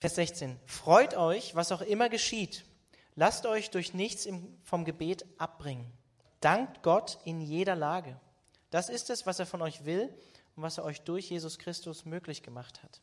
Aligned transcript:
Vers 0.00 0.14
16. 0.14 0.58
Freut 0.64 1.14
euch, 1.14 1.54
was 1.54 1.72
auch 1.72 1.82
immer 1.82 2.08
geschieht. 2.08 2.64
Lasst 3.16 3.44
euch 3.44 3.70
durch 3.70 3.92
nichts 3.92 4.26
vom 4.64 4.86
Gebet 4.86 5.26
abbringen. 5.36 5.92
Dankt 6.40 6.82
Gott 6.82 7.18
in 7.26 7.42
jeder 7.42 7.76
Lage. 7.76 8.18
Das 8.70 8.88
ist 8.88 9.10
es, 9.10 9.26
was 9.26 9.38
er 9.40 9.44
von 9.44 9.60
euch 9.60 9.84
will 9.84 10.08
und 10.56 10.62
was 10.62 10.78
er 10.78 10.84
euch 10.84 11.02
durch 11.02 11.28
Jesus 11.28 11.58
Christus 11.58 12.06
möglich 12.06 12.42
gemacht 12.42 12.82
hat. 12.82 13.02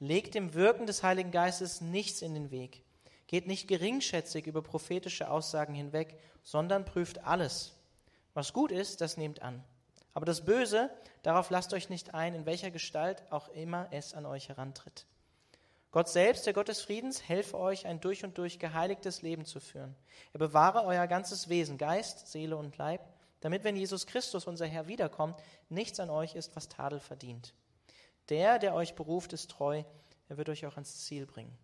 Legt 0.00 0.34
dem 0.34 0.54
Wirken 0.54 0.86
des 0.86 1.04
Heiligen 1.04 1.30
Geistes 1.30 1.80
nichts 1.80 2.20
in 2.20 2.34
den 2.34 2.50
Weg. 2.50 2.82
Geht 3.28 3.46
nicht 3.46 3.68
geringschätzig 3.68 4.48
über 4.48 4.60
prophetische 4.60 5.30
Aussagen 5.30 5.72
hinweg, 5.72 6.18
sondern 6.42 6.84
prüft 6.84 7.22
alles. 7.22 7.74
Was 8.32 8.52
gut 8.52 8.72
ist, 8.72 9.00
das 9.00 9.16
nehmt 9.16 9.40
an. 9.40 9.62
Aber 10.14 10.26
das 10.26 10.44
Böse, 10.44 10.90
darauf 11.22 11.50
lasst 11.50 11.72
euch 11.74 11.90
nicht 11.90 12.12
ein, 12.12 12.34
in 12.34 12.44
welcher 12.44 12.72
Gestalt 12.72 13.22
auch 13.30 13.48
immer 13.50 13.86
es 13.92 14.14
an 14.14 14.26
euch 14.26 14.48
herantritt. 14.48 15.06
Gott 15.94 16.08
selbst, 16.08 16.44
der 16.44 16.54
Gott 16.54 16.66
des 16.66 16.80
Friedens, 16.80 17.28
helfe 17.28 17.56
euch, 17.56 17.86
ein 17.86 18.00
durch 18.00 18.24
und 18.24 18.36
durch 18.36 18.58
geheiligtes 18.58 19.22
Leben 19.22 19.44
zu 19.44 19.60
führen. 19.60 19.94
Er 20.32 20.40
bewahre 20.40 20.82
euer 20.82 21.06
ganzes 21.06 21.48
Wesen, 21.48 21.78
Geist, 21.78 22.26
Seele 22.26 22.56
und 22.56 22.76
Leib, 22.78 23.00
damit, 23.38 23.62
wenn 23.62 23.76
Jesus 23.76 24.04
Christus, 24.04 24.48
unser 24.48 24.66
Herr, 24.66 24.88
wiederkommt, 24.88 25.40
nichts 25.68 26.00
an 26.00 26.10
euch 26.10 26.34
ist, 26.34 26.56
was 26.56 26.68
Tadel 26.68 26.98
verdient. 26.98 27.54
Der, 28.28 28.58
der 28.58 28.74
euch 28.74 28.96
beruft, 28.96 29.32
ist 29.34 29.52
treu, 29.52 29.84
er 30.28 30.36
wird 30.36 30.48
euch 30.48 30.66
auch 30.66 30.74
ans 30.74 31.04
Ziel 31.04 31.26
bringen. 31.26 31.56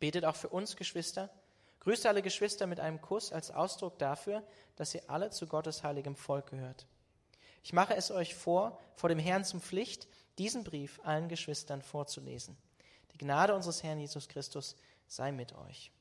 Betet 0.00 0.24
auch 0.24 0.34
für 0.34 0.48
uns, 0.48 0.74
Geschwister. 0.74 1.30
Grüßt 1.78 2.06
alle 2.06 2.22
Geschwister 2.22 2.66
mit 2.66 2.80
einem 2.80 3.00
Kuss 3.00 3.32
als 3.32 3.52
Ausdruck 3.52 4.00
dafür, 4.00 4.42
dass 4.74 4.96
ihr 4.96 5.02
alle 5.06 5.30
zu 5.30 5.46
Gottes 5.46 5.84
heiligem 5.84 6.16
Volk 6.16 6.50
gehört. 6.50 6.88
Ich 7.62 7.72
mache 7.72 7.94
es 7.94 8.10
euch 8.10 8.34
vor, 8.34 8.80
vor 8.96 9.08
dem 9.08 9.20
Herrn 9.20 9.44
zum 9.44 9.60
Pflicht, 9.60 10.08
diesen 10.38 10.64
Brief 10.64 10.98
allen 11.04 11.28
Geschwistern 11.28 11.82
vorzulesen. 11.82 12.56
Die 13.22 13.26
Gnade 13.26 13.54
unseres 13.54 13.84
Herrn 13.84 14.00
Jesus 14.00 14.26
Christus 14.26 14.74
sei 15.06 15.30
mit 15.30 15.52
euch. 15.52 15.92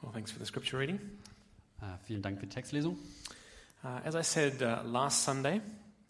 Well, 0.00 0.12
thanks 0.14 0.30
for 0.30 0.38
the 0.38 0.46
scripture 0.46 0.78
reading. 0.78 0.98
Uh, 1.82 1.98
vielen 2.06 2.22
Dank 2.22 2.40
für 2.40 2.46
die 2.46 2.54
Textlesung. 2.54 2.96
Uh, 3.84 4.00
as 4.02 4.14
I 4.14 4.22
said 4.22 4.62
uh, 4.62 4.80
last 4.82 5.24
Sunday, 5.24 5.60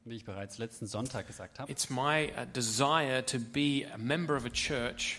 Wie 0.05 0.17
ich 0.17 0.25
bereits 0.25 0.59
letzten 0.59 0.87
Sonntag 0.87 1.27
gesagt 1.27 1.59
habe, 1.59 1.71
it's 1.71 1.91
my 1.91 2.33
uh, 2.37 2.47
desire 2.53 3.25
to 3.27 3.39
be 3.39 3.87
a 3.93 3.99
member 3.99 4.37
of 4.37 4.45
a 4.45 4.51
church 4.51 5.19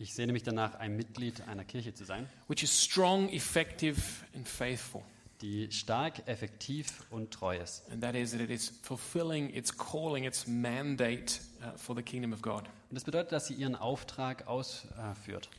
ich 0.00 0.14
sehne 0.14 0.32
mich 0.32 0.42
danach, 0.42 0.76
ein 0.76 0.96
Mitglied 0.96 1.42
einer 1.46 1.64
Kirche 1.64 1.92
zu 1.92 2.06
sein, 2.06 2.26
which 2.48 2.62
is 2.62 2.82
strong, 2.82 3.28
effective, 3.28 4.00
and 4.34 4.48
faithful. 4.48 5.02
die 5.42 5.70
stark, 5.70 6.26
effektiv 6.26 7.04
und 7.10 7.30
treu 7.30 7.56
ist. 7.58 7.82
And 7.90 8.02
that 8.02 8.14
is 8.14 8.32
that 8.32 8.40
it 8.40 8.50
is 8.50 8.72
fulfilling 8.82 9.54
its 9.54 9.76
calling, 9.76 10.24
its 10.24 10.46
mandate 10.46 11.40
uh, 11.62 11.76
for 11.76 11.94
the 11.94 12.02
kingdom 12.02 12.32
of 12.32 12.40
God, 12.40 12.62
Und 12.90 12.96
das 12.96 13.04
bedeutet, 13.04 13.32
dass 13.32 13.46
sie 13.46 13.54
ihren 13.54 13.76
Auftrag 13.76 14.46
ausführt, 14.46 15.50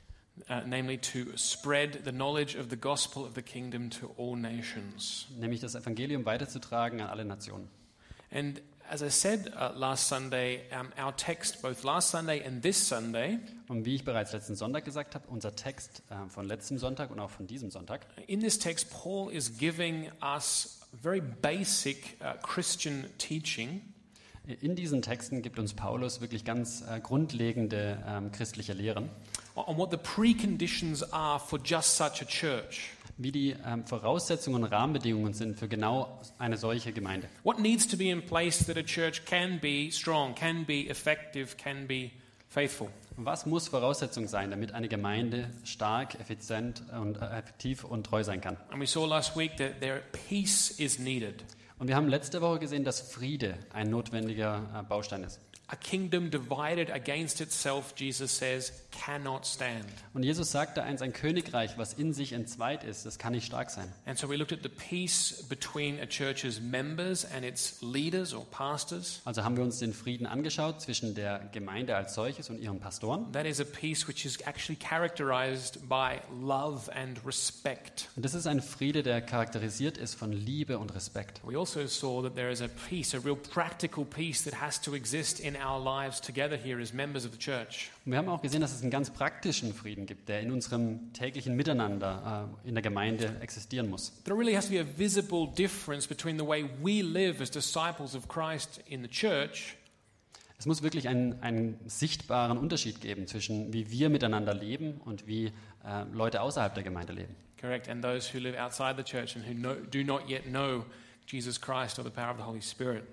uh, 0.49 0.61
namely 0.65 0.97
to 0.97 1.35
spread 1.37 2.03
the 2.03 2.11
knowledge 2.11 2.55
of 2.55 2.69
the 2.69 2.77
gospel 2.77 3.25
of 3.25 3.35
the 3.35 3.41
kingdom 3.41 3.89
to 3.89 4.13
all 4.17 4.35
nations. 4.35 5.27
nämlich 5.39 5.59
das 5.59 5.75
Evangelium 5.75 6.25
weiterzutragen 6.25 7.01
an 7.01 7.07
alle 7.07 7.25
Nationen. 7.25 7.67
And 8.31 8.61
as 8.89 9.01
I 9.01 9.09
said 9.09 9.53
uh, 9.55 9.71
last 9.75 10.07
Sunday, 10.07 10.61
um, 10.71 10.91
our 11.01 11.15
text, 11.15 11.61
both 11.61 11.83
last 11.83 12.11
Sunday 12.11 12.43
and 12.45 12.61
this 12.61 12.87
Sunday, 12.87 13.39
Und 13.67 13.85
wie 13.85 13.95
ich 13.95 14.03
bereits 14.03 14.33
letzten 14.33 14.55
Sonntag 14.55 14.85
gesagt 14.85 15.15
habe, 15.15 15.27
unser 15.29 15.55
Text 15.55 16.03
äh, 16.09 16.29
von 16.29 16.45
letztem 16.45 16.77
Sonntag 16.77 17.11
und 17.11 17.19
auch 17.19 17.29
von 17.29 17.47
diesem 17.47 17.71
Sonntag, 17.71 18.05
in 18.27 18.39
this 18.39 18.59
text, 18.59 18.89
Paul 18.89 19.31
is 19.31 19.57
giving 19.57 20.11
us 20.21 20.81
very 21.01 21.21
basic 21.21 22.17
uh, 22.21 22.33
Christian 22.41 23.05
teaching 23.17 23.81
in 24.59 24.75
diesen 24.75 25.01
Texten 25.01 25.41
gibt 25.41 25.59
uns 25.59 25.73
Paulus 25.73 26.19
wirklich 26.19 26.43
ganz 26.43 26.81
äh, 26.81 26.99
grundlegende 26.99 28.03
ähm, 28.07 28.31
christliche 28.31 28.73
Lehren, 28.73 29.09
on 29.55 29.77
what 29.77 29.91
the 29.91 29.97
preconditions 29.97 31.03
are 31.11 31.39
for 31.39 31.59
just 31.63 31.95
such 31.95 32.21
a 32.21 32.25
church. 32.25 32.91
wie 33.23 33.31
die 33.31 33.55
ähm, 33.65 33.85
Voraussetzungen 33.85 34.63
und 34.63 34.69
Rahmenbedingungen 34.71 35.33
sind 35.33 35.57
für 35.57 35.67
genau 35.67 36.19
eine 36.37 36.57
solche 36.57 36.91
Gemeinde. 36.91 37.27
What 37.43 37.59
needs 37.59 37.87
to 37.87 37.97
be 37.97 38.09
in 38.09 38.25
place 38.25 38.65
that 38.65 38.77
a 38.77 38.83
church 38.83 39.25
can 39.25 39.59
be 39.59 39.89
strong, 39.91 40.33
can 40.35 40.65
be 40.65 40.87
effective, 40.89 41.55
can 41.57 41.87
be 41.87 42.11
faithful? 42.49 42.89
Was 43.17 43.45
muss 43.45 43.67
Voraussetzung 43.67 44.27
sein, 44.27 44.51
damit 44.51 44.73
eine 44.73 44.87
Gemeinde 44.87 45.49
stark, 45.63 46.19
effizient 46.19 46.81
und 46.99 47.21
äh, 47.21 47.25
effektiv 47.37 47.83
und 47.83 48.05
treu 48.05 48.23
sein 48.23 48.41
kann? 48.41 48.57
And 48.71 48.81
we 48.81 48.87
saw 48.87 49.05
last 49.05 49.35
week 49.37 49.57
that 49.57 49.79
there 49.81 50.01
peace 50.29 50.71
is 50.71 50.97
needed. 50.97 51.43
Und 51.77 51.87
wir 51.87 51.95
haben 51.95 52.07
letzte 52.07 52.41
Woche 52.41 52.59
gesehen, 52.59 52.83
dass 52.83 53.01
Friede 53.01 53.57
ein 53.73 53.89
notwendiger 53.89 54.61
äh, 54.73 54.83
Baustein 54.83 55.23
ist. 55.23 55.39
A 55.73 55.77
kingdom 55.77 56.29
divided 56.29 56.89
against 56.89 57.39
itself, 57.39 57.93
Jesus 57.95 58.29
says, 58.29 58.73
cannot 58.91 59.45
stand. 59.45 59.85
Und 60.13 60.23
Jesus 60.23 60.51
sagte 60.51 60.83
eins, 60.83 61.01
ein 61.01 61.13
Königreich, 61.13 61.77
was 61.77 61.93
in 61.93 62.11
sich 62.11 62.33
entzweit 62.33 62.83
ist, 62.83 63.05
das 63.05 63.17
kann 63.17 63.31
nicht 63.31 63.45
stark 63.45 63.69
sein. 63.69 63.87
And 64.05 64.17
so 64.17 64.29
we 64.29 64.35
looked 64.35 64.51
at 64.51 64.59
the 64.63 64.69
peace 64.69 65.45
between 65.47 65.97
a 66.01 66.05
church's 66.05 66.59
members 66.59 67.23
and 67.23 67.45
its 67.45 67.81
leaders 67.81 68.33
or 68.33 68.45
pastors. 68.51 69.21
Also 69.23 69.45
haben 69.45 69.55
wir 69.55 69.63
uns 69.63 69.79
den 69.79 69.93
Frieden 69.93 70.27
angeschaut 70.27 70.81
zwischen 70.81 71.15
der 71.15 71.39
Gemeinde 71.53 71.95
als 71.95 72.15
solches 72.15 72.49
und 72.49 72.59
ihren 72.59 72.81
Pastoren. 72.81 73.31
That 73.31 73.45
is 73.45 73.61
a 73.61 73.63
peace 73.63 74.09
which 74.09 74.25
is 74.25 74.41
actually 74.41 74.77
characterized 74.77 75.87
by 75.87 76.19
love 76.41 76.93
and 76.93 77.25
respect. 77.25 78.09
Und 78.17 78.25
das 78.25 78.33
ist 78.33 78.45
ein 78.45 78.61
Friede, 78.61 79.03
der 79.03 79.21
charakterisiert 79.21 79.97
ist 79.97 80.15
von 80.15 80.33
Liebe 80.33 80.79
und 80.79 80.93
Respekt. 80.93 81.39
We 81.45 81.57
also 81.57 81.87
saw 81.87 82.21
that 82.21 82.35
there 82.35 82.51
is 82.51 82.61
a 82.61 82.67
peace, 82.89 83.15
a 83.15 83.19
real 83.19 83.37
practical 83.37 84.03
peace 84.03 84.43
that 84.43 84.59
has 84.59 84.81
to 84.81 84.93
exist 84.95 85.39
in 85.39 85.60
our 85.61 85.79
lives 85.83 86.19
together 86.19 86.57
here 86.57 86.81
as 86.81 86.93
members 86.93 87.25
of 87.25 87.31
the 87.31 87.37
church. 87.37 87.91
Und 88.05 88.11
wir 88.11 88.17
haben 88.17 88.29
auch 88.29 88.41
gesehen, 88.41 88.61
dass 88.61 88.73
es 88.73 88.81
einen 88.81 88.91
ganz 88.91 89.09
praktischen 89.11 89.73
Frieden 89.73 90.05
gibt, 90.05 90.27
der 90.29 90.41
in 90.41 90.51
unserem 90.51 91.13
täglichen 91.13 91.55
Miteinander 91.55 92.49
äh, 92.65 92.67
in 92.67 92.75
der 92.75 92.81
Gemeinde 92.81 93.35
existieren 93.41 93.89
muss. 93.89 94.11
There 94.23 94.37
really 94.37 94.53
has 94.55 94.65
to 94.67 94.71
be 94.71 94.79
a 94.79 94.85
visible 94.97 95.47
difference 95.55 96.07
between 96.07 96.37
the 96.37 96.45
way 96.45 96.65
we 96.81 97.01
live 97.01 97.41
as 97.41 97.49
disciples 97.51 98.15
of 98.15 98.27
Christ 98.27 98.81
in 98.87 99.01
the 99.03 99.09
church 99.09 99.75
Es 100.57 100.67
muss 100.67 100.83
wirklich 100.83 101.07
einen, 101.07 101.41
einen 101.41 101.79
sichtbaren 101.87 102.57
Unterschied 102.59 103.01
geben 103.01 103.25
zwischen 103.25 103.73
wie 103.73 103.89
wir 103.89 104.09
miteinander 104.09 104.53
leben 104.53 105.01
und 105.05 105.25
wie 105.25 105.47
äh, 105.83 106.03
Leute 106.13 106.41
außerhalb 106.41 106.75
der 106.75 106.83
Gemeinde 106.83 107.13
leben. 107.13 107.35
correct, 107.59 107.87
and 107.87 108.03
those 108.03 108.27
who 108.27 108.39
live 108.39 108.55
outside 108.55 108.97
the 108.97 109.03
church 109.03 109.35
and 109.35 109.45
who 109.45 109.53
know, 109.53 109.75
do 109.75 110.03
not 110.03 110.27
yet 110.29 110.45
know 110.45 110.83
Jesus 111.27 111.57
Christ 111.59 111.99
or 111.99 112.03
the 112.03 112.11
power 112.11 112.31
of 112.31 112.37
the 112.37 112.43
Holy 112.43 112.61
Spirit. 112.61 113.03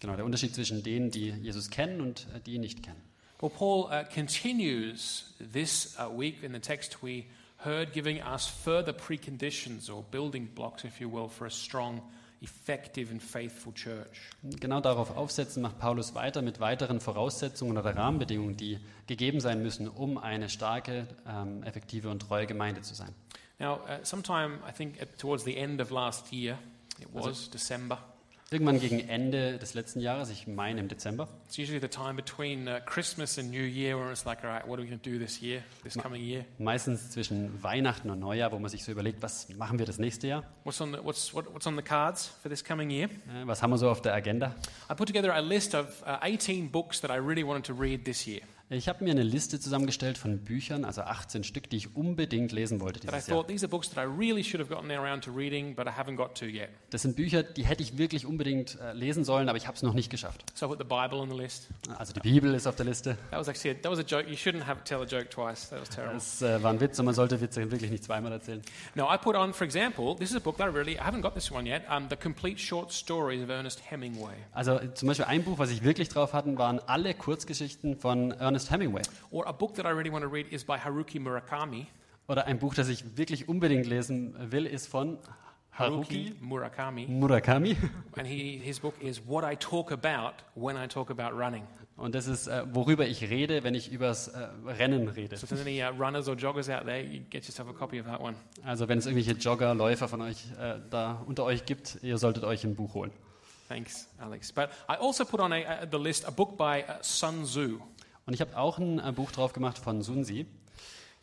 Genau, 0.00 0.16
der 0.16 0.24
Unterschied 0.24 0.54
zwischen 0.54 0.82
denen, 0.82 1.10
die 1.10 1.30
Jesus 1.30 1.70
kennen 1.70 2.00
und 2.00 2.26
äh, 2.34 2.40
die 2.40 2.54
ihn 2.54 2.60
nicht 2.60 2.82
kennen. 2.82 3.00
Well, 3.40 3.50
Paul 3.50 3.90
uh, 3.90 4.04
continues 4.12 5.34
this 5.52 5.94
uh, 5.98 6.08
week 6.08 6.42
in 6.42 6.52
the 6.52 6.58
text 6.58 7.02
we 7.02 7.24
heard, 7.58 7.92
giving 7.92 8.22
us 8.22 8.46
further 8.46 8.92
preconditions 8.92 9.90
or 9.90 10.02
building 10.10 10.48
blocks, 10.54 10.84
if 10.84 11.00
you 11.00 11.08
will, 11.10 11.28
for 11.28 11.46
a 11.46 11.50
strong, 11.50 12.00
effective, 12.40 13.10
and 13.10 13.22
faithful 13.22 13.74
church. 13.74 14.30
Genau 14.42 14.80
darauf 14.80 15.14
aufsetzen 15.16 15.62
macht 15.62 15.78
Paulus 15.78 16.14
weiter 16.14 16.40
mit 16.40 16.60
weiteren 16.60 17.00
Voraussetzungen 17.00 17.76
oder 17.76 17.94
Rahmenbedingungen, 17.94 18.56
die 18.56 18.78
gegeben 19.06 19.40
sein 19.40 19.62
müssen, 19.62 19.88
um 19.88 20.16
eine 20.16 20.48
starke, 20.48 21.06
ähm, 21.26 21.62
effektive 21.62 22.08
und 22.08 22.20
treue 22.20 22.46
Gemeinde 22.46 22.82
zu 22.82 22.94
sein. 22.94 23.14
Now, 23.58 23.76
uh, 23.76 24.02
sometime 24.02 24.60
I 24.66 24.72
think 24.72 24.98
towards 25.18 25.44
the 25.44 25.56
end 25.56 25.80
of 25.80 25.90
last 25.90 26.32
year, 26.32 26.58
it 27.00 27.08
was 27.12 27.50
December. 27.50 27.98
Irgendwann 28.52 28.78
gegen 28.78 29.00
Ende 29.00 29.58
des 29.58 29.74
letzten 29.74 29.98
Jahres, 29.98 30.30
ich 30.30 30.46
meine 30.46 30.78
im 30.78 30.86
Dezember, 30.86 31.26
It's 31.48 31.58
usually 31.58 31.80
the 31.80 31.88
time 31.88 32.14
between 32.14 32.68
uh, 32.68 32.78
Christmas 32.86 33.38
and 33.40 33.50
New 33.50 33.64
Year 33.64 33.98
where 33.98 34.12
it's 34.12 34.24
like, 34.24 34.44
all 34.44 34.50
right, 34.50 34.64
what 34.64 34.78
are 34.78 34.82
we 34.84 34.88
going 34.88 35.00
to 35.02 35.10
do 35.10 35.18
this 35.18 35.40
year, 35.40 35.62
this 35.82 35.94
coming 35.98 36.22
year? 36.22 36.44
meistens 36.58 37.10
zwischen 37.10 37.60
Weihnachten 37.64 38.08
und 38.08 38.20
Neujahr, 38.20 38.52
wo 38.52 38.58
man 38.60 38.70
sich 38.70 38.84
so 38.84 38.92
überlegt, 38.92 39.20
was 39.20 39.48
machen 39.56 39.80
wir 39.80 39.86
das 39.86 39.98
nächste 39.98 40.28
Jahr? 40.28 40.44
What's 40.62 40.80
on 40.80 40.92
the, 40.92 40.98
what's, 41.02 41.34
what, 41.34 41.52
what's 41.52 41.66
on 41.66 41.74
the 41.74 41.82
cards 41.82 42.30
for 42.40 42.48
this 42.48 42.62
coming 42.62 42.88
year? 42.90 43.08
Äh, 43.08 43.46
Was 43.46 43.62
haben 43.64 43.70
wir 43.70 43.78
so 43.78 43.90
auf 43.90 44.00
der 44.00 44.14
Agenda? 44.14 44.54
I 44.88 44.94
put 44.94 45.08
together 45.08 45.34
a 45.34 45.40
list 45.40 45.74
of 45.74 46.02
uh, 46.02 46.18
18 46.22 46.70
books 46.70 47.00
that 47.00 47.10
I 47.10 47.16
really 47.18 47.44
wanted 47.44 47.64
to 47.64 47.74
read 47.74 48.04
this 48.04 48.26
year. 48.28 48.42
Ich 48.68 48.88
habe 48.88 49.04
mir 49.04 49.12
eine 49.12 49.22
Liste 49.22 49.60
zusammengestellt 49.60 50.18
von 50.18 50.38
Büchern, 50.38 50.84
also 50.84 51.02
18 51.02 51.44
Stück, 51.44 51.70
die 51.70 51.76
ich 51.76 51.94
unbedingt 51.94 52.50
lesen 52.50 52.80
wollte 52.80 52.98
dieses 52.98 53.28
Jahr. 53.28 53.46
Das 56.90 57.02
sind 57.02 57.14
Bücher, 57.14 57.42
die 57.44 57.64
hätte 57.64 57.82
ich 57.84 57.96
wirklich 57.96 58.26
unbedingt 58.26 58.76
äh, 58.80 58.92
lesen 58.92 59.24
sollen, 59.24 59.48
aber 59.48 59.56
ich 59.56 59.68
habe 59.68 59.76
es 59.76 59.84
noch 59.84 59.94
nicht 59.94 60.10
geschafft. 60.10 60.44
So. 60.54 60.66
Also 61.96 62.12
die 62.12 62.20
Bibel 62.20 62.54
ist 62.54 62.66
auf 62.66 62.74
der 62.74 62.86
Liste. 62.86 63.16
That 63.30 63.38
was 63.38 63.46
actually 63.46 63.76
a, 63.76 63.82
that 63.82 63.92
was 63.92 64.00
a 64.00 64.02
joke. 64.02 64.28
You 64.28 64.34
shouldn't 64.34 64.66
have 64.66 64.82
tell 64.82 65.00
a 65.00 65.04
joke 65.04 65.28
twice. 65.30 65.70
That 65.70 65.80
was 65.80 65.90
terrible. 65.90 66.14
Das 66.14 66.42
äh, 66.42 66.60
war 66.60 66.72
ein 66.72 66.80
Witz 66.80 66.98
und 66.98 67.04
man 67.04 67.14
sollte 67.14 67.40
Witze 67.40 67.70
wirklich 67.70 67.92
nicht 67.92 68.02
zweimal 68.02 68.32
erzählen. 68.32 68.62
No, 68.96 69.04
I 69.04 69.16
put 69.16 69.36
on, 69.36 69.54
for 69.54 69.64
example, 69.64 70.16
this 70.16 70.30
is 70.30 70.36
a 70.36 70.40
book 70.40 70.56
that 70.56 70.66
I 70.66 70.76
really 70.76 70.94
I 70.94 71.02
haven't 71.02 71.20
got 71.22 71.34
this 71.34 71.52
one 71.52 71.68
yet. 71.68 71.82
Um, 71.88 72.08
the 72.10 72.16
complete 72.16 72.58
short 72.58 72.92
stories 72.92 73.44
of 73.44 73.48
Ernest 73.48 73.80
Hemingway, 73.88 74.34
Also 74.50 74.80
äh, 74.80 74.92
zum 74.92 75.06
Beispiel 75.06 75.26
ein 75.26 75.44
Buch, 75.44 75.58
was 75.58 75.70
ich 75.70 75.84
wirklich 75.84 76.08
drauf 76.08 76.32
hatten, 76.32 76.58
waren 76.58 76.80
alle 76.80 77.14
Kurzgeschichten 77.14 77.96
von 77.96 78.32
Ernest 78.32 78.55
Hemingway. 78.70 79.02
or 79.30 79.46
a 79.46 79.52
book 79.52 79.74
that 79.74 79.86
I 79.86 79.90
really 79.90 80.10
want 80.10 80.22
to 80.22 80.28
read 80.28 80.46
is 80.52 80.64
by 80.64 80.78
Haruki 80.78 81.20
Murakami. 81.20 81.86
Oder 82.28 82.46
ein 82.46 82.58
Buch, 82.58 82.74
das 82.74 82.88
ich 82.88 83.16
wirklich 83.16 83.48
unbedingt 83.48 83.86
lesen 83.86 84.34
will, 84.50 84.66
ist 84.66 84.88
von 84.88 85.18
Haruki 85.78 86.34
Murakami, 86.40 87.06
Murakami. 87.06 87.76
and 88.16 88.26
he, 88.26 88.58
his 88.58 88.80
book 88.80 88.94
is 89.00 89.20
What 89.26 89.44
I 89.44 89.56
Talk 89.56 89.92
About 89.92 90.42
When 90.54 90.76
I 90.76 90.86
Talk 90.88 91.10
About 91.10 91.36
Running. 91.36 91.62
Und 91.96 92.14
das 92.14 92.26
ist, 92.26 92.46
äh, 92.46 92.62
worüber 92.74 93.06
ich 93.06 93.22
rede, 93.22 93.62
wenn 93.62 93.74
ich 93.74 93.90
übers 93.90 94.28
äh, 94.28 94.48
Rennen 94.66 95.08
rede. 95.08 95.36
So 95.36 95.44
if 95.44 95.48
there's 95.48 95.62
any 95.62 95.82
uh, 95.82 95.88
runners 95.98 96.28
or 96.28 96.34
joggers 96.34 96.68
out 96.68 96.84
there, 96.84 97.00
you 97.02 97.20
get 97.30 97.44
yourself 97.46 97.68
a 97.70 97.72
copy 97.72 97.98
of 98.00 98.06
that 98.06 98.20
one. 98.20 98.36
Also 98.64 98.88
wenn 98.88 98.98
es 98.98 99.06
irgendwelche 99.06 99.32
Jogger, 99.38 99.74
Läufer 99.74 100.08
von 100.08 100.20
euch 100.20 100.44
äh, 100.58 100.78
da 100.90 101.22
unter 101.26 101.44
euch 101.44 101.64
gibt, 101.64 101.98
ihr 102.02 102.18
solltet 102.18 102.44
euch 102.44 102.64
ein 102.64 102.74
Buch 102.74 102.94
holen. 102.94 103.12
Thanks, 103.68 104.08
Alex. 104.18 104.52
But 104.52 104.68
I 104.88 104.96
also 105.00 105.24
put 105.24 105.40
on 105.40 105.52
a, 105.52 105.56
uh, 105.56 105.86
the 105.90 105.98
list 105.98 106.26
a 106.26 106.30
book 106.30 106.56
by 106.56 106.82
uh, 106.82 107.02
Sun 107.02 107.44
Tzu. 107.44 107.80
Und 108.26 108.34
ich 108.34 108.40
habe 108.40 108.56
auch 108.58 108.78
ein 108.78 108.98
äh, 108.98 109.12
Buch 109.12 109.30
drauf 109.30 109.52
gemacht 109.52 109.78
von 109.78 110.02
Sun 110.02 110.24
Tzu, 110.24 110.44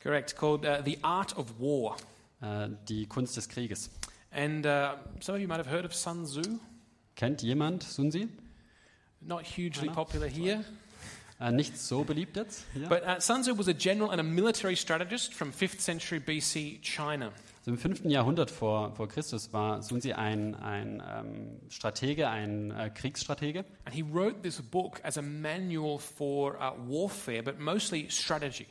Correct, 0.02 0.36
called 0.36 0.66
uh, 0.66 0.82
The 0.84 0.98
Art 1.02 1.38
of 1.38 1.60
War. 1.60 1.98
äh, 2.42 2.70
Die 2.88 3.06
Kunst 3.06 3.38
des 3.38 3.48
Krieges. 3.50 3.90
And 4.32 4.66
uh, 4.66 4.96
some 5.22 5.36
of 5.38 5.42
you 5.42 5.48
might 5.48 5.60
have 5.60 5.70
heard 5.70 5.86
of 5.86 5.94
Sun 5.94 6.26
Tzu. 6.26 6.42
Kennt 7.16 7.42
jemand 7.42 7.84
Sun 7.84 8.10
Tzu? 8.10 8.28
Not 9.22 9.46
hugely 9.46 9.88
Anna? 9.88 9.94
popular 9.94 10.28
here. 10.28 10.64
Äh, 11.40 11.52
nicht 11.52 11.78
so 11.78 12.04
beliebt 12.04 12.36
jetzt. 12.38 12.64
Hier. 12.74 12.88
But 12.88 13.04
uh, 13.04 13.20
Sun 13.20 13.44
Tzu 13.44 13.58
was 13.58 13.68
a 13.68 13.74
general 13.74 14.10
and 14.10 14.20
a 14.20 14.24
military 14.24 14.76
strategist 14.76 15.34
from 15.34 15.52
5th 15.52 15.80
century 15.82 16.20
BC 16.20 16.82
China. 16.82 17.32
Also 17.66 17.72
Im 17.72 17.78
5. 17.78 18.04
Jahrhundert 18.12 18.52
vor, 18.52 18.94
vor 18.94 19.08
Christus 19.08 19.54
war 19.54 19.82
Sun 19.82 20.02
Tzu 20.02 20.14
ein, 20.18 20.54
ein 20.54 21.02
ähm, 21.10 21.62
Stratege, 21.70 22.28
ein 22.28 22.72
äh, 22.72 22.90
Kriegsstratege. 22.90 23.64
And 23.86 23.96
he 23.96 24.04
wrote 24.04 24.42
this 24.42 24.62
book 24.62 25.00
as 25.06 25.18
a 25.18 25.22
manual 25.22 25.98
for 25.98 26.56
uh, 26.56 26.74
warfare, 26.86 27.42
but 27.42 27.60
mostly 27.60 28.10
strategy. 28.10 28.66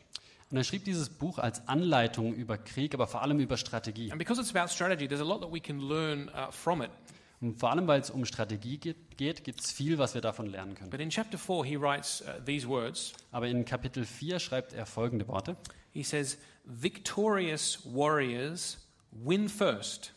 Und 0.51 0.59
er 0.59 0.65
schrieb 0.65 0.85
dieses 0.85 1.09
Buch 1.09 1.39
als 1.39 1.67
Anleitung 1.69 2.35
über 2.35 2.59
Krieg, 2.59 2.93
aber 2.93 3.07
vor 3.07 3.23
allem 3.23 3.41
über 3.41 3.57
Strategie. 3.57 4.11
And 4.13 4.19
because 4.19 4.39
it's 4.39 4.55
about 4.55 4.71
strategy, 4.71 5.09
there's 5.09 5.23
a 5.23 5.25
lot 5.25 5.41
that 5.41 5.51
we 5.51 5.61
can 5.61 5.79
learn 5.79 6.29
uh, 6.29 6.51
from 6.51 6.83
it. 6.83 6.91
Und 7.41 7.59
vor 7.59 7.71
allem, 7.71 7.87
weil 7.87 8.03
es 8.03 8.11
um 8.11 8.27
Strategie 8.27 8.77
geht, 8.77 9.17
geht 9.17 9.43
gibt 9.43 9.61
es 9.61 9.73
viel, 9.73 9.97
was 9.97 10.13
wir 10.13 10.21
davon 10.21 10.45
lernen 10.45 10.75
können. 10.75 10.91
But 10.91 11.01
in 11.01 11.09
chapter 11.09 11.39
4, 11.39 11.65
he 11.65 11.81
writes 11.81 12.21
uh, 12.21 12.45
these 12.45 12.69
words 12.69 13.15
Aber 13.31 13.49
in 13.49 13.65
Kapitel 13.65 14.05
4 14.05 14.39
schreibt 14.39 14.75
er 14.75 14.85
folgende 14.85 15.27
Worte. 15.29 15.57
He 15.95 16.03
says, 16.03 16.37
Victorious 16.65 17.85
warriors 17.85 18.79
win 19.13 19.49
first 19.49 20.13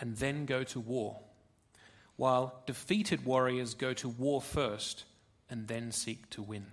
and 0.00 0.16
then 0.16 0.46
go 0.46 0.64
to 0.64 0.80
war, 0.80 1.20
while 2.16 2.62
defeated 2.66 3.24
warriors 3.24 3.74
go 3.74 3.92
to 3.94 4.08
war 4.08 4.40
first 4.40 5.04
and 5.50 5.68
then 5.68 5.92
seek 5.92 6.28
to 6.30 6.42
win. 6.42 6.66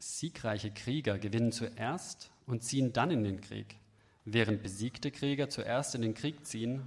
Siegreiche 0.00 0.70
Krieger 0.74 1.18
gewinnen 1.18 1.52
zuerst 1.52 2.30
und 2.46 2.64
ziehen 2.64 2.92
dann 2.92 3.10
in 3.10 3.22
den 3.22 3.40
Krieg, 3.40 3.76
während 4.24 4.62
besiegte 4.62 5.10
Krieger 5.10 5.48
zuerst 5.48 5.94
in 5.94 6.02
den 6.02 6.14
Krieg 6.14 6.44
ziehen 6.44 6.82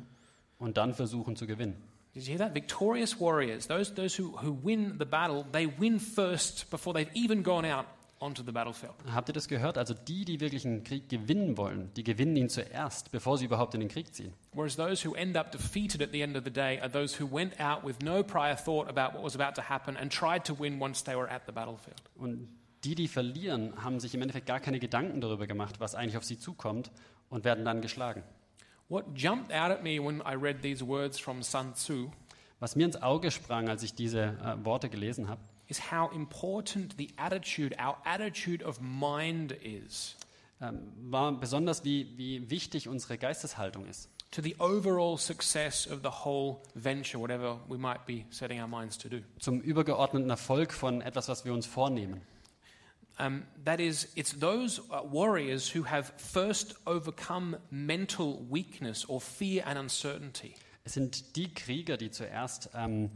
und 0.57 0.77
dann 0.77 0.93
versuchen 0.93 1.35
zu 1.35 1.47
gewinnen. 1.47 1.75
Did 2.13 2.23
you 2.23 2.29
hear 2.29 2.39
that? 2.39 2.55
Victorious 2.55 3.19
warriors, 3.19 3.67
those, 3.67 3.93
those 3.93 4.17
who, 4.17 4.37
who 4.41 4.57
win 4.63 4.97
the 4.97 5.05
battle, 5.05 5.45
they 5.51 5.67
win 5.67 5.99
first 5.99 6.69
before 6.69 6.93
they've 6.93 7.11
even 7.13 7.43
gone 7.43 7.65
out 7.65 7.85
onto 8.25 8.43
the 8.43 8.51
battlefield. 8.51 8.93
Habt 9.11 9.29
ihr 9.29 9.33
das 9.33 9.47
gehört? 9.47 9.77
Also 9.77 9.93
die, 9.93 10.25
die 10.25 10.39
wirklich 10.39 10.65
einen 10.65 10.83
Krieg 10.83 11.07
gewinnen 11.09 11.57
wollen, 11.57 11.91
die 11.95 12.03
gewinnen 12.03 12.35
ihn 12.35 12.49
zuerst, 12.49 13.11
bevor 13.11 13.37
sie 13.37 13.45
überhaupt 13.45 13.73
in 13.73 13.79
den 13.79 13.89
Krieg 13.89 14.13
ziehen. 14.13 14.33
Whereas 14.53 14.75
those 14.75 15.07
who 15.07 15.13
end 15.13 15.37
up 15.37 15.51
defeated 15.51 16.01
at 16.01 16.09
the 16.11 16.21
end 16.21 16.35
of 16.35 16.43
the 16.43 16.51
day 16.51 16.79
are 16.79 16.91
those 16.91 17.21
who 17.21 17.27
went 17.31 17.59
out 17.59 17.85
with 17.85 17.97
no 18.03 18.23
prior 18.23 18.55
thought 18.55 18.89
about 18.89 19.15
what 19.15 19.23
was 19.23 19.39
about 19.39 19.53
to 19.55 19.69
happen 19.69 19.95
and 19.95 20.11
tried 20.11 20.43
to 20.45 20.59
win 20.59 20.81
once 20.81 21.03
they 21.03 21.15
were 21.15 21.29
at 21.29 21.43
the 21.45 21.51
battlefield. 21.51 22.01
Und 22.17 22.47
die, 22.83 22.95
die 22.95 23.07
verlieren, 23.07 23.73
haben 23.83 23.99
sich 23.99 24.13
im 24.13 24.21
Endeffekt 24.21 24.47
gar 24.47 24.59
keine 24.59 24.79
Gedanken 24.79 25.21
darüber 25.21 25.47
gemacht, 25.47 25.79
was 25.79 25.95
eigentlich 25.95 26.17
auf 26.17 26.23
sie 26.23 26.37
zukommt 26.37 26.91
und 27.29 27.43
werden 27.43 27.65
dann 27.65 27.81
geschlagen. 27.81 28.23
What 28.89 29.05
jumped 29.15 29.51
out 29.51 29.71
at 29.71 29.83
me 29.83 29.99
when 29.99 30.21
I 30.21 30.35
read 30.35 30.61
these 30.61 30.85
words 30.85 31.19
from 31.19 31.41
Sun 31.41 31.73
Tzu 31.73 32.11
Was 32.59 32.75
mir 32.75 32.85
ins 32.85 33.01
Auge 33.01 33.31
sprang, 33.31 33.67
als 33.67 33.83
ich 33.83 33.93
diese 33.95 34.21
äh, 34.21 34.63
Worte 34.63 34.89
gelesen 34.89 35.27
habe, 35.27 35.41
is 35.67 35.91
how 35.91 36.09
important 36.13 36.97
the 36.97 37.09
attitude, 37.17 37.75
our 37.79 37.97
attitude 38.05 38.63
of 38.63 38.79
mind 38.81 39.51
is 39.63 40.15
ähm, 40.61 40.91
war 41.09 41.31
besonders, 41.33 41.83
wie, 41.83 42.07
wie 42.17 42.49
wichtig 42.49 42.87
unsere 42.87 43.17
Geisteshaltung 43.17 43.85
ist. 43.85 44.09
to 44.35 44.41
the 44.41 44.55
overall 44.59 45.17
success 45.17 45.87
of 45.87 46.01
the 46.01 46.11
whole 46.11 46.61
venture, 46.75 47.17
whatever 47.17 47.55
we 47.69 47.77
might 47.77 48.05
be 48.05 48.25
setting 48.31 48.59
our 48.59 48.67
minds 48.67 48.97
to 48.97 49.07
do. 49.07 49.21
Zum 49.39 49.61
übergeordneten 49.61 50.29
Erfolg 50.29 50.73
von 50.73 51.01
etwas, 51.01 51.29
was 51.29 51.45
wir 51.45 51.53
uns 51.53 51.65
vornehmen. 51.65 52.19
Um, 53.17 53.43
that 53.63 53.79
is, 53.79 54.09
it's 54.15 54.33
those 54.33 54.81
uh, 54.91 55.01
warriors 55.09 55.73
who 55.73 55.83
have 55.83 56.11
first 56.17 56.75
overcome 56.85 57.55
mental 57.71 58.45
weakness 58.49 59.05
or 59.07 59.21
fear 59.21 59.65
and 59.65 59.79
uncertainty. 59.79 60.53
Es 60.83 60.95
sind 60.95 61.37
die 61.37 61.47
Krieger, 61.53 61.95
die 61.95 62.11
zuerst 62.11 62.69
ähm, 62.75 63.11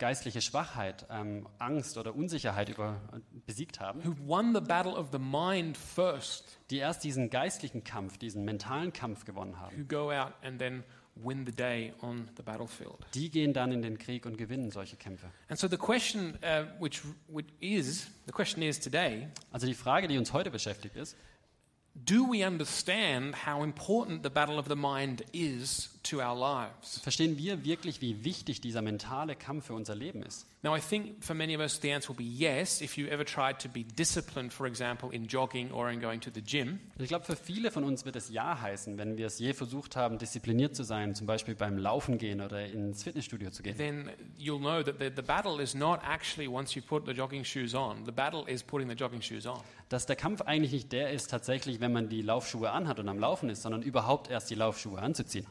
geistliche 0.00 0.40
Schwachheit, 0.40 1.06
ähm, 1.10 1.46
Angst 1.60 1.96
oder 1.96 2.16
Unsicherheit 2.16 2.68
über, 2.68 3.00
besiegt 3.46 3.78
haben, 3.78 4.00
Who've 4.02 4.26
won 4.26 4.52
the 4.52 4.60
battle 4.60 4.92
of 4.96 5.10
the 5.12 5.18
mind 5.20 5.76
first, 5.76 6.58
die 6.70 6.78
erst 6.78 7.04
diesen 7.04 7.30
geistlichen 7.30 7.84
Kampf, 7.84 8.18
diesen 8.18 8.44
mentalen 8.44 8.92
Kampf 8.92 9.24
gewonnen 9.24 9.60
haben. 9.60 9.76
who 9.76 9.84
go 9.84 10.10
out 10.10 10.32
and 10.42 10.58
then 10.58 10.82
win 11.16 11.44
the 11.46 11.52
day 11.52 11.92
on 12.00 12.28
the 12.36 12.42
battlefield. 12.42 12.96
Die 13.14 13.30
gehen 13.30 13.52
dann 13.52 13.72
in 13.72 13.82
den 13.82 13.98
Krieg 13.98 14.26
und 14.26 14.36
gewinnen 14.36 14.70
solche 14.70 14.96
Kämpfe. 14.96 15.30
And 15.48 15.58
so 15.58 15.68
the 15.68 15.76
question, 15.76 16.38
uh, 16.42 16.64
which, 16.80 17.02
which 17.28 17.46
is 17.60 18.10
the 18.26 18.32
question 18.32 18.62
is 18.62 18.80
today, 18.80 19.28
Also 19.52 19.66
die 19.66 19.74
Frage, 19.74 20.08
die 20.08 20.18
uns 20.18 20.32
heute 20.32 20.50
beschäftigt 20.50 20.96
ist, 20.96 21.16
do 21.94 22.26
we 22.32 22.46
understand 22.46 23.46
how 23.46 23.62
important 23.62 24.22
the 24.22 24.30
battle 24.30 24.58
of 24.58 24.66
the 24.68 24.76
mind 24.76 25.22
is 25.32 25.90
to 26.02 26.18
our 26.18 26.36
lives? 26.36 26.98
verstehen 27.02 27.36
wir 27.36 27.64
wirklich, 27.64 28.00
wie 28.00 28.24
wichtig 28.24 28.60
dieser 28.60 28.82
mentale 28.82 29.36
Kampf 29.36 29.66
für 29.66 29.74
unser 29.74 29.94
Leben 29.94 30.22
ist? 30.22 30.46
Now, 30.62 30.76
I 30.76 30.80
think 30.80 31.24
for 31.24 31.34
many 31.34 31.54
of 31.56 31.62
us, 31.62 31.80
the 31.80 31.90
answer 31.90 32.10
will 32.10 32.16
be 32.16 32.22
yes. 32.24 32.82
If 32.82 32.98
you 32.98 33.06
ever 33.08 33.24
tried 33.24 33.58
to 33.60 33.68
be 33.70 33.82
disciplined, 33.82 34.52
for 34.52 34.66
example, 34.66 35.10
in 35.10 35.26
jogging 35.26 35.72
or 35.72 35.88
in 35.90 36.00
going 36.00 36.20
to 36.20 36.30
the 36.34 36.42
gym, 36.42 36.80
Ich 36.98 37.08
glaube, 37.08 37.24
für 37.24 37.34
viele 37.36 37.70
von 37.70 37.82
uns 37.82 38.04
wird 38.04 38.16
es 38.16 38.28
Ja 38.28 38.60
heißen, 38.60 38.98
wenn 38.98 39.16
wir 39.16 39.26
es 39.26 39.38
je 39.38 39.54
versucht 39.54 39.96
haben, 39.96 40.18
diszipliniert 40.18 40.76
zu 40.76 40.82
sein, 40.84 41.14
zum 41.14 41.26
Beispiel 41.26 41.54
beim 41.54 41.78
Laufen 41.78 42.18
gehen 42.18 42.42
oder 42.42 42.66
ins 42.66 43.02
Fitnessstudio 43.04 43.50
zu 43.50 43.62
gehen. 43.62 43.76
then 43.78 44.10
you'll 44.38 44.58
know 44.58 44.82
that 44.82 44.96
the, 44.98 45.10
the 45.16 45.22
battle 45.22 45.62
is 45.62 45.74
not 45.74 46.00
actually 46.04 46.46
once 46.46 46.74
you 46.74 46.82
put 46.82 47.06
the 47.06 47.12
jogging 47.12 47.42
shoes 47.42 47.74
on. 47.74 48.04
The 48.04 48.12
battle 48.12 48.44
is 48.46 48.62
putting 48.62 48.88
the 48.90 48.94
jogging 48.94 49.22
shoes 49.22 49.46
on. 49.46 49.60
Dass 49.88 50.04
der 50.04 50.16
Kampf 50.16 50.42
eigentlich 50.42 50.72
nicht 50.72 50.92
der 50.92 51.10
ist, 51.10 51.30
tatsächlich, 51.30 51.80
wenn 51.80 51.92
man 51.92 52.10
die 52.10 52.20
Laufschuhe 52.20 52.70
anhat 52.70 52.98
und 53.00 53.08
am 53.08 53.18
Laufen 53.18 53.48
ist, 53.48 53.62
sondern 53.62 53.80
überhaupt 53.80 54.28
erst 54.30 54.50
die 54.50 54.54
Laufschuhe 54.56 55.00
anzuziehen. 55.00 55.46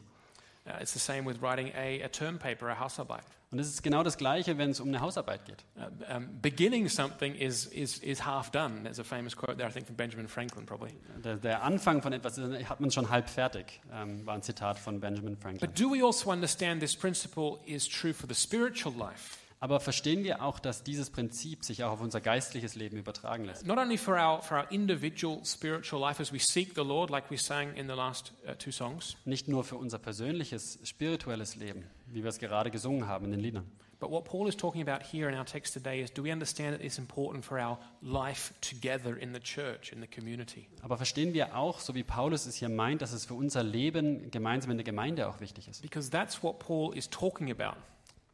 Uh, 0.70 0.80
it's 0.80 0.92
the 0.92 0.98
same 0.98 1.24
with 1.24 1.40
writing 1.42 1.72
a, 1.76 2.02
a 2.02 2.08
term 2.08 2.38
paper, 2.38 2.68
a 2.68 2.78
Hausarbeit. 2.78 3.24
Und 3.52 3.58
es 3.58 3.68
ist 3.68 3.82
genau 3.82 4.04
das 4.04 4.16
Gleiche, 4.16 4.58
wenn 4.58 4.70
es 4.70 4.78
um 4.78 4.88
eine 4.88 5.00
Hausarbeit 5.00 5.44
geht. 5.44 5.64
Uh, 5.76 6.16
um, 6.16 6.28
beginning 6.40 6.88
something 6.88 7.34
is, 7.34 7.66
is, 7.66 7.98
is 7.98 8.24
half 8.24 8.50
done. 8.52 8.84
There's 8.84 9.00
a 9.00 9.04
famous 9.04 9.36
quote 9.36 9.56
there, 9.58 9.68
I 9.68 9.72
think, 9.72 9.86
from 9.86 9.96
Benjamin 9.96 10.28
Franklin, 10.28 10.66
probably. 10.66 10.92
Der, 11.24 11.36
der 11.36 11.62
Anfang 11.64 12.00
von 12.00 12.12
etwas 12.12 12.38
hat 12.38 12.80
man 12.80 12.92
schon 12.92 13.10
halb 13.10 13.28
fertig, 13.28 13.80
ähm, 13.92 14.24
war 14.24 14.34
ein 14.34 14.42
Zitat 14.42 14.78
von 14.78 15.00
Benjamin 15.00 15.36
Franklin. 15.36 15.68
But 15.68 15.78
do 15.78 15.90
we 15.90 16.04
also 16.04 16.30
understand 16.30 16.80
this 16.80 16.94
principle 16.94 17.58
is 17.66 17.88
true 17.88 18.12
for 18.12 18.28
the 18.28 18.34
spiritual 18.34 18.94
life? 18.94 19.39
Aber 19.62 19.78
verstehen 19.78 20.24
wir 20.24 20.42
auch, 20.42 20.58
dass 20.58 20.84
dieses 20.84 21.10
Prinzip 21.10 21.64
sich 21.64 21.84
auch 21.84 21.92
auf 21.92 22.00
unser 22.00 22.22
geistliches 22.22 22.74
Leben 22.76 22.96
übertragen 22.96 23.44
lässt? 23.44 23.66
Not 23.66 23.76
only 23.76 23.98
for 23.98 24.14
our, 24.14 24.40
for 24.42 24.56
our 24.56 24.70
individual 24.72 25.44
spiritual 25.44 26.00
life 26.00 26.20
as 26.20 26.32
we 26.32 26.38
seek 26.38 26.74
the 26.74 26.80
Lord, 26.80 27.10
like 27.10 27.30
we 27.30 27.36
sang 27.36 27.74
in 27.74 27.86
the 27.86 27.94
last 27.94 28.32
uh, 28.48 28.54
two 28.54 28.70
songs, 28.70 29.16
Nicht 29.26 29.48
nur 29.48 29.62
für 29.62 29.76
unser 29.76 29.98
persönliches, 29.98 30.78
spirituelles 30.84 31.56
Leben, 31.56 31.84
wie 32.06 32.22
wir 32.22 32.30
es 32.30 32.38
gerade 32.38 32.70
gesungen 32.70 33.06
haben 33.06 33.26
in 33.26 33.32
den 33.32 33.40
Liedern. 33.40 33.64
but 34.00 34.10
what 34.10 34.24
Paul 34.24 34.48
is 34.48 34.56
talking 34.56 34.80
about 34.80 35.04
here 35.04 35.28
in 35.28 35.34
our 35.36 35.44
text 35.44 35.74
today 35.74 36.00
is 36.00 36.10
do 36.10 36.24
we 36.24 36.32
understand 36.32 36.74
that 36.74 36.82
it's 36.82 36.96
important 36.96 37.44
for 37.44 37.58
our 37.60 37.78
life 38.00 38.54
together 38.62 39.14
in 39.14 39.34
the 39.34 39.40
church, 39.40 39.92
in 39.92 40.00
the 40.00 40.06
community? 40.06 40.68
Aber 40.80 40.96
verstehen 40.96 41.34
wir 41.34 41.54
auch, 41.54 41.80
so 41.80 41.94
wie 41.94 42.02
Paulus 42.02 42.46
es 42.46 42.54
hier 42.54 42.70
meint, 42.70 43.02
dass 43.02 43.12
es 43.12 43.26
für 43.26 43.34
unser 43.34 43.62
Leben 43.62 44.30
gemeinsam 44.30 44.70
in 44.70 44.78
der 44.78 44.84
Gemeinde 44.84 45.28
auch 45.28 45.40
wichtig 45.40 45.68
ist? 45.68 45.82
Because 45.82 46.10
that's 46.10 46.42
what 46.42 46.58
Paul 46.60 46.96
is 46.96 47.10
talking 47.10 47.50
about. 47.50 47.76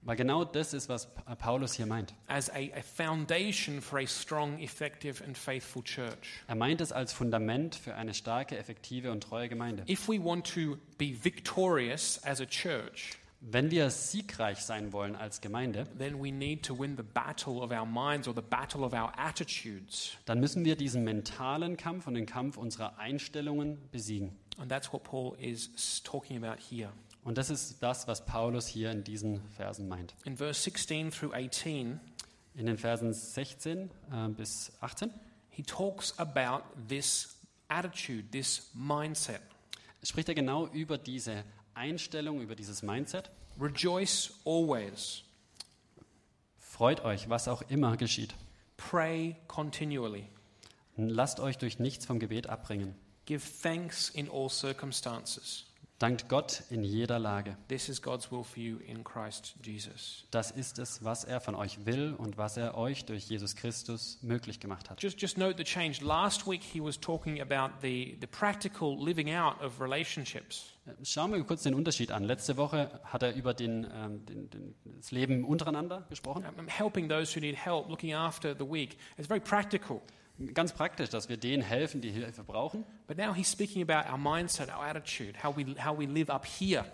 Weil 0.06 0.16
genau 0.16 0.44
das 0.44 0.72
ist, 0.72 0.88
was 0.88 1.12
Pa- 1.14 1.34
Paulus 1.34 1.74
hier 1.74 1.84
meint. 1.86 2.14
as 2.28 2.48
a, 2.48 2.54
a 2.74 2.82
foundation 2.82 3.80
for 3.82 3.98
a 3.98 4.06
strong, 4.06 4.58
effective, 4.60 5.22
and 5.24 5.36
faithful 5.36 5.82
church. 5.82 6.40
Er 6.46 6.54
meint 6.54 6.80
es 6.80 6.92
als 6.92 7.12
Fundament 7.12 7.74
für 7.74 7.94
eine 7.96 8.14
starke, 8.14 8.56
effektive 8.56 9.10
und 9.12 9.20
treue 9.22 9.48
Gemeinde. 9.48 9.82
If 9.88 10.08
we 10.08 10.22
want 10.22 10.46
to 10.54 10.76
be 10.96 11.12
victorious 11.22 12.20
as 12.24 12.40
a 12.40 12.46
church, 12.46 13.18
Wenn 13.40 13.70
wir 13.70 13.90
siegreich 13.90 14.58
sein 14.60 14.92
wollen 14.92 15.14
als 15.14 15.40
Gemeinde, 15.42 15.84
then 15.98 16.18
we 16.22 16.32
need 16.32 16.64
to 16.64 16.76
win 16.76 16.96
the 16.96 17.02
battle 17.02 17.60
of 17.60 17.70
our 17.70 17.84
minds 17.84 18.26
or 18.26 18.34
the 18.34 18.40
battle 18.40 18.82
of 18.82 18.92
our 18.94 19.12
attitudes. 19.18 20.12
dann 20.24 20.40
müssen 20.40 20.64
wir 20.64 20.74
diesen 20.74 21.04
mentalen 21.04 21.76
Kampf 21.76 22.06
und 22.06 22.14
den 22.14 22.26
Kampf 22.26 22.56
unserer 22.56 22.98
Einstellungen 22.98 23.78
besiegen. 23.92 24.32
And 24.58 24.70
that's 24.70 24.90
what 24.92 25.04
Paul 25.04 25.36
is 25.38 26.02
talking 26.02 26.42
about 26.42 26.60
here. 26.70 26.88
Und 27.26 27.38
das 27.38 27.50
ist 27.50 27.82
das, 27.82 28.06
was 28.06 28.24
Paulus 28.24 28.68
hier 28.68 28.92
in 28.92 29.02
diesen 29.02 29.42
Versen 29.56 29.88
meint. 29.88 30.14
In 30.24 30.36
verse 30.36 30.62
16 30.62 31.10
through 31.10 31.34
18, 31.34 31.98
In 32.54 32.66
den 32.66 32.78
Versen 32.78 33.12
16 33.12 33.90
äh, 34.12 34.28
bis 34.28 34.70
18 34.80 35.10
he 35.50 35.64
talks 35.64 36.16
about 36.20 36.62
this 36.88 37.34
attitude, 37.66 38.30
this 38.30 38.70
mindset. 38.74 39.40
spricht 40.04 40.28
er 40.28 40.36
genau 40.36 40.68
über 40.68 40.98
diese 40.98 41.42
Einstellung, 41.74 42.40
über 42.42 42.54
dieses 42.54 42.82
Mindset. 42.82 43.28
Rejoice 43.60 44.32
always, 44.44 45.24
Freut 46.60 47.04
euch, 47.04 47.28
was 47.28 47.48
auch 47.48 47.62
immer 47.70 47.96
geschieht. 47.96 48.34
pray 48.76 49.34
continually, 49.48 50.28
Lasst 50.96 51.40
euch 51.40 51.58
durch 51.58 51.80
nichts 51.80 52.06
vom 52.06 52.20
Gebet 52.20 52.46
abbringen. 52.46 52.94
give 53.24 53.44
thanks 53.62 54.10
in 54.10 54.30
all 54.30 54.48
circumstances. 54.48 55.65
Dankt 55.98 56.28
Gott 56.28 56.62
in 56.68 56.84
jeder 56.84 57.18
Lage. 57.18 57.56
This 57.68 57.88
is 57.88 58.02
God's 58.02 58.30
will 58.30 58.44
for 58.44 58.62
you 58.62 58.76
in 58.86 59.02
Christ 59.02 59.54
Jesus. 59.64 60.26
Das 60.30 60.50
ist 60.50 60.78
es, 60.78 61.02
was 61.02 61.24
er 61.24 61.40
von 61.40 61.54
euch 61.54 61.86
will 61.86 62.14
und 62.18 62.36
was 62.36 62.58
er 62.58 62.76
euch 62.76 63.06
durch 63.06 63.24
Jesus 63.24 63.56
Christus 63.56 64.18
möglich 64.20 64.60
gemacht 64.60 64.90
hat. 64.90 65.02
Just, 65.02 65.22
just 65.22 65.38
note 65.38 65.56
the 65.56 65.64
change. 65.64 66.04
Last 66.04 66.46
week 66.46 66.62
he 66.62 66.82
was 66.82 67.00
talking 67.00 67.40
about 67.40 67.80
the, 67.80 68.18
the 68.20 68.26
practical 68.26 69.02
living 69.02 69.34
out 69.34 69.58
of 69.62 69.80
relationships. 69.80 70.66
Schauen 71.02 71.32
wir 71.32 71.42
kurz 71.44 71.62
den 71.62 71.74
Unterschied 71.74 72.12
an. 72.12 72.24
Letzte 72.24 72.58
Woche 72.58 73.00
hat 73.04 73.22
er 73.22 73.34
über 73.34 73.54
den, 73.54 73.86
ähm, 73.90 74.26
den, 74.26 74.50
den, 74.50 74.74
das 74.98 75.12
Leben 75.12 75.44
untereinander 75.44 76.04
gesprochen. 76.10 76.44
Um, 76.58 76.68
helping 76.68 77.08
those 77.08 77.34
who 77.34 77.40
need 77.40 77.56
help, 77.56 77.88
looking 77.88 78.12
after 78.12 78.54
the 78.54 78.70
weak. 78.70 78.98
It's 79.16 79.28
very 79.28 79.40
practical. 79.40 80.02
Ganz 80.52 80.72
praktisch, 80.72 81.08
dass 81.08 81.28
wir 81.30 81.38
denen 81.38 81.62
helfen, 81.62 82.02
die 82.02 82.10
Hilfe 82.10 82.44
brauchen. 82.44 82.84
But 83.06 83.16
now 83.16 83.32
he's 83.34 83.50
speaking 83.50 83.82
about 83.82 84.10
our 84.10 84.18
mindset, 84.18 84.68
our 84.68 84.84
attitude, 84.84 85.42
how 85.42 85.56
we, 85.56 85.74
how 85.82 85.96
we 85.96 86.06
live 86.06 86.30
up 86.30 86.44
here. 86.44 86.84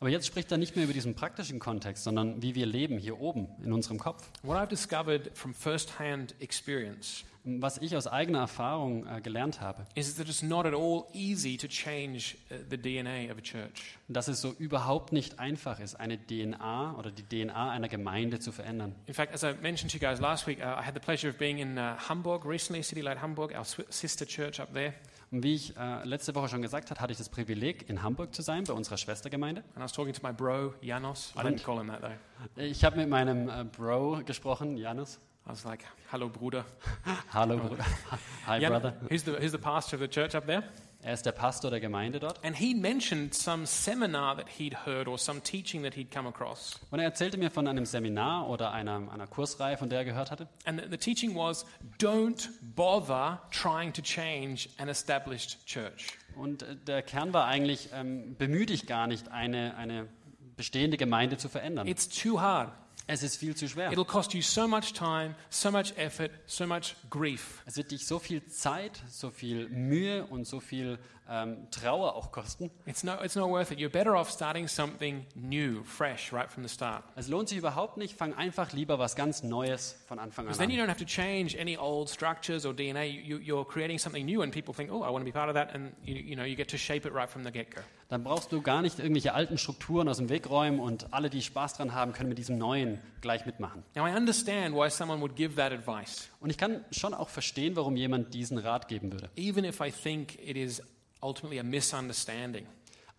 Aber 0.00 0.10
jetzt 0.10 0.26
spricht 0.26 0.52
er 0.52 0.58
nicht 0.58 0.76
mehr 0.76 0.84
über 0.84 0.92
diesen 0.92 1.14
praktischen 1.14 1.58
Kontext, 1.58 2.04
sondern 2.04 2.40
wie 2.40 2.54
wir 2.54 2.66
leben 2.66 2.98
hier 2.98 3.20
oben 3.20 3.48
in 3.64 3.72
unserem 3.72 3.98
Kopf. 3.98 4.30
What 4.42 4.56
I've 4.56 4.68
discovered 4.68 5.30
from 5.34 5.52
first-hand 5.54 6.36
experience 6.40 7.24
Was 7.44 7.78
ich 7.78 7.96
aus 7.96 8.06
eigener 8.06 8.40
Erfahrung 8.40 9.06
äh, 9.06 9.20
gelernt 9.20 9.60
habe, 9.60 9.86
is 9.94 10.14
that 10.16 10.28
it's 10.28 10.42
not 10.42 10.66
at 10.66 10.74
all 10.74 11.04
easy 11.14 11.56
to 11.56 11.66
change 11.66 12.36
uh, 12.50 12.56
the 12.68 12.76
DNA 12.76 13.32
of 13.32 13.38
a 13.38 13.40
church. 13.40 13.96
dass 14.08 14.28
es 14.28 14.40
so 14.40 14.54
überhaupt 14.58 15.12
nicht 15.12 15.40
einfach 15.40 15.80
ist, 15.80 15.94
eine 15.94 16.18
DNA 16.18 16.94
oder 16.96 17.10
die 17.10 17.22
DNA 17.22 17.70
einer 17.70 17.88
Gemeinde 17.88 18.38
zu 18.38 18.52
verändern. 18.52 18.94
In 19.06 19.14
fact, 19.14 19.32
as 19.32 19.42
I 19.42 19.54
mentioned 19.62 19.90
to 19.92 19.98
you 19.98 20.00
guys 20.00 20.20
last 20.20 20.46
week, 20.46 20.58
uh, 20.58 20.78
I 20.78 20.84
had 20.84 20.94
the 20.94 21.00
pleasure 21.00 21.30
of 21.30 21.38
being 21.38 21.58
in 21.58 21.78
uh, 21.78 21.96
Hamburg 22.08 22.44
recently, 22.44 22.82
City 22.82 23.00
Light 23.00 23.20
Hamburg, 23.20 23.52
our 23.54 23.64
sister 23.64 24.26
church 24.26 24.60
up 24.60 24.74
there. 24.74 24.94
Und 25.30 25.42
wie 25.42 25.54
ich 25.54 25.76
äh, 25.76 26.04
letzte 26.04 26.34
Woche 26.34 26.48
schon 26.48 26.62
gesagt 26.62 26.90
habe, 26.90 27.00
hatte 27.00 27.12
ich 27.12 27.18
das 27.18 27.28
Privileg, 27.28 27.88
in 27.90 28.02
Hamburg 28.02 28.34
zu 28.34 28.40
sein, 28.40 28.64
bei 28.64 28.72
unserer 28.72 28.96
Schwestergemeinde. 28.96 29.62
And 29.74 29.78
I 29.78 29.82
was 29.82 29.92
talking 29.92 30.14
to 30.14 30.26
my 30.26 30.32
bro, 30.32 30.72
Janos. 30.80 31.32
I 31.36 31.40
didn't 31.40 31.62
call 31.62 31.78
him 31.78 31.88
that 31.88 32.00
though. 32.00 32.62
Ich 32.62 32.82
habe 32.84 32.96
mit 32.96 33.08
meinem 33.10 33.48
äh, 33.48 33.64
Bro 33.64 34.22
gesprochen, 34.24 34.78
Janus. 34.78 35.18
I 35.46 35.50
was 35.50 35.64
like, 35.64 35.84
hello, 36.10 36.28
Bruder. 36.28 36.64
Hallo, 37.32 37.56
Bruder. 37.58 37.84
Hi, 38.46 38.58
Jan- 38.58 38.70
Brother. 38.70 38.94
who's, 39.08 39.22
the, 39.24 39.32
who's 39.32 39.52
the 39.52 39.58
pastor 39.58 39.96
of 39.96 40.00
the 40.00 40.08
church 40.08 40.34
up 40.34 40.46
there? 40.46 40.62
Er 41.00 41.14
ist 41.14 41.24
der 41.24 41.32
Pastor 41.32 41.70
der 41.70 41.78
Gemeinde 41.78 42.18
dort. 42.18 42.44
And 42.44 42.56
he 42.56 42.74
mentioned 42.74 43.32
some 43.32 43.66
seminar 43.66 44.36
that 44.36 44.48
he'd 44.58 44.84
heard 44.84 45.06
or 45.06 45.16
some 45.16 45.40
teaching 45.40 45.84
that 45.84 45.94
he'd 45.94 46.10
come 46.10 46.28
across. 46.28 46.80
Und 46.90 46.98
er 46.98 47.04
erzählte 47.04 47.38
mir 47.38 47.52
von 47.52 47.68
einem 47.68 47.86
Seminar 47.86 48.48
oder 48.48 48.72
einer, 48.72 49.08
einer 49.12 49.28
Kursreihe, 49.28 49.76
von 49.76 49.88
der 49.88 50.00
er 50.00 50.04
gehört 50.04 50.32
hatte. 50.32 50.48
And 50.64 50.82
the, 50.90 50.96
teaching 50.96 51.36
was 51.36 51.64
don't 52.00 52.48
bother 52.74 53.40
trying 53.52 53.92
to 53.92 54.02
change 54.02 54.68
an 54.78 54.88
established 54.88 55.64
church. 55.66 56.08
Und 56.36 56.62
äh, 56.62 56.74
der 56.74 57.02
Kern 57.02 57.32
war 57.32 57.46
eigentlich, 57.46 57.90
ähm, 57.94 58.34
bemühe 58.36 58.66
dich 58.66 58.86
gar 58.86 59.06
nicht, 59.06 59.30
eine, 59.30 59.76
eine 59.76 60.08
bestehende 60.56 60.96
Gemeinde 60.96 61.36
zu 61.36 61.48
verändern. 61.48 61.86
It's 61.86 62.08
too 62.08 62.40
hard. 62.40 62.72
Es 63.10 63.22
ist 63.22 63.36
viel 63.36 63.56
zu 63.56 63.66
schwer. 63.66 63.90
It'll 63.90 64.04
cost 64.04 64.34
you 64.34 64.42
so 64.42 64.68
much 64.68 64.92
time, 64.92 65.34
so 65.48 65.70
much 65.70 65.96
effort, 65.96 66.30
so 66.46 66.66
much 66.66 66.94
grief. 67.08 67.62
Es 67.64 67.78
wird 67.78 67.90
dich 67.90 68.06
so 68.06 68.18
viel 68.18 68.44
Zeit, 68.48 69.02
so 69.10 69.30
viel 69.30 69.66
Mühe 69.70 70.26
und 70.26 70.46
so 70.46 70.60
viel 70.60 70.98
ähm, 71.30 71.66
Trauer 71.70 72.14
auch 72.14 72.32
kosten. 72.32 72.70
It's 72.86 73.02
no, 73.04 73.14
it's 73.22 73.36
not 73.36 73.48
worth 73.50 73.70
it. 73.70 73.78
You're 73.78 73.90
better 73.90 74.16
off 74.16 74.30
starting 74.30 74.66
something 74.68 75.26
new, 75.34 75.82
fresh, 75.84 76.32
right 76.32 76.50
from 76.50 76.62
the 76.66 76.72
start. 76.72 77.04
Es 77.16 77.28
lohnt 77.28 77.48
sich 77.48 77.58
überhaupt 77.58 77.96
nicht. 77.98 78.16
Fang 78.16 78.34
einfach 78.34 78.72
lieber 78.72 78.98
was 78.98 79.14
ganz 79.14 79.42
Neues 79.42 79.96
von 80.06 80.18
Anfang 80.18 80.46
an 80.46 80.52
Because 80.52 80.58
then 80.58 80.70
you 80.70 80.82
don't 80.82 80.88
have 80.88 80.98
to 80.98 81.04
change 81.04 81.54
any 81.58 81.76
old 81.76 82.08
structures 82.08 82.64
or 82.64 82.72
DNA. 82.74 83.04
You, 83.04 83.38
you're 83.38 83.66
creating 83.66 83.98
something 83.98 84.24
new, 84.24 84.42
and 84.42 84.52
people 84.52 84.72
think, 84.74 84.90
oh, 84.90 85.02
I 85.02 85.10
want 85.10 85.18
to 85.20 85.24
be 85.24 85.32
part 85.32 85.48
of 85.48 85.54
that. 85.54 85.74
And 85.74 85.92
you, 86.04 86.14
you 86.14 86.34
know, 86.36 86.44
you 86.44 86.56
get 86.56 86.68
to 86.68 86.78
shape 86.78 87.06
it 87.06 87.12
right 87.12 87.28
from 87.28 87.44
the 87.44 87.50
get 87.50 87.70
go. 87.74 87.82
Dann 88.08 88.24
brauchst 88.24 88.50
du 88.52 88.62
gar 88.62 88.80
nicht 88.80 88.98
irgendwelche 88.98 89.34
alten 89.34 89.58
Strukturen 89.58 90.08
aus 90.08 90.16
dem 90.16 90.30
Weg 90.30 90.48
räumen 90.48 90.80
und 90.80 91.12
alle, 91.12 91.28
die 91.28 91.42
Spaß 91.42 91.74
dran 91.74 91.92
haben, 91.94 92.14
können 92.14 92.30
mit 92.30 92.38
diesem 92.38 92.56
Neuen 92.56 92.98
gleich 93.20 93.44
mitmachen. 93.44 93.82
Now, 93.94 94.06
I 94.06 94.16
understand 94.16 94.74
why 94.74 94.88
someone 94.88 95.20
would 95.20 95.36
give 95.36 95.56
that 95.56 95.72
advice, 95.72 96.30
Und 96.40 96.48
ich 96.48 96.56
kann 96.56 96.86
schon 96.90 97.12
auch 97.12 97.28
verstehen, 97.28 97.76
warum 97.76 97.96
jemand 97.96 98.32
diesen 98.32 98.56
Rat 98.56 98.88
geben 98.88 99.12
würde. 99.12 99.28
even 99.36 99.62
if 99.64 99.80
I 99.82 99.90
think 99.90 100.38
it 100.42 100.56
is 100.56 100.82
ultimately 101.22 101.58
a 101.60 101.62
misunderstanding 101.62 102.66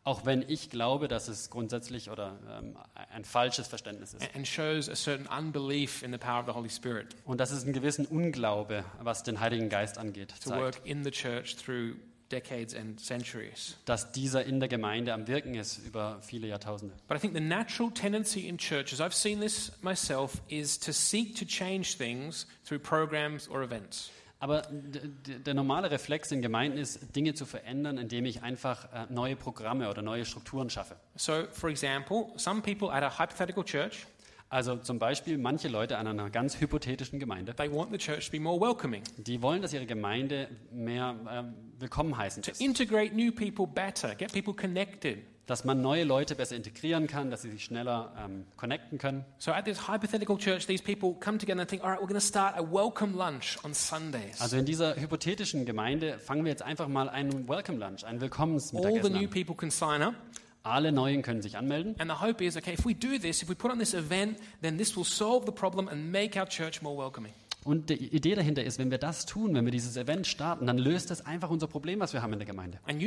Auch 0.06 0.26
wenn 0.26 0.44
ich 0.48 0.70
glaube, 0.70 1.08
dass 1.08 1.28
es 1.28 1.50
grundsätzlich 1.50 2.10
oder 2.10 2.40
ähm, 2.58 2.78
ein 3.14 3.26
falsches 3.26 3.68
Verständnis 3.68 4.14
ist. 4.14 4.24
and- 4.36 4.48
shows 4.48 4.90
a 4.90 4.96
certain 4.96 5.28
unbelief 5.28 6.02
in 6.04 6.12
the 6.12 6.18
power 6.18 6.40
of 6.40 6.46
the 6.48 6.54
Holy 6.54 6.70
Spirit 6.70 7.16
Und 7.26 7.40
dass 7.40 7.52
es 7.52 7.64
einen 7.64 7.74
gewissen 7.74 8.06
Unglaube, 8.06 8.84
was 9.02 9.24
den 9.24 9.40
Heiligen 9.40 9.70
Geist 9.70 9.98
angeht, 9.98 10.34
to 10.44 10.50
zeigt. 10.52 10.62
work 10.62 10.82
in 10.86 11.04
the 11.04 11.12
church 11.12 11.56
through 11.58 11.96
decades 12.32 12.76
and 12.76 13.00
centuries. 13.00 13.76
Dass 13.86 14.12
dieser 14.12 14.46
in 14.46 14.60
der 14.60 14.70
Gemeinde 14.70 15.14
am 15.14 15.28
Wirken 15.28 15.56
ist 15.56 15.80
über 15.80 16.20
viele 16.22 16.48
Jahrtausende. 16.48 16.96
But 17.08 17.18
I 17.18 17.20
think 17.20 17.34
the 17.34 17.40
natural 17.42 17.92
tendency 17.92 18.48
in 18.48 18.58
churches, 18.58 19.02
I've 19.02 19.14
seen 19.16 19.42
this 19.42 19.72
myself, 19.82 20.42
is 20.48 20.80
to 20.80 20.92
seek 20.94 21.36
to 21.38 21.46
change 21.46 21.98
things 21.98 22.46
through 22.66 22.82
programs 22.84 23.50
or 23.50 23.64
events. 23.64 24.12
Aber 24.40 24.64
der 24.72 25.54
normale 25.54 25.92
Reflex 25.92 26.32
in 26.32 26.42
Gemeinden 26.42 26.78
ist, 26.78 27.14
Dinge 27.16 27.34
zu 27.34 27.46
verändern, 27.46 27.98
indem 27.98 28.26
ich 28.26 28.42
einfach 28.42 28.86
äh, 28.94 29.06
neue 29.10 29.36
Programme 29.36 29.90
oder 29.90 30.02
neue 30.02 30.24
Strukturen 30.24 30.70
schaffe. 30.70 30.96
So, 31.16 31.44
for 31.52 31.70
example, 31.70 32.28
some 32.38 32.62
people 32.62 32.90
at 32.90 33.04
a 33.04 33.20
hypothetical 33.20 33.66
church, 33.66 34.08
Also 34.52 34.78
zum 34.78 34.98
Beispiel 34.98 35.38
manche 35.38 35.68
Leute 35.68 36.00
an 36.00 36.08
einer 36.08 36.32
ganz 36.32 36.60
hypothetischen 36.60 37.20
Gemeinde, 37.20 37.54
they 37.56 37.72
want 37.72 37.92
the 37.92 38.00
church 38.00 38.26
to 38.26 38.32
be 38.32 38.40
more 38.40 38.60
welcoming, 38.60 39.04
die 39.18 39.44
wollen, 39.44 39.62
dass 39.62 39.74
ihre 39.74 39.86
Gemeinde 39.86 40.50
mehr 40.72 41.16
ähm, 41.30 41.54
willkommen 41.78 42.18
heißen 42.18 42.42
to 42.42 42.52
integrate 42.58 43.16
new 43.16 43.32
people 43.32 43.68
better, 43.68 44.16
get 44.16 44.34
people 44.34 44.56
connected. 44.56 45.20
Dass 45.50 45.66
man 45.66 45.82
neue 45.82 46.04
Leute 46.04 46.36
besser 46.36 46.56
integrieren 46.56 47.08
kann, 47.08 47.32
dass 47.32 47.42
sie 47.42 47.50
sich 47.50 47.64
schneller 47.64 48.14
ähm, 48.24 48.46
connecten 48.56 49.00
können. 49.00 49.26
So, 49.40 49.52
at 49.52 49.66
this 49.66 49.88
hypothetical 49.88 50.38
church, 50.38 50.68
these 50.68 50.84
people 50.84 51.16
come 51.20 51.40
together 51.40 51.62
and 51.62 51.68
think, 51.68 51.84
all 51.84 51.90
right, 51.90 52.00
we're 52.00 52.08
going 52.08 52.20
to 52.20 52.26
start 52.26 52.54
a 52.56 52.62
welcome 52.62 53.18
lunch 53.18 53.58
on 53.64 53.74
Sundays. 53.74 54.40
Also 54.40 54.58
in 54.58 54.66
dieser 54.66 54.96
hypothetischen 54.96 55.66
Gemeinde 55.66 56.20
fangen 56.20 56.44
wir 56.46 56.52
jetzt 56.52 56.62
einfach 56.62 56.88
mal 56.88 57.10
einen 57.10 57.50
Welcome 57.50 57.80
Lunch, 57.80 58.04
ein 58.04 58.10
All 58.10 58.16
the 58.18 58.22
Willkommensmittagessen 58.22 59.12
new 59.14 59.24
an. 59.24 59.30
people 59.32 59.56
can 59.56 59.72
sign 59.72 60.04
up. 60.04 60.14
Alle 60.62 60.92
Neuen 60.92 61.24
können 61.24 61.42
sich 61.42 61.58
anmelden. 61.58 61.96
And 61.98 62.12
the 62.12 62.22
hope 62.22 62.44
is, 62.46 62.56
okay, 62.56 62.74
if 62.74 62.86
we 62.86 62.94
do 62.94 63.18
this, 63.18 63.42
if 63.42 63.50
we 63.50 63.56
put 63.56 63.72
on 63.72 63.80
this 63.80 63.96
event, 63.96 64.38
then 64.62 64.78
this 64.78 64.96
will 64.96 65.04
solve 65.04 65.48
the 65.48 65.52
problem 65.52 65.88
and 65.88 66.12
make 66.12 66.40
our 66.40 66.48
church 66.48 66.84
more 66.84 66.96
welcoming. 66.96 67.34
Und 67.66 67.90
die 67.90 68.16
Idee 68.16 68.36
dahinter 68.36 68.64
ist, 68.64 68.80
wenn 68.80 68.90
wir 68.90 68.98
das 68.98 69.26
tun, 69.26 69.54
wenn 69.54 69.66
wir 69.66 69.72
dieses 69.72 69.98
Event 69.98 70.28
starten, 70.28 70.66
dann 70.66 70.78
löst 70.78 71.12
das 71.12 71.26
einfach 71.26 71.50
unser 71.50 71.68
Problem, 71.68 72.00
was 72.00 72.14
wir 72.14 72.22
haben 72.22 72.32
in 72.34 72.40
der 72.40 72.46
Gemeinde. 72.46 72.80
Und 72.86 73.02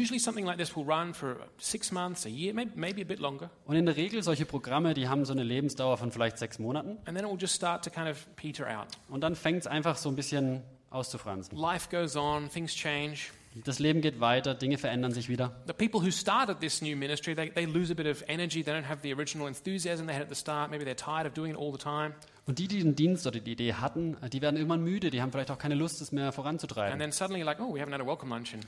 in 3.77 3.87
der 3.87 3.97
Regel 3.97 4.23
solche 4.23 4.45
Programme, 4.45 4.95
die 4.95 5.09
haben 5.09 5.25
so 5.25 5.33
eine 5.33 5.43
Lebensdauer 5.43 5.97
von 5.97 6.13
vielleicht 6.13 6.39
sechs 6.39 6.59
Monaten. 6.59 6.99
And 7.07 7.17
then 7.17 7.25
it 7.25 7.31
will 7.31 7.39
just 7.39 7.55
start 7.55 7.83
to 7.85 7.91
kind 7.91 8.09
of 8.09 8.27
peter 8.37 8.79
out. 8.79 8.89
Und 9.09 9.23
dann 9.23 9.35
fängt 9.35 9.61
es 9.61 9.67
einfach 9.67 9.97
so 9.97 10.11
ein 10.11 10.17
bisschen 10.17 10.63
auszufransen. 10.91 11.57
Life 11.57 11.89
goes 11.91 12.17
on, 12.17 12.51
things 12.51 12.75
change. 12.75 13.31
Das 13.65 13.79
Leben 13.79 14.01
geht 14.01 14.19
weiter, 14.21 14.55
Dinge 14.55 14.79
verändern 14.79 15.13
sich 15.13 15.29
wieder. 15.29 15.53
The 15.67 15.73
people 15.75 16.01
who 16.01 16.11
started 16.11 16.61
this 16.61 16.81
new 16.81 16.97
ministry, 16.97 17.35
they, 17.35 17.51
they 17.51 17.67
lose 17.67 17.93
a 17.93 17.95
bit 17.95 18.07
of 18.07 18.25
energy. 18.27 18.63
They 18.65 18.73
don't 18.73 18.89
have 18.89 19.01
the 19.03 19.13
original 19.15 19.47
enthusiasm 19.47 20.07
they 20.07 20.15
had 20.15 20.23
at 20.23 20.29
the 20.31 20.35
start. 20.35 20.71
Maybe 20.71 20.85
they're 20.85 20.97
tired 20.97 21.27
of 21.27 21.35
doing 21.35 21.53
it 21.53 21.59
all 21.59 21.71
the 21.73 21.79
time. 21.79 22.15
Und 22.47 22.59
die, 22.59 22.67
die 22.67 22.79
den 22.81 22.97
Dienst 22.97 23.27
oder 23.27 23.39
die 23.41 23.53
Idee 23.53 23.75
hatten, 23.75 24.17
die 24.33 24.41
werden 24.43 24.57
irgendwann 24.57 24.83
müde, 24.83 25.11
die 25.11 25.21
haben 25.23 25.31
vielleicht 25.31 25.51
auch 25.51 25.59
keine 25.59 25.75
Lust, 25.75 26.01
es 26.01 26.11
mehr 26.13 26.27
And 26.27 26.35
voranzutreiben. 26.35 26.99
then 26.99 27.13
suddenly, 27.13 27.41
you're 27.41 27.45
like, 27.47 27.61
oh, 27.61 27.73
we 27.75 27.81
haven't 27.81 27.93
had 27.93 28.01
a 28.01 28.07
welcome 28.07 28.31
lunch 28.35 28.55
in 28.55 28.61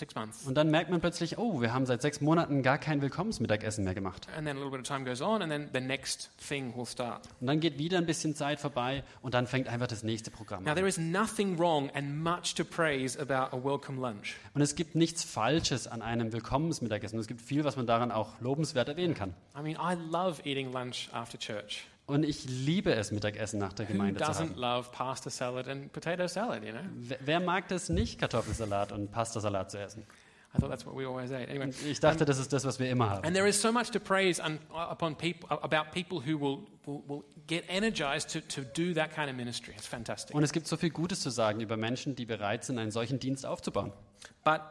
six 0.00 0.16
months. 0.16 0.44
Und 0.46 0.56
dann 0.56 0.68
merkt 0.70 0.90
man 0.90 1.00
plötzlich, 1.00 1.38
oh, 1.38 1.60
wir 1.60 1.72
haben 1.72 1.86
seit 1.86 2.02
sechs 2.02 2.20
Monaten 2.20 2.62
gar 2.64 2.78
kein 2.78 3.00
Willkommensmittagessen 3.02 3.84
mehr 3.84 3.94
gemacht. 3.94 4.26
And 4.36 4.46
then 4.46 4.56
a 4.56 4.60
little 4.60 4.70
bit 4.76 4.80
of 4.80 4.86
time 4.86 5.04
goes 5.04 5.20
on, 5.22 5.42
and 5.42 5.52
then 5.52 5.68
the 5.72 5.80
next 5.80 6.30
thing 6.48 6.76
will 6.76 6.86
start. 6.86 7.28
Und 7.40 7.46
dann 7.46 7.60
geht 7.60 7.78
wieder 7.78 7.98
ein 7.98 8.06
bisschen 8.06 8.34
Zeit 8.34 8.58
vorbei 8.58 9.04
und 9.22 9.34
dann 9.34 9.46
fängt 9.46 9.68
einfach 9.68 9.86
das 9.86 10.02
nächste 10.02 10.30
Programm 10.32 10.64
Now, 10.64 10.70
an. 10.70 10.76
there 10.76 10.88
is 10.88 10.98
nothing 10.98 11.58
wrong 11.58 11.90
and 11.94 12.22
much 12.22 12.54
to 12.56 12.64
praise 12.64 13.16
about 13.20 13.56
a 13.56 13.62
welcome 13.62 14.00
lunch. 14.00 14.34
Und 14.54 14.62
es 14.62 14.74
gibt 14.74 14.94
nichts 14.96 15.22
Falsches 15.22 15.86
an 15.86 16.02
einem 16.02 16.32
Willkommensmittagessen. 16.32 17.16
Und 17.18 17.20
es 17.20 17.28
gibt 17.28 17.42
viel, 17.42 17.62
was 17.64 17.76
man 17.76 17.86
daran 17.86 18.10
auch 18.10 18.40
lobenswert 18.40 18.88
erwähnen 18.88 19.14
kann. 19.14 19.34
I 19.56 19.62
mean, 19.62 19.76
I 19.76 19.94
love 20.10 20.42
eating 20.44 20.72
lunch 20.72 21.08
after 21.12 21.38
church. 21.38 21.86
Und 22.10 22.24
ich 22.24 22.44
liebe 22.44 22.92
es, 22.92 23.12
Mittagessen 23.12 23.58
nach 23.60 23.72
der 23.72 23.88
Who 23.88 23.92
Gemeinde 23.92 24.20
zu 24.20 24.26
doesn't 24.30 24.50
haben. 24.50 24.54
love 24.56 24.90
pasta 24.90 25.30
salad 25.30 25.68
and 25.68 25.92
potato 25.92 26.26
salad, 26.26 26.64
you 26.64 26.72
know? 26.72 26.80
Wer, 26.96 27.18
wer 27.24 27.40
mag 27.40 27.68
das 27.68 27.88
nicht, 27.88 28.18
Kartoffelsalat 28.18 28.92
und 28.92 29.10
Pastasalat 29.12 29.70
zu 29.70 29.78
essen? 29.78 30.04
I 30.52 30.58
thought 30.58 30.68
that's 30.70 30.84
what 30.84 30.96
we 30.96 31.06
always 31.06 31.30
ate. 31.30 31.48
Anyway, 31.48 31.70
ich 31.88 32.00
dachte, 32.00 32.24
das 32.24 32.38
ist 32.40 32.52
das, 32.52 32.64
was 32.64 32.80
wir 32.80 32.90
immer 32.90 33.08
haben. 33.10 33.24
and 33.24 33.36
there 33.36 33.48
is 33.48 33.60
so 33.62 33.70
much 33.70 33.90
to 33.92 34.00
praise 34.00 34.42
un, 34.42 34.58
upon 34.72 35.14
people, 35.16 35.48
about 35.62 35.92
people 35.92 36.18
who 36.18 36.36
will, 36.40 36.66
will, 36.84 37.02
will 37.06 37.24
get 37.46 37.62
energized 37.68 38.30
to, 38.32 38.40
to 38.40 38.62
do 38.74 38.92
that 38.92 39.14
kind 39.14 39.30
of 39.30 39.36
ministry. 39.36 39.72
It's 39.76 39.86
fantastic. 39.86 40.34
Und 40.34 40.42
es 40.42 40.50
gibt 40.52 40.66
so 40.66 40.76
viel 40.76 40.90
Gutes 40.90 41.20
zu 41.20 41.30
sagen 41.30 41.60
über 41.60 41.76
Menschen, 41.76 42.16
die 42.16 42.26
bereit 42.26 42.64
sind, 42.64 42.78
einen 42.78 42.90
solchen 42.90 43.20
Dienst 43.20 43.46
aufzubauen. 43.46 43.92
But 44.42 44.62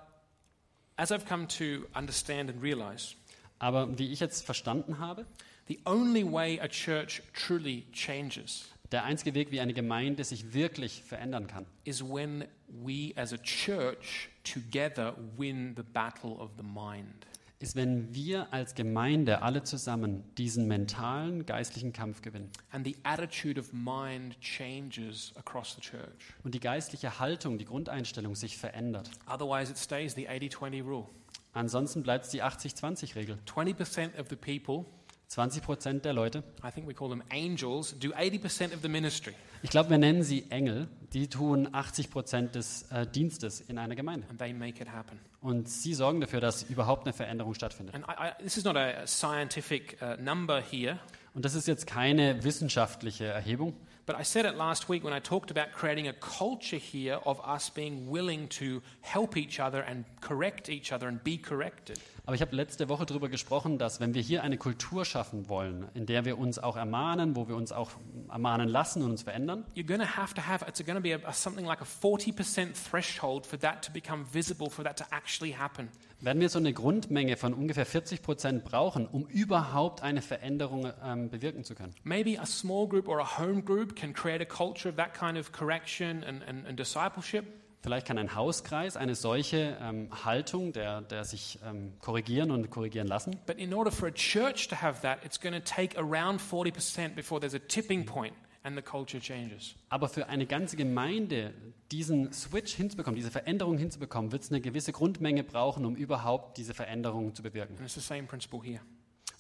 as 0.98 1.14
I've 1.14 1.26
come 1.26 1.48
to 1.48 1.88
understand 1.98 2.50
and 2.50 2.62
realize, 2.62 3.16
Aber 3.60 3.98
wie 3.98 4.12
ich 4.12 4.20
jetzt 4.20 4.46
verstanden 4.46 5.00
habe, 5.00 5.26
the 5.70 5.80
only 5.86 6.30
way 6.30 6.60
a 6.60 6.68
church 6.68 7.22
truly 7.34 7.86
changes 7.94 8.68
der 8.92 9.04
einzige 9.04 9.36
Weg, 9.36 9.52
wie 9.52 9.60
eine 9.60 9.74
Gemeinde 9.74 10.24
sich 10.24 10.54
wirklich 10.54 11.04
verändern 11.04 11.46
kann, 11.48 11.66
is 11.84 12.04
when 12.04 12.46
we 12.68 13.14
as 13.16 13.34
a 13.34 13.38
church 13.38 14.30
together 14.44 15.16
win 15.38 15.76
the 15.76 15.84
battle 15.84 16.32
of 16.32 16.52
the 16.58 16.64
mind. 16.64 17.28
ist, 17.60 17.76
wenn 17.76 18.14
wir 18.16 18.52
als 18.54 18.74
Gemeinde 18.74 19.42
alle 19.42 19.64
zusammen 19.64 20.24
diesen 20.38 20.68
mentalen, 20.68 21.46
geistlichen 21.46 21.94
Kampf 21.94 22.22
gewinnen 22.22 22.50
And 22.72 22.86
the 22.86 22.96
attitude 23.04 23.60
of 23.60 23.74
mind 23.74 24.40
changes 24.40 25.34
across 25.36 25.76
the 25.76 25.82
church. 25.82 26.34
und 26.44 26.56
die 26.56 26.60
geistliche 26.60 27.20
Haltung, 27.20 27.58
die 27.60 27.66
Grundeinstellung 27.66 28.36
sich 28.36 28.58
verändert. 28.58 29.12
Otherwise, 29.28 29.72
it 29.72 29.78
stays 29.78 30.16
the 30.16 30.28
80 30.28 30.52
20 30.52 30.82
rule. 30.84 31.06
Ansonsten 31.54 32.04
bleibt 32.04 32.26
es 32.26 32.32
die 32.32 32.44
80-20-Regel. 32.44 33.40
20% 33.48 34.20
of 34.20 34.28
the 34.30 34.36
people, 34.36 34.86
20 35.30 35.62
Prozent 35.62 36.06
der 36.06 36.14
Leute, 36.14 36.44
I 36.64 36.72
think 36.72 36.88
we 36.88 36.94
call 36.94 37.10
them 37.10 37.24
angels, 37.32 37.96
do 38.00 38.10
80% 38.10 38.74
of 38.74 38.82
the 38.82 38.90
ministry. 38.90 39.34
ich 39.62 39.70
glaube, 39.70 39.92
wir 39.92 40.00
nennen 40.00 40.24
sie 40.24 40.46
Engel, 40.50 40.88
die 41.14 41.28
tun 41.28 41.70
80 41.72 42.10
Prozent 42.10 42.56
des 42.56 42.84
äh, 42.92 43.06
Dienstes 43.06 43.62
in 43.62 43.78
einer 43.78 43.96
Gemeinde. 43.96 44.26
And 44.30 44.40
they 44.40 44.54
make 44.54 44.82
it 44.82 44.92
happen. 44.92 45.20
Und 45.42 45.70
sie 45.70 45.94
sorgen 45.94 46.20
dafür, 46.20 46.42
dass 46.42 46.64
überhaupt 46.64 47.06
eine 47.06 47.14
Veränderung 47.14 47.54
stattfindet. 47.54 47.96
And 47.96 48.06
I, 48.08 48.30
I, 48.30 48.44
this 48.44 48.58
is 48.58 48.64
not 48.64 48.76
a 48.76 49.06
scientific 49.06 49.98
uh, 50.02 50.22
number 50.22 50.62
here, 50.62 51.00
Und 51.36 51.46
das 51.46 51.54
ist 51.54 51.68
jetzt 51.68 51.86
keine 51.86 52.44
wissenschaftliche 52.44 53.26
Erhebung, 53.26 53.74
but 54.06 54.16
I 54.20 54.24
said 54.24 54.46
it 54.46 54.56
last 54.58 54.90
week 54.90 55.04
when 55.04 55.14
I 55.14 55.20
talked 55.20 55.52
about 55.56 55.72
creating 55.74 56.08
a 56.08 56.14
culture 56.14 56.80
here 56.80 57.20
of 57.24 57.40
us 57.48 57.70
being 57.70 58.10
willing 58.10 58.50
to 58.50 58.82
help 59.02 59.38
each 59.38 59.60
other 59.60 59.86
and 59.86 60.06
correct 60.22 60.70
each 60.70 60.92
other 60.92 61.08
and 61.08 61.24
be 61.24 61.38
corrected. 61.38 62.00
Aber 62.30 62.36
ich 62.36 62.44
habe 62.44 62.56
letzte 62.56 62.90
Woche 62.90 63.08
darüber 63.08 63.28
gesprochen, 63.28 63.80
dass 63.80 64.00
wenn 64.00 64.14
wir 64.14 64.22
hier 64.22 64.44
eine 64.44 64.60
Kultur 64.60 65.04
schaffen 65.04 65.50
wollen, 65.50 65.88
in 65.96 66.06
der 66.06 66.26
wir 66.26 66.38
uns 66.38 66.60
auch 66.60 66.78
ermahnen, 66.78 67.36
wo 67.36 67.48
wir 67.48 67.56
uns 67.56 67.72
auch 67.72 67.90
ermahnen 68.30 68.70
lassen 68.70 69.02
und 69.02 69.10
uns 69.10 69.24
verändern, 69.24 69.66
You're 69.76 69.88
going 69.88 70.00
to 70.00 70.16
have 70.16 70.36
to 70.36 70.42
have, 70.46 70.64
it's 70.68 70.80
going 70.86 70.96
to 70.96 71.02
be 71.02 71.16
a, 71.16 71.34
something 71.34 71.66
like 71.66 71.82
a 71.82 71.86
40% 71.86 72.76
threshold 72.76 73.48
for 73.48 73.58
that 73.62 73.84
to 73.84 73.92
become 73.92 74.28
visible, 74.32 74.70
for 74.70 74.86
that 74.86 74.96
to 74.98 75.06
actually 75.10 75.54
happen. 75.54 75.90
werden 76.22 76.40
wir 76.40 76.50
so 76.50 76.60
eine 76.60 76.72
Grundmenge 76.72 77.36
von 77.36 77.56
ungefähr 77.56 77.88
40 77.88 78.22
Prozent 78.22 78.64
brauchen, 78.64 79.08
um 79.08 79.26
überhaupt 79.26 80.04
eine 80.04 80.22
Veränderung 80.22 80.88
ähm, 81.04 81.32
bewirken 81.32 81.64
zu 81.64 81.74
können. 81.74 81.96
Maybe 82.04 82.40
a 82.40 82.46
small 82.46 82.88
group 82.88 83.08
or 83.08 83.20
a 83.22 83.40
home 83.40 83.66
group 83.66 83.96
can 83.96 84.14
create 84.14 84.40
a 84.40 84.46
culture 84.46 84.88
of 84.88 84.98
that 84.98 85.16
kind 85.16 85.36
of 85.36 85.52
correction 85.52 86.24
and, 86.24 86.44
and, 86.48 86.68
and 86.68 86.78
discipleship. 86.78 87.46
Vielleicht 87.82 88.08
kann 88.08 88.18
ein 88.18 88.36
Hauskreis 88.36 88.98
eine 88.98 89.16
solche 89.16 89.78
ähm, 89.82 90.10
Haltung 90.26 90.74
der, 90.74 91.02
der 91.02 91.24
sich 91.24 91.60
ähm, 91.66 91.94
korrigieren 92.00 92.52
und 92.52 92.70
korrigieren 92.70 93.08
lassen. 93.08 93.40
But 93.46 93.58
in 93.58 93.74
order 93.74 93.92
for 93.92 94.10
a 94.10 94.12
church 94.12 94.68
to 94.68 94.76
have 94.82 95.02
that, 95.02 95.24
it's 95.24 95.40
going 95.40 95.54
to 95.54 95.62
take 95.62 95.98
around 95.98 96.42
40% 96.42 97.16
before 97.16 97.40
there's 97.40 97.56
a 97.56 97.60
tipping 97.60 98.06
point 98.06 98.34
and 98.64 98.76
the 98.76 98.82
culture 98.82 99.22
changes. 99.22 99.76
Aber 99.88 100.10
für 100.10 100.28
eine 100.28 100.46
ganze 100.46 100.76
Gemeinde 100.76 101.54
diesen 101.92 102.34
Switch 102.34 102.76
hinzubekommen, 102.76 103.16
diese 103.16 103.32
Veränderung 103.32 103.78
hinzubekommen, 103.78 104.34
wird 104.34 104.44
es 104.44 104.52
eine 104.52 104.60
gewisse 104.60 104.92
Grundmenge 104.92 105.44
brauchen, 105.44 105.86
um 105.86 105.96
überhaupt 105.96 106.58
diese 106.58 106.74
Veränderung 106.74 107.34
zu 107.34 107.44
bewirken. 107.44 107.78
And 107.78 107.86
it's 107.86 107.96
the 107.96 108.02
same 108.02 108.24
principle 108.24 108.62
here. 108.62 108.82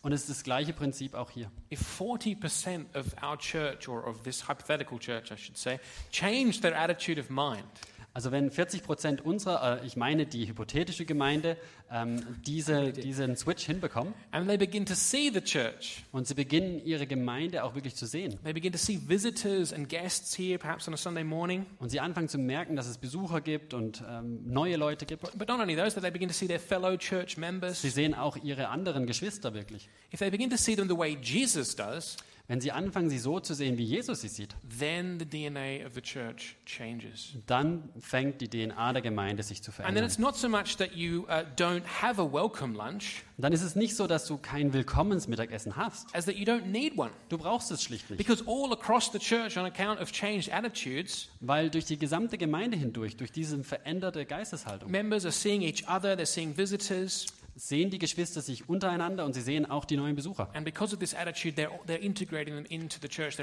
Und 0.02 0.14
es 0.14 0.22
ist 0.22 0.30
das 0.30 0.44
gleiche 0.44 0.72
Prinzip 0.72 1.14
auch 1.14 1.30
hier. 1.30 1.52
If 1.72 1.82
40% 2.00 2.86
of 2.96 3.08
our 3.22 3.38
church, 3.38 3.90
or 3.90 4.08
of 4.08 4.24
this 4.24 4.48
hypothetical 4.48 4.98
church, 4.98 5.30
I 5.30 5.36
should 5.36 5.58
say, 5.58 5.78
changed 6.10 6.62
their 6.62 6.78
attitude 6.78 7.20
of 7.20 7.30
mind, 7.30 7.66
Also 8.14 8.32
wenn 8.32 8.50
40 8.50 8.84
Prozent 8.84 9.26
unserer, 9.26 9.82
äh, 9.82 9.86
ich 9.86 9.96
meine 9.96 10.26
die 10.26 10.48
hypothetische 10.48 11.06
Gemeinde, 11.06 11.58
ähm, 11.92 12.22
diese, 12.46 12.92
diesen 12.92 13.36
Switch 13.36 13.66
hinbekommen 13.66 14.14
and 14.32 14.48
they 14.48 14.58
begin 14.58 14.86
to 14.86 14.96
see 14.96 15.30
the 15.32 15.42
church, 15.42 16.04
und 16.12 16.28
sie 16.28 16.34
beginnen 16.34 16.84
ihre 16.84 17.06
Gemeinde 17.08 17.64
auch 17.64 17.76
wirklich 17.76 17.96
zu 17.96 18.06
sehen 18.06 18.38
they 18.44 18.54
begin 18.54 18.72
to 18.72 18.78
see 18.78 19.00
visitors 19.08 19.72
and 19.74 19.88
guests 19.90 20.38
here, 20.38 20.58
perhaps 20.58 20.88
on 20.88 20.94
a 20.94 20.98
Sunday 20.98 21.24
morning. 21.24 21.66
und 21.80 21.90
sie 21.90 22.00
anfangen 22.00 22.30
zu 22.30 22.38
merken, 22.40 22.76
dass 22.76 22.88
es 22.88 22.98
Besucher 22.98 23.42
gibt 23.42 23.74
und 23.74 24.04
ähm, 24.10 24.40
neue 24.46 24.76
Leute 24.76 25.06
gibt, 25.06 25.22
But 25.38 25.48
not 25.48 25.60
only 25.60 25.76
those, 25.76 25.94
but 25.94 26.02
they 26.04 26.12
begin 26.12 26.30
to 26.30 26.34
see 26.34 26.48
their 26.48 26.60
fellow 26.60 26.98
church 26.98 27.38
members. 27.38 27.82
sie 27.82 27.90
sehen 27.90 28.16
auch 28.16 28.38
ihre 28.38 28.70
anderen 28.70 29.06
Geschwister 29.06 29.54
wirklich. 29.54 29.88
If 30.14 30.20
they 30.20 30.32
begin 30.32 30.50
to 30.50 30.58
see 30.58 30.76
them 30.76 30.88
the 30.88 30.98
way 30.98 31.18
Jesus 31.22 31.76
does, 31.76 32.18
Wenn 32.50 32.60
sie 32.62 32.72
anfangen, 32.72 33.12
sie 33.12 33.20
so 33.20 33.40
zu 33.40 33.54
sehen, 33.54 33.78
wie 33.78 33.84
Jesus 33.84 34.22
sie 34.22 34.28
sieht, 34.28 34.56
then 34.80 35.20
the 35.20 35.26
DNA 35.26 35.86
of 35.86 35.94
the 35.94 36.02
church 36.02 36.56
changes. 36.66 37.34
dann 37.46 37.90
fängt 38.00 38.42
die 38.42 38.48
DNA 38.50 38.92
der 38.94 39.04
Gemeinde 39.04 39.44
sich 39.44 39.62
zu 39.62 39.70
And 39.70 39.78
then 39.78 39.84
verändern. 39.86 40.06
it's 40.06 40.18
not 40.18 40.36
so 40.36 40.50
much 40.50 40.76
that 40.78 40.96
you 40.96 41.26
uh, 41.28 41.44
don't 41.56 41.84
have 42.02 42.20
a 42.20 42.26
welcome 42.26 42.76
lunch 42.76 43.24
Und 43.38 43.44
dann 43.44 43.54
ist 43.54 43.62
es 43.62 43.76
nicht 43.76 43.96
so, 43.96 44.08
dass 44.08 44.26
du 44.26 44.38
kein 44.40 44.74
Willkommensmittagessen 44.74 45.76
hast. 45.76 46.08
as 46.16 46.26
that 46.26 46.38
you 46.38 46.44
don't 46.46 46.66
need 46.66 46.98
one. 46.98 47.12
Du 47.30 47.38
brauchst 47.38 47.70
es 47.70 47.84
schlicht 47.84 48.10
nicht. 48.10 48.18
Because 48.18 48.44
all 48.48 48.74
across 48.74 49.12
the 49.12 49.20
church, 49.20 49.56
on 49.56 49.66
account 49.66 50.02
of 50.02 50.12
changed 50.12 50.52
attitudes, 50.52 51.30
Weil 51.42 51.70
durch 51.70 51.86
die 51.86 52.00
gesamte 52.00 52.40
Gemeinde 52.40 52.78
hindurch, 52.78 53.16
durch 53.16 53.32
diese 53.32 53.64
veränderte 53.64 54.26
Geisteshaltung, 54.26 54.90
members 54.90 55.24
are 55.24 55.32
seeing 55.32 55.62
each 55.62 55.88
other, 55.88 56.16
they're 56.16 56.26
seeing 56.26 56.58
visitors, 56.58 57.28
sehen 57.60 57.90
die 57.90 58.00
Geschwister 58.00 58.42
sich 58.42 58.70
untereinander 58.70 59.26
und 59.26 59.34
sie 59.34 59.42
sehen 59.42 59.70
auch 59.70 59.84
die 59.84 59.98
neuen 59.98 60.16
Besucher. 60.16 60.50
attitude, 60.54 61.62
they're, 61.62 61.70
they're 61.86 63.10
church. 63.10 63.38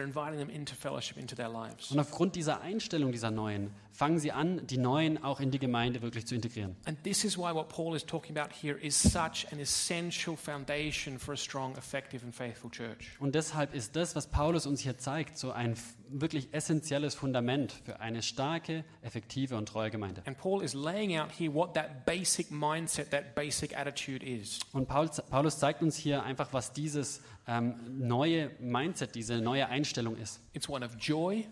Und 1.90 1.98
aufgrund 1.98 2.37
dieser 2.37 2.61
Einstellung 2.62 3.12
dieser 3.12 3.31
Neuen 3.31 3.70
fangen 3.92 4.18
sie 4.18 4.33
an, 4.33 4.66
die 4.66 4.79
Neuen 4.79 5.22
auch 5.22 5.40
in 5.40 5.50
die 5.50 5.59
Gemeinde 5.59 6.02
wirklich 6.02 6.26
zu 6.26 6.35
integrieren. 6.35 6.76
And 6.85 7.02
this 7.02 7.24
is 7.24 7.37
why 7.37 7.55
what 7.55 7.68
Paul 7.68 7.94
is 7.94 8.05
talking 8.05 8.37
about 8.37 8.55
here 8.62 8.79
is 8.79 9.00
such 9.00 9.46
an 9.52 9.59
essential 9.59 10.37
foundation 10.37 11.18
for 11.18 11.35
a 11.35 11.37
strong, 11.37 11.76
effective, 11.76 12.24
and 12.24 12.35
faithful 12.35 12.70
church. 12.70 13.16
Und 13.18 13.35
deshalb 13.35 13.74
ist 13.74 13.96
das, 13.96 14.14
was 14.14 14.26
Paulus 14.26 14.66
uns 14.66 14.81
hier 14.81 14.98
zeigt, 14.98 15.38
so 15.38 15.50
ein 15.50 15.76
wirklich 16.09 16.48
essentielles 16.52 17.14
Fundament 17.14 17.72
für 17.85 18.00
eine 18.00 18.22
starke, 18.22 18.85
effektive 19.02 19.57
und 19.57 19.68
treue 19.68 19.90
Gemeinde. 19.90 20.22
And 20.26 20.38
Paul 20.38 20.62
is 20.62 20.74
laying 20.74 21.18
out 21.18 21.31
here 21.37 21.52
what 21.52 21.74
that 21.74 22.07
basic 22.07 22.50
mindset, 22.50 23.11
that 23.11 23.35
basic 23.35 23.76
attitude 23.76 24.06
is. 24.14 24.61
Und 24.73 24.88
Paul, 24.88 25.11
Paulus 25.31 25.59
zeigt 25.59 25.83
uns 25.83 25.97
hier 25.97 26.23
einfach, 26.23 26.53
was 26.53 26.73
dieses 26.73 27.21
ähm, 27.47 27.75
neue 27.88 28.51
Mindset, 28.61 29.14
diese 29.14 29.40
neue 29.40 29.69
Einstellung 29.69 30.16
ist. 30.16 30.40
It's 30.53 30.69
one 30.69 30.85
of 30.85 30.92
joy, 30.99 31.47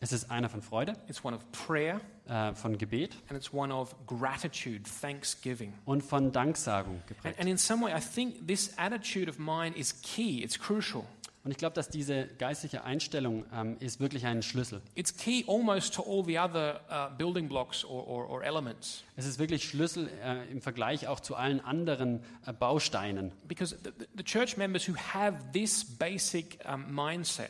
Es 0.00 0.12
ist 0.12 0.30
einer 0.30 0.48
von 0.48 0.62
Freude, 0.62 0.92
it's 1.08 1.24
one 1.24 1.34
of 1.36 1.42
prayer, 1.50 2.00
äh, 2.28 2.54
von 2.54 2.78
Gebet 2.78 3.16
and 3.28 3.36
it's 3.36 3.52
one 3.52 3.74
of 3.74 3.94
gratitude, 4.06 4.82
thanksgiving. 5.00 5.72
und 5.86 6.02
von 6.02 6.30
Danksagung 6.30 6.94
And, 6.94 7.06
geprägt. 7.08 7.38
and 7.40 7.48
in 7.48 7.58
some 7.58 7.84
way, 7.84 7.92
I 7.92 8.00
think 8.00 8.46
this 8.46 8.72
attitude 8.78 9.28
of 9.28 9.38
mine 9.38 9.74
is 9.76 10.00
key, 10.02 10.42
it's 10.44 10.56
crucial. 10.58 11.04
Und 11.48 11.52
ich 11.52 11.56
glaube, 11.56 11.72
dass 11.74 11.88
diese 11.88 12.26
geistliche 12.36 12.84
Einstellung 12.84 13.46
ähm, 13.54 13.78
ist 13.80 14.00
wirklich 14.00 14.26
ein 14.26 14.42
Schlüssel. 14.42 14.82
It's 14.94 15.16
key 15.16 15.44
almost 15.48 15.94
to 15.94 16.02
all 16.02 16.22
the 16.22 16.38
other 16.38 16.78
uh, 16.90 17.16
building 17.16 17.48
blocks 17.48 17.86
or, 17.86 18.06
or, 18.06 18.28
or 18.28 18.44
elements. 18.44 19.02
Es 19.16 19.24
ist 19.24 19.38
wirklich 19.38 19.64
Schlüssel 19.66 20.10
äh, 20.22 20.46
im 20.52 20.60
Vergleich 20.60 21.06
auch 21.08 21.20
zu 21.20 21.36
allen 21.36 21.60
anderen 21.62 22.20
äh, 22.44 22.52
Bausteinen. 22.52 23.32
Because 23.46 23.74
the, 23.82 23.88
the- 23.98 24.04
the 24.18 24.22
church 24.24 24.58
members 24.58 24.86
who 24.86 24.92
have 25.14 25.38
this 25.54 25.82
basic 25.86 26.58
um, 26.70 26.94
mindset, 26.94 27.48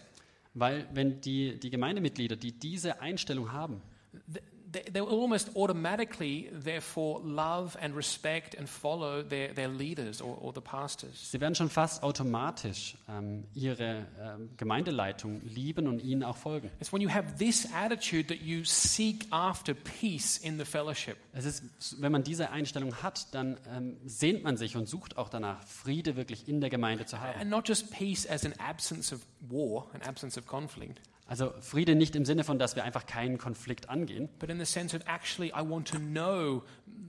Weil 0.55 0.87
wenn 0.95 1.21
die, 1.21 1.59
die 1.59 1.69
Gemeindemitglieder, 1.71 2.37
die 2.37 2.53
diese 2.53 3.01
Einstellung 3.01 3.51
haben, 3.51 3.83
th- 4.33 4.41
they, 4.71 4.83
they 4.93 5.01
will 5.01 5.21
almost 5.21 5.51
automatically, 5.57 6.51
therefore, 6.53 7.21
love 7.25 7.77
and 7.81 7.95
respect 7.97 8.55
and 8.55 8.69
follow 8.69 9.23
their, 9.23 9.53
their 9.53 9.69
leaders 9.69 10.21
or, 10.21 10.37
or 10.41 10.53
the 10.53 10.61
pastors. 10.61 11.31
Sie 11.31 11.41
werden 11.41 11.55
schon 11.55 11.71
fast 11.71 12.03
automatisch 12.03 12.97
ähm, 13.09 13.45
ihre 13.55 14.07
ähm, 14.21 14.51
Gemeindeleitung 14.57 15.41
lieben 15.45 15.87
und 15.87 16.03
ihnen 16.03 16.23
auch 16.23 16.37
folgen. 16.37 16.71
It's 16.81 16.93
when 16.93 17.01
you 17.01 17.11
have 17.11 17.37
this 17.39 17.69
attitude 17.75 18.29
that 18.29 18.43
you 18.43 18.65
seek 18.65 19.27
after 19.31 19.75
peace 19.75 20.39
in 20.39 20.59
the 20.59 20.65
fellowship. 20.65 21.17
Es 21.33 21.45
ist, 21.45 21.63
wenn 22.01 22.13
man 22.13 22.23
diese 22.23 22.51
Einstellung 22.51 22.95
hat, 23.03 23.35
dann 23.35 23.59
ähm, 23.75 23.97
sehnt 24.05 24.45
man 24.45 24.57
sich 24.57 24.77
und 24.77 24.89
sucht 24.89 25.17
auch 25.17 25.29
danach, 25.29 25.63
Friede 25.65 26.17
wirklich 26.17 26.49
in 26.49 26.61
der 26.61 26.71
Gemeinde 26.71 27.07
zu 27.07 27.21
haben. 27.21 27.41
And 27.41 27.51
not 27.51 27.69
just 27.69 27.91
peace 27.91 28.29
as 28.29 28.45
an 28.45 28.55
absence 28.59 29.13
of 29.13 29.21
war, 29.41 29.87
an 29.95 30.03
absence 30.03 30.37
of 30.37 30.47
conflict, 30.47 31.01
Also 31.29 31.53
Friede 31.61 31.95
nicht 31.95 32.17
im 32.17 32.25
Sinne 32.25 32.43
von, 32.43 32.59
dass 32.59 32.75
wir 32.75 32.85
einfach 32.85 33.05
keinen 33.05 33.37
Konflikt 33.37 33.91
angehen, 33.91 34.31
but 34.39 34.49
in 34.49 34.59
the 34.59 34.65
sense 34.65 34.97
of 34.97 35.03
actually, 35.07 35.51
I 35.51 35.61
want 35.61 35.87
to 35.89 35.99
know 35.99 36.63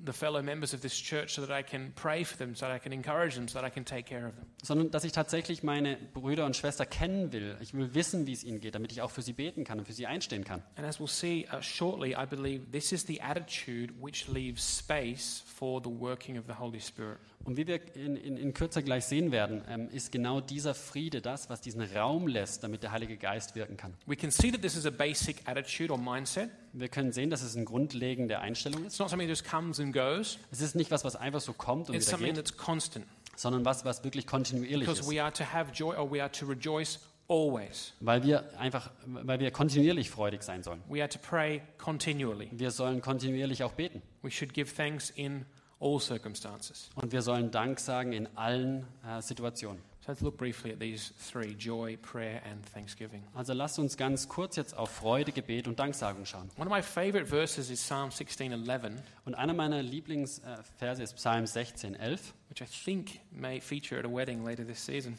the 0.05 0.13
fellow 0.13 0.41
members 0.41 0.73
of 0.73 0.81
this 0.81 0.93
church 0.93 1.33
so 1.33 1.45
that 1.45 1.51
I 1.51 1.61
can 1.61 1.91
pray 1.95 2.23
for 2.23 2.37
them, 2.37 2.55
so 2.55 2.65
that 2.65 2.73
I 2.75 2.79
can 2.79 2.91
encourage 2.91 3.35
them, 3.35 3.47
so 3.47 3.59
that 3.59 3.65
I 3.65 3.69
can 3.69 3.85
take 3.85 4.05
care 4.05 4.25
of 4.27 4.35
them. 4.35 4.45
sondern 4.63 4.91
dass 4.91 5.03
ich 5.03 5.11
tatsächlich 5.11 5.63
meine 5.63 5.97
Brüder 6.13 6.45
und 6.45 6.55
Schwester 6.55 6.85
kennen 6.85 7.31
will. 7.31 7.55
Ich 7.61 7.73
will 7.73 7.93
wissen, 7.93 8.27
wie 8.27 8.33
es 8.33 8.43
ihnen 8.43 8.59
geht, 8.59 8.75
damit 8.75 8.91
ich 8.91 9.01
auch 9.01 9.11
für 9.11 9.21
sie 9.21 9.33
beten 9.33 9.63
kann 9.63 9.79
und 9.79 9.85
für 9.85 9.93
sie 9.93 10.07
einstehen 10.07 10.43
kann. 10.43 10.61
And 10.75 10.85
as 10.87 10.99
we'll 10.99 11.07
see 11.07 11.47
uh, 11.53 11.61
shortly, 11.61 12.11
I 12.11 12.25
believe 12.25 12.71
this 12.71 12.91
is 12.91 13.05
the 13.05 13.21
attitude 13.21 13.93
which 14.01 14.27
leaves 14.27 14.61
space 14.79 15.43
for 15.45 15.81
the 15.83 15.89
working 15.89 16.37
of 16.37 16.45
the 16.47 16.55
Holy 16.59 16.79
Spirit. 16.79 17.17
Und 17.45 17.55
wie 17.55 17.67
wir 17.67 17.95
in, 17.95 18.17
in, 18.17 18.37
in 18.37 18.53
Kürze 18.53 18.83
gleich 18.83 19.05
sehen 19.05 19.31
werden, 19.31 19.63
ähm, 19.69 19.89
ist 19.89 20.11
genau 20.11 20.41
dieser 20.41 20.73
Friede 20.73 21.21
das, 21.21 21.49
was 21.49 21.61
diesen 21.61 21.81
Raum 21.81 22.27
lässt, 22.27 22.63
damit 22.63 22.83
der 22.83 22.91
Heilige 22.91 23.15
Geist 23.15 23.55
wirken 23.55 23.77
kann. 23.77 23.93
We 24.05 24.15
can 24.15 24.29
see 24.29 24.51
that 24.51 24.61
this 24.61 24.75
is 24.75 24.85
a 24.85 24.91
basic 24.91 25.47
attitude 25.47 25.91
or 25.91 25.97
mindset. 25.97 26.49
Wir 26.73 26.87
können 26.89 27.11
sehen, 27.11 27.29
dass 27.29 27.41
es 27.41 27.55
eine 27.55 27.65
grundlegende 27.65 28.39
Einstellung 28.39 28.83
It's 28.83 28.93
ist. 28.95 28.99
not 28.99 29.09
something 29.09 29.27
that 29.27 29.37
just 29.37 29.49
comes 29.49 29.79
and 29.79 29.93
goes. 29.93 30.37
Es 30.51 30.61
ist 30.61 30.75
nicht 30.75 30.91
was, 30.91 31.03
was 31.03 31.15
einfach 31.15 31.41
so 31.41 31.53
kommt 31.53 31.89
und 31.89 31.95
It's 31.95 32.07
wieder 32.07 32.17
something 32.17 32.35
geht, 32.35 32.45
that's 32.45 32.57
constant. 32.57 33.05
sondern 33.35 33.65
was, 33.65 33.85
was 33.85 34.03
wirklich 34.03 34.27
kontinuierlich 34.27 34.87
Because 34.87 35.01
ist. 35.01 35.09
we 35.11 35.21
are 35.21 35.31
to 35.33 35.43
have 35.43 35.71
joy 35.73 35.95
or 35.95 36.11
we 36.11 36.21
are 36.21 36.31
to 36.31 36.45
rejoice 36.45 36.99
always. 37.27 37.93
Weil 37.99 38.23
wir 38.23 38.43
einfach, 38.59 38.91
weil 39.05 39.39
wir 39.39 39.51
kontinuierlich 39.51 40.09
freudig 40.09 40.43
sein 40.43 40.63
sollen. 40.63 40.81
We 40.89 41.01
are 41.01 41.09
to 41.09 41.19
pray 41.19 41.61
continually. 41.77 42.49
Wir 42.51 42.71
sollen 42.71 43.01
kontinuierlich 43.01 43.63
auch 43.63 43.73
beten. 43.73 44.01
We 44.21 44.31
should 44.31 44.53
give 44.53 44.73
thanks 44.75 45.09
in 45.11 45.45
all 45.79 45.99
circumstances. 45.99 46.89
Und 46.95 47.11
wir 47.11 47.21
sollen 47.21 47.51
Dank 47.51 47.79
sagen 47.79 48.11
in 48.13 48.27
allen 48.35 48.85
äh, 49.07 49.21
Situationen. 49.21 49.81
So 50.09 50.13
let's 50.13 50.23
look 50.23 50.37
briefly 50.37 50.71
at 50.71 50.79
these 50.79 51.13
three 51.19 51.53
joy, 51.53 51.95
prayer, 52.01 52.41
and 52.49 52.65
thanksgiving. 52.73 53.21
Also 53.35 53.53
lasst 53.53 53.77
uns 53.77 53.95
ganz 53.95 54.27
kurz 54.27 54.55
jetzt 54.55 54.75
auf 54.75 54.89
Freude, 54.89 55.31
Gebet 55.31 55.67
und 55.67 55.77
Danksagung 55.77 56.25
schauen. 56.25 56.49
One 56.57 56.67
of 56.67 56.75
my 56.75 56.81
favorite 56.81 57.27
verses 57.27 57.69
is 57.69 57.79
Psalm 57.79 58.09
16:11, 58.09 58.93
Und 59.25 59.35
einer 59.35 59.53
meiner 59.53 59.83
Lieblingsverse 59.83 61.03
ist 61.03 61.17
Psalm 61.17 61.45
16, 61.45 61.93
11, 61.93 62.33
which 62.49 62.59
I 62.61 62.65
think 62.65 63.19
may 63.29 63.61
feature 63.61 63.99
at 63.99 64.05
a 64.07 64.09
wedding 64.11 64.43
later 64.43 64.65
this 64.65 64.83
season. 64.83 65.15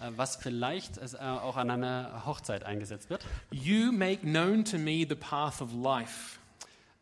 äh, 0.00 0.10
was 0.16 0.34
vielleicht 0.34 0.98
äh, 0.98 1.16
auch 1.20 1.56
an 1.56 1.70
einer 1.70 2.26
Hochzeit 2.26 2.64
eingesetzt 2.64 3.10
wird. 3.10 3.24
You 3.52 3.92
make 3.92 4.22
known 4.22 4.64
to 4.64 4.76
me 4.76 5.06
the 5.08 5.14
path 5.14 5.62
of 5.62 5.72
life. 5.72 6.40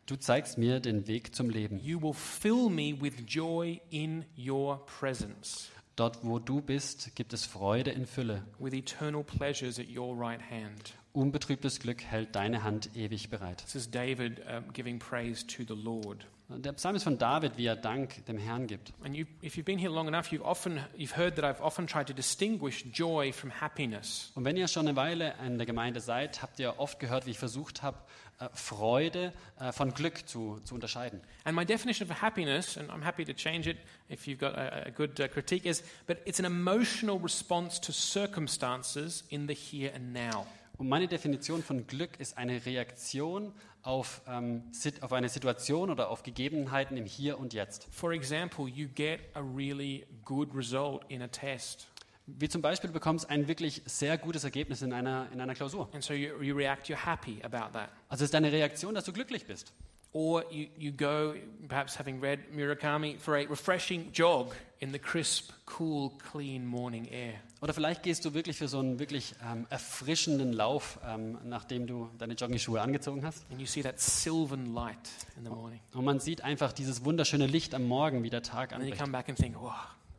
Du 0.05 0.15
zeigst 0.15 0.59
mir 0.59 0.79
den 0.79 1.07
Weg 1.07 1.33
zum 1.33 1.49
Leben. 1.49 1.79
You 1.79 1.99
will 2.01 2.13
fill 2.13 2.69
me 2.69 2.93
with 2.99 3.13
joy 3.25 3.81
in 3.89 4.25
your 4.37 4.85
presence, 4.85 5.71
Dort, 5.95 6.19
wo 6.23 6.39
du 6.39 6.61
bist, 6.61 7.15
gibt 7.15 7.33
es 7.33 7.45
Freude 7.45 7.91
in 7.91 8.05
Fülle. 8.05 8.43
with 8.59 8.73
eternal 8.73 9.23
pleasures 9.23 9.77
at 9.77 9.87
your 9.89 10.17
right 10.17 10.41
hand. 10.41 10.93
Unbetrübtes 11.13 11.79
Glück 11.79 12.03
hält 12.03 12.35
deine 12.35 12.63
Hand 12.63 12.89
ewig 12.95 13.29
bereit. 13.29 13.61
This 13.63 13.75
is 13.75 13.91
David 13.91 14.39
um, 14.47 14.71
giving 14.73 14.97
praise 14.97 15.45
to 15.45 15.63
the 15.67 15.73
Lord. 15.75 16.25
Der 16.57 16.73
Psalm 16.73 16.95
ist 16.95 17.03
von 17.03 17.17
David, 17.17 17.57
wie 17.57 17.65
er 17.65 17.75
Dank 17.75 18.25
dem 18.25 18.37
Herrn 18.37 18.67
gibt. 18.67 18.93
And 19.03 19.15
you, 19.15 19.25
if 19.41 19.55
you've 19.55 19.63
been 19.63 19.79
here 19.79 19.91
long 19.91 20.07
enough, 20.07 20.31
you've 20.31 20.43
often 20.43 20.79
you've 20.97 21.15
heard 21.15 21.35
that 21.37 21.45
I've 21.45 21.63
often 21.63 21.87
tried 21.87 22.07
to 22.07 22.13
distinguish 22.13 22.83
joy 22.91 23.31
from 23.31 23.51
happiness. 23.61 24.31
Und 24.35 24.43
wenn 24.43 24.57
ihr 24.57 24.67
schon 24.67 24.87
eine 24.87 24.97
Weile 24.97 25.33
in 25.45 25.57
der 25.57 25.65
Gemeinde 25.65 26.01
seid, 26.01 26.41
habt 26.41 26.59
ihr 26.59 26.77
oft 26.77 26.99
gehört, 26.99 27.25
wie 27.25 27.31
ich 27.31 27.39
versucht 27.39 27.83
habe, 27.83 27.97
äh, 28.39 28.49
Freude 28.53 29.31
äh, 29.59 29.71
von 29.71 29.93
Glück 29.93 30.27
zu, 30.27 30.59
zu 30.63 30.75
unterscheiden. 30.75 31.21
And 31.45 31.55
my 31.55 31.65
definition 31.65 32.09
of 32.09 32.21
happiness, 32.21 32.77
and 32.77 32.89
I'm 32.89 33.03
happy 33.03 33.23
to 33.23 33.33
change 33.33 33.69
it 33.69 33.77
if 34.09 34.27
you've 34.27 34.39
got 34.39 34.55
a, 34.55 34.87
a 34.87 34.89
good 34.89 35.19
uh, 35.19 35.27
critique, 35.29 35.65
is 35.65 35.83
but 36.05 36.17
it's 36.25 36.39
an 36.39 36.45
emotional 36.45 37.19
response 37.21 37.79
to 37.79 37.93
circumstances 37.93 39.23
in 39.29 39.47
the 39.47 39.53
here 39.53 39.93
and 39.95 40.13
now. 40.13 40.45
Und 40.77 40.89
meine 40.89 41.07
Definition 41.07 41.61
von 41.61 41.85
Glück 41.85 42.19
ist 42.19 42.39
eine 42.39 42.65
Reaktion 42.65 43.53
auf, 43.83 44.21
ähm, 44.27 44.63
auf 45.01 45.13
eine 45.13 45.29
Situation 45.29 45.89
oder 45.89 46.09
auf 46.09 46.23
Gegebenheiten 46.23 46.97
im 46.97 47.05
Hier 47.05 47.39
und 47.39 47.53
Jetzt. 47.53 47.87
For 47.91 48.11
example, 48.11 48.67
you 48.67 48.87
get 48.93 49.19
a 49.33 49.39
really 49.39 50.05
good 50.23 50.49
result 50.55 51.03
in 51.09 51.21
a 51.21 51.27
test, 51.27 51.87
Wie 52.27 52.47
zum 52.47 52.61
Beispiel, 52.61 52.87
du 52.89 52.93
bekommst 52.93 53.29
ein 53.29 53.47
wirklich 53.47 53.81
sehr 53.85 54.17
gutes 54.17 54.43
Ergebnis 54.43 54.81
in 54.83 54.93
einer, 54.93 55.27
in 55.33 55.41
einer 55.41 55.55
Klausur. 55.55 55.89
and 55.93 56.03
so 56.03 56.13
you, 56.13 56.41
you 56.41 56.55
react, 56.55 56.87
you're 56.87 57.05
happy 57.05 57.41
about 57.43 57.73
that. 57.73 57.89
Also 58.07 58.23
es 58.23 58.27
ist 58.27 58.33
deine 58.33 58.51
Reaktion, 58.51 58.93
dass 58.93 59.05
du 59.05 59.11
glücklich 59.11 59.45
bist. 59.45 59.73
Or 60.13 60.43
you, 60.51 60.67
you 60.77 60.91
go, 60.91 61.35
perhaps 61.69 61.97
having 61.97 62.19
read 62.21 62.39
Murakami, 62.53 63.17
for 63.17 63.37
a 63.37 63.45
refreshing 63.47 64.11
jog 64.11 64.53
in 64.81 64.91
the 64.91 64.99
crisp, 64.99 65.51
cool, 65.65 66.11
clean 66.31 66.65
morning 66.65 67.07
air. 67.07 67.35
Oder 67.61 67.73
vielleicht 67.73 68.03
gehst 68.03 68.25
du 68.25 68.33
wirklich 68.33 68.57
für 68.57 68.67
so 68.67 68.79
einen 68.79 68.99
wirklich 68.99 69.35
ähm, 69.49 69.67
erfrischenden 69.69 70.51
Lauf, 70.51 70.99
ähm, 71.07 71.37
nachdem 71.45 71.87
du 71.87 72.09
deine 72.17 72.33
Joggingschuhe 72.33 72.81
angezogen 72.81 73.23
hast. 73.23 73.45
And 73.51 73.61
you 73.61 73.67
see 73.67 73.81
that 73.83 74.01
sylvan 74.01 74.73
light 74.73 74.97
in 75.37 75.45
the 75.45 75.49
morning. 75.49 75.79
Und 75.93 76.03
man 76.03 76.19
sieht 76.19 76.41
einfach 76.43 76.73
dieses 76.73 77.05
wunderschöne 77.05 77.45
Licht 77.47 77.73
am 77.73 77.83
Morgen, 77.83 78.23
wie 78.23 78.29
der 78.29 78.43
Tag 78.43 78.73
And 78.73 78.81
then 78.81 78.87
you 78.89 78.93
anbricht. 78.93 79.01
come 79.01 79.11
back 79.13 79.29
and 79.29 79.37
think, 79.37 79.55
wow, 79.61 79.75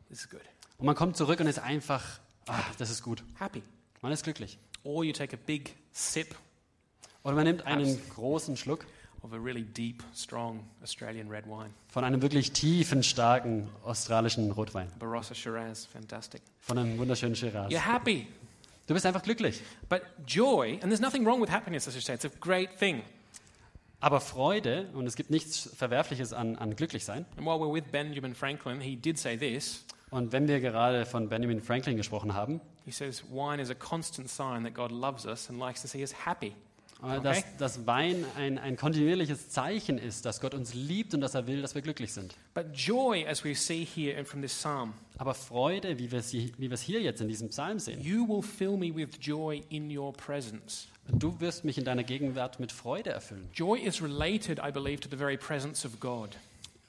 this 0.09 0.21
is 0.21 0.31
good. 0.31 0.41
Und 0.79 0.87
man 0.87 0.95
kommt 0.95 1.19
zurück 1.19 1.39
und 1.41 1.49
ist 1.49 1.59
einfach, 1.59 2.19
ah, 2.47 2.63
das 2.79 2.89
ist 2.89 3.03
gut. 3.03 3.23
Happy. 3.39 3.63
Man 4.01 4.11
ist 4.13 4.25
glücklich. 4.25 4.59
Or 4.85 5.05
you 5.05 5.13
take 5.13 5.37
a 5.37 5.39
big 5.45 5.77
sip 5.93 6.35
Oder 7.25 7.35
man 7.35 7.45
nimmt 7.45 7.67
einen 7.67 8.01
großen 8.11 8.57
Schluck 8.57 8.87
deep, 9.75 10.03
strong 10.15 10.65
Australian 10.83 11.29
red 11.29 11.47
wine. 11.47 11.71
von 11.89 12.05
einem 12.05 12.23
wirklich 12.23 12.53
tiefen, 12.53 13.03
starken 13.03 13.69
australischen 13.85 14.51
Rotwein. 14.51 14.89
Barossa 14.99 15.35
Shiraz, 15.35 15.87
fantastic. 15.87 16.43
Von 16.61 16.79
einem 16.79 16.99
wunderschönen 16.99 17.37
Shiraz. 17.37 17.71
You're 17.71 17.79
happy. 17.79 18.27
Du 18.87 18.95
bist 18.95 19.07
einfach 19.07 19.23
glücklich. 19.23 19.63
But 19.89 20.03
joy, 20.27 20.75
and 20.83 20.85
there's 20.85 21.01
nothing 21.01 21.25
wrong 21.25 21.41
with 21.41 21.51
happiness, 21.51 21.87
as 21.87 21.97
I 21.97 22.01
say, 22.01 22.15
it's 22.15 22.25
a 22.25 22.31
great 22.41 22.77
thing. 22.79 23.03
Aber 24.01 24.21
Freude, 24.21 24.89
und 24.95 25.07
es 25.07 25.15
gibt 25.15 25.31
nichts 25.31 25.71
Verwerfliches 25.77 26.33
an, 26.33 26.57
an 26.57 26.75
Glücklichsein. 26.75 27.25
And 27.37 27.47
while 27.47 27.61
we're 27.61 27.73
with 27.73 27.85
Benjamin 27.93 28.35
Franklin, 28.35 28.81
he 28.81 28.97
did 28.97 29.17
say 29.19 29.37
this. 29.37 29.85
Und 30.11 30.33
wenn 30.33 30.49
wir 30.49 30.61
gerade 30.61 31.07
von 31.07 31.29
Benjamin 31.29 31.61
Franklin 31.63 31.97
gesprochen 31.97 32.35
haben, 32.35 32.61
He 32.85 32.91
says, 32.91 33.23
Wine 33.31 33.61
is 33.63 33.71
a 33.71 33.75
constant 33.75 34.29
sign 34.29 34.65
that 34.65 34.75
God 34.75 34.91
loves 34.91 35.25
us 35.25 35.49
and 35.49 35.59
likes 35.61 35.83
to 35.83 35.89
see 35.89 36.03
us 36.03 36.13
happy. 36.27 36.53
Okay. 37.03 37.21
dass, 37.21 37.57
dass 37.57 37.87
Wein 37.87 38.25
ein, 38.37 38.59
ein 38.59 38.77
kontinuierliches 38.77 39.51
Zeichen 39.51 39.99
ist, 39.99 40.25
dass 40.25 40.41
Gott 40.41 40.55
uns 40.55 40.73
liebt 40.73 41.15
und 41.15 41.21
dass 41.21 41.35
er 41.35 41.49
will, 41.49 41.61
dass 41.61 41.75
wir 41.75 41.83
glücklich 41.83 42.13
sind. 42.13 42.37
But 42.55 42.67
joy, 42.75 43.27
as 43.27 43.45
we 43.45 43.57
see 43.57 43.85
here 43.85 44.17
and 44.17 44.27
from 44.27 44.41
this 44.41 44.55
psalm, 44.55 44.95
Aber 45.19 45.35
Freude, 45.35 45.99
wie 45.99 46.13
wir 46.13 46.21
es 46.21 46.31
hier, 46.31 46.51
wie 46.59 46.71
wir 46.71 46.75
es 46.75 46.83
hier 46.83 47.01
jetzt 47.03 47.21
in 47.21 47.27
diesem 47.27 47.49
Psalm 47.49 47.81
sehen, 47.81 48.01
you 48.01 48.29
will 48.29 48.43
fill 48.43 48.77
me 48.77 48.95
with 48.95 49.09
joy 49.21 49.63
in 49.69 49.97
your 49.97 50.13
presence. 50.13 50.87
du 51.09 51.41
wirst 51.41 51.65
mich 51.65 51.77
in 51.77 51.85
deiner 51.85 52.05
Gegenwart 52.05 52.61
mit 52.61 52.71
Freude 52.71 53.11
erfüllen. 53.11 53.49
Joy 53.53 53.81
is 53.81 54.01
related, 54.01 54.61
I 54.61 54.71
believe, 54.71 55.01
to 55.01 55.09
the 55.11 55.17
very 55.17 55.37
presence 55.37 55.85
of 55.85 55.99
God. 55.99 56.37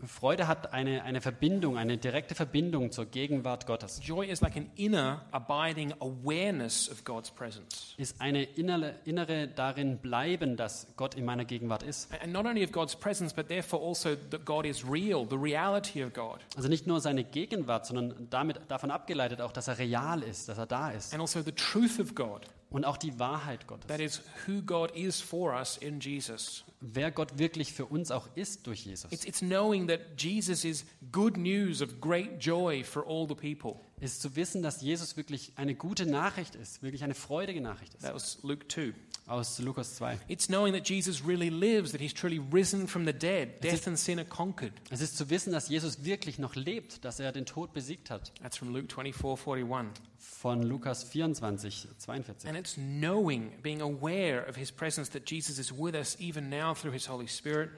Freude 0.07 0.47
hat 0.47 0.73
eine, 0.73 1.03
eine 1.03 1.21
Verbindung, 1.21 1.77
eine 1.77 1.97
direkte 1.97 2.35
Verbindung 2.35 2.91
zur 2.91 3.05
Gegenwart 3.05 3.65
Gottes. 3.65 3.99
Joy 4.03 4.27
is 4.27 4.41
like 4.41 4.55
an 4.55 4.69
inner, 4.75 5.21
abiding 5.31 5.93
awareness 5.99 6.89
of 6.89 7.03
God's 7.03 7.31
presence. 7.31 7.93
Ist 7.97 8.19
eine 8.19 8.43
innere, 8.43 8.95
innere 9.05 9.47
darin 9.47 9.97
bleiben, 9.97 10.57
dass 10.57 10.87
Gott 10.97 11.15
in 11.15 11.25
meiner 11.25 11.45
Gegenwart 11.45 11.83
ist. 11.83 12.11
And 12.21 12.33
not 12.33 12.45
only 12.45 12.63
of 12.63 12.71
God's 12.71 12.95
presence, 12.95 13.33
but 13.33 13.47
therefore 13.47 13.83
also 13.85 14.15
that 14.31 14.45
God 14.45 14.65
is 14.65 14.83
real, 14.83 15.25
the 15.29 15.37
reality 15.37 16.03
of 16.03 16.13
God. 16.13 16.39
Also 16.55 16.69
nicht 16.69 16.87
nur 16.87 17.01
seine 17.01 17.23
Gegenwart, 17.23 17.85
sondern 17.85 18.27
damit, 18.29 18.59
davon 18.67 18.91
abgeleitet 18.91 19.41
auch, 19.41 19.51
dass 19.51 19.67
er 19.67 19.77
real 19.77 20.23
ist, 20.23 20.49
dass 20.49 20.57
er 20.57 20.65
da 20.65 20.91
ist. 20.91 21.13
And 21.13 21.21
also 21.21 21.41
the 21.41 21.51
truth 21.51 21.99
of 21.99 22.15
God. 22.15 22.41
Und 22.73 22.85
auch 22.85 22.97
die 22.97 23.17
Wahrheit 23.19 23.67
Gottes. 23.67 23.87
That 23.87 24.01
is 24.01 24.21
who 24.45 24.61
God 24.63 24.91
is 24.95 25.21
for 25.21 25.53
us 25.53 25.77
in 25.77 25.99
Jesus. 25.99 26.65
Wer 26.81 27.11
Gott 27.11 27.37
wirklich 27.37 27.71
für 27.71 27.85
uns 27.85 28.11
auch 28.11 28.27
ist 28.35 28.67
durch 28.67 28.85
Jesus. 28.85 29.09
It's, 29.11 29.23
it's 29.23 29.39
knowing 29.39 29.87
that 29.87 30.01
Jesus 30.17 30.65
is 30.65 30.83
good 31.11 31.37
news 31.37 31.81
of 31.81 32.01
great 32.01 32.43
joy 32.43 32.83
for 32.83 33.07
all 33.07 33.25
the 33.27 33.35
people. 33.35 33.79
Ist 34.01 34.21
zu 34.21 34.35
wissen, 34.35 34.63
dass 34.63 34.81
Jesus 34.81 35.15
wirklich 35.15 35.53
eine 35.55 35.75
gute 35.75 36.05
Nachricht 36.05 36.55
ist, 36.55 36.81
wirklich 36.81 37.03
eine 37.03 37.13
freudige 37.13 37.61
Nachricht 37.61 37.93
ist. 37.93 38.01
That 38.01 38.15
was 38.15 38.39
Luke 38.43 38.67
2. 38.67 38.93
aus 39.27 39.59
Lukas 39.59 39.95
2. 39.97 40.19
It's 40.27 40.47
knowing 40.47 40.73
that 40.73 40.87
Jesus 40.87 41.23
really 41.25 41.49
lives, 41.49 41.91
that 41.91 42.01
he's 42.01 42.13
truly 42.13 42.39
risen 42.39 42.87
from 42.87 43.05
the 43.05 43.13
dead. 43.13 43.61
Death 43.61 43.87
and 43.87 43.97
sin 43.97 44.19
are 44.19 44.27
conquered. 44.27 44.73
Es 44.89 45.01
ist 45.01 45.17
zu 45.17 45.29
wissen, 45.29 45.53
dass 45.53 45.69
Jesus 45.69 46.03
wirklich 46.03 46.39
noch 46.39 46.55
lebt, 46.55 47.03
dass 47.05 47.19
er 47.19 47.31
den 47.31 47.45
Tod 47.45 47.73
besiegt 47.73 48.09
hat. 48.09 48.33
That's 48.41 48.57
from 48.57 48.73
Luke 48.73 48.87
24 48.93 49.47
41. 49.47 50.03
Von 50.17 50.63
Lukas 50.63 51.03
24, 51.03 51.87
42. 51.97 52.49
And 52.49 52.57
it's 52.57 52.75
knowing, 52.75 53.51
being 53.61 53.81
aware 53.81 54.45
of 54.47 54.55
his 54.55 54.71
presence, 54.71 55.09
that 55.11 55.29
Jesus 55.29 55.57
is 55.57 55.71
with 55.71 55.95
us 55.95 56.17
even 56.19 56.49
now 56.49 56.73
through 56.73 56.93
his 56.93 57.07
Holy 57.07 57.27
Spirit. 57.27 57.69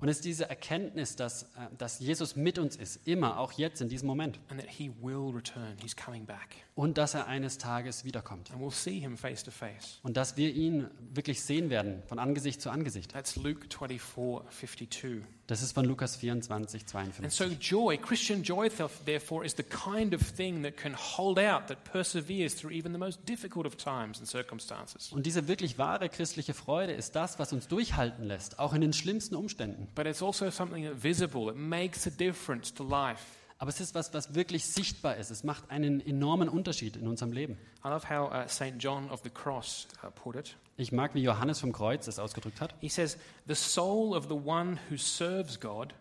Und 0.00 0.08
es 0.08 0.16
ist 0.16 0.24
diese 0.24 0.48
Erkenntnis, 0.48 1.14
dass, 1.14 1.42
äh, 1.42 1.46
dass 1.76 1.98
Jesus 1.98 2.34
mit 2.34 2.58
uns 2.58 2.74
ist, 2.76 3.06
immer, 3.06 3.38
auch 3.38 3.52
jetzt 3.52 3.82
in 3.82 3.88
diesem 3.90 4.06
Moment. 4.06 4.40
and 4.48 4.58
that 4.58 4.70
he 4.70 4.90
will 5.02 5.30
return. 5.34 5.76
He's 5.82 5.94
coming 5.94 6.24
back. 6.24 6.56
Und 6.80 6.96
dass 6.96 7.12
er 7.12 7.26
eines 7.26 7.58
Tages 7.58 8.04
wiederkommt. 8.06 8.50
And 8.50 8.62
we'll 8.62 8.72
see 8.72 8.98
him 8.98 9.18
face 9.18 9.44
to 9.44 9.50
face. 9.50 9.98
Und 10.02 10.16
dass 10.16 10.38
wir 10.38 10.50
ihn 10.54 10.88
wirklich 11.12 11.42
sehen 11.42 11.68
werden, 11.68 12.02
von 12.06 12.18
Angesicht 12.18 12.62
zu 12.62 12.70
Angesicht. 12.70 13.12
That's 13.12 13.36
Luke 13.36 13.66
24 13.68 14.00
52. 14.48 15.22
Das 15.46 15.62
ist 15.62 15.72
von 15.72 15.84
Lukas 15.84 16.16
24, 16.16 16.82
And 17.22 17.32
so, 17.32 17.44
52. 17.44 17.70
joy, 17.70 17.98
Christian 17.98 18.42
joy, 18.42 18.70
th- 18.70 18.88
therefore, 19.04 19.44
is 19.44 19.54
the 19.56 19.62
kind 19.64 20.14
of 20.14 20.22
thing 20.22 20.62
that 20.62 20.76
can 20.78 20.94
hold 20.94 21.38
out, 21.38 21.66
that 21.66 21.84
perseveres 21.84 22.54
through 22.54 22.72
even 22.72 22.92
the 22.92 22.98
most 22.98 23.28
difficult 23.28 23.66
of 23.66 23.76
times 23.76 24.18
and 24.20 24.28
circumstances. 24.28 25.12
Und 25.12 25.26
diese 25.26 25.48
wirklich 25.48 25.76
wahre 25.76 26.08
christliche 26.08 26.54
Freude 26.54 26.92
ist 26.92 27.14
das, 27.14 27.38
was 27.38 27.52
uns 27.52 27.68
durchhalten 27.68 28.24
lässt, 28.24 28.58
auch 28.58 28.72
in 28.72 28.80
den 28.80 28.92
schlimmsten 28.94 29.34
Umständen. 29.34 29.88
But 29.94 30.06
it's 30.06 30.22
also 30.22 30.50
something 30.50 30.84
that 30.84 31.02
visible, 31.02 31.50
it 31.50 31.56
makes 31.56 32.06
a 32.06 32.10
difference 32.10 32.72
to 32.72 32.84
life. 32.84 33.39
Aber 33.60 33.68
es 33.68 33.78
ist 33.78 33.94
was, 33.94 34.14
was 34.14 34.34
wirklich 34.34 34.64
sichtbar 34.64 35.18
ist. 35.18 35.30
Es 35.30 35.44
macht 35.44 35.70
einen 35.70 36.00
enormen 36.00 36.48
Unterschied 36.48 36.96
in 36.96 37.06
unserem 37.06 37.30
Leben. 37.30 37.58
I 37.84 37.88
love 37.88 38.08
how 38.08 38.32
uh, 38.32 38.48
St. 38.48 38.76
John 38.78 39.10
of 39.10 39.20
the 39.22 39.28
Cross 39.28 39.86
uh, 40.02 40.10
put 40.10 40.34
it. 40.34 40.56
Ich 40.78 40.92
mag, 40.92 41.14
wie 41.14 41.22
Johannes 41.22 41.60
vom 41.60 41.70
Kreuz 41.70 42.06
es 42.08 42.18
ausgedrückt 42.18 42.62
hat. 42.62 42.74
He 42.80 42.88
says, 42.88 43.18
The 43.46 43.54
soul 43.54 44.16
of 44.16 44.28
the 44.28 44.34
one 44.34 44.78
who 44.88 44.96
serves 44.96 45.60
God, 45.60 45.92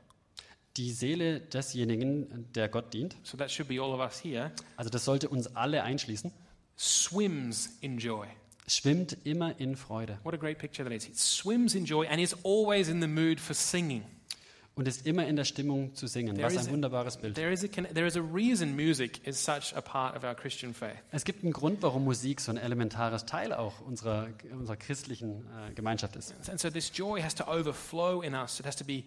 Die 0.78 0.92
Seele 0.92 1.42
desjenigen, 1.42 2.48
der 2.56 2.70
Gott 2.70 2.94
dient, 2.94 3.18
so 3.24 3.36
that 3.36 3.52
should 3.52 3.68
be 3.68 3.82
all 3.82 3.92
of 3.92 4.00
us 4.00 4.24
here, 4.24 4.54
also 4.78 4.90
das 4.90 5.04
sollte 5.04 5.28
uns 5.28 5.54
alle 5.58 5.84
einschließen, 5.84 6.32
swims 6.78 7.78
in 7.82 7.98
joy. 7.98 8.26
schwimmt 8.68 9.18
immer 9.26 9.60
in 9.60 9.76
Freude 9.76 10.18
What 10.24 10.34
a 10.34 10.38
great 10.38 10.60
picture 10.60 10.86
that 10.88 10.96
is. 10.96 11.10
It 11.10 11.18
swims 11.18 11.76
in 11.76 11.84
joy 11.84 12.08
and 12.08 12.22
is 12.22 12.34
always 12.46 12.88
in 12.88 13.02
the 13.02 13.08
mood 13.08 13.42
for 13.42 13.54
singing. 13.54 14.06
Und 14.76 14.88
ist 14.88 15.06
immer 15.06 15.28
in 15.28 15.36
der 15.36 15.44
Stimmung 15.44 15.94
zu 15.94 16.08
singen. 16.08 16.36
There 16.36 16.48
Was 16.48 16.58
ein 16.58 16.72
wunderbares 16.72 17.18
Bild. 17.18 17.38
Es 21.12 21.26
gibt 21.26 21.44
einen 21.44 21.54
Grund, 21.54 21.82
warum 21.82 22.06
Musik 22.06 22.40
so 22.42 22.52
ein 22.52 22.58
elementares 22.58 23.26
Teil 23.26 23.54
auch 23.54 23.82
unserer, 23.82 24.28
unserer 24.52 24.78
christlichen 24.78 25.46
äh, 25.70 25.74
Gemeinschaft 25.74 26.16
ist. 26.16 26.34
And 26.50 26.60
so 26.60 26.70
this 26.70 26.92
joy 26.94 27.22
has 27.22 27.36
to 27.36 27.46
overflow 27.46 28.22
in 28.22 28.34
us, 28.34 28.60
it 28.60 28.66
has 28.66 28.76
to 28.78 28.86
be 28.86 29.04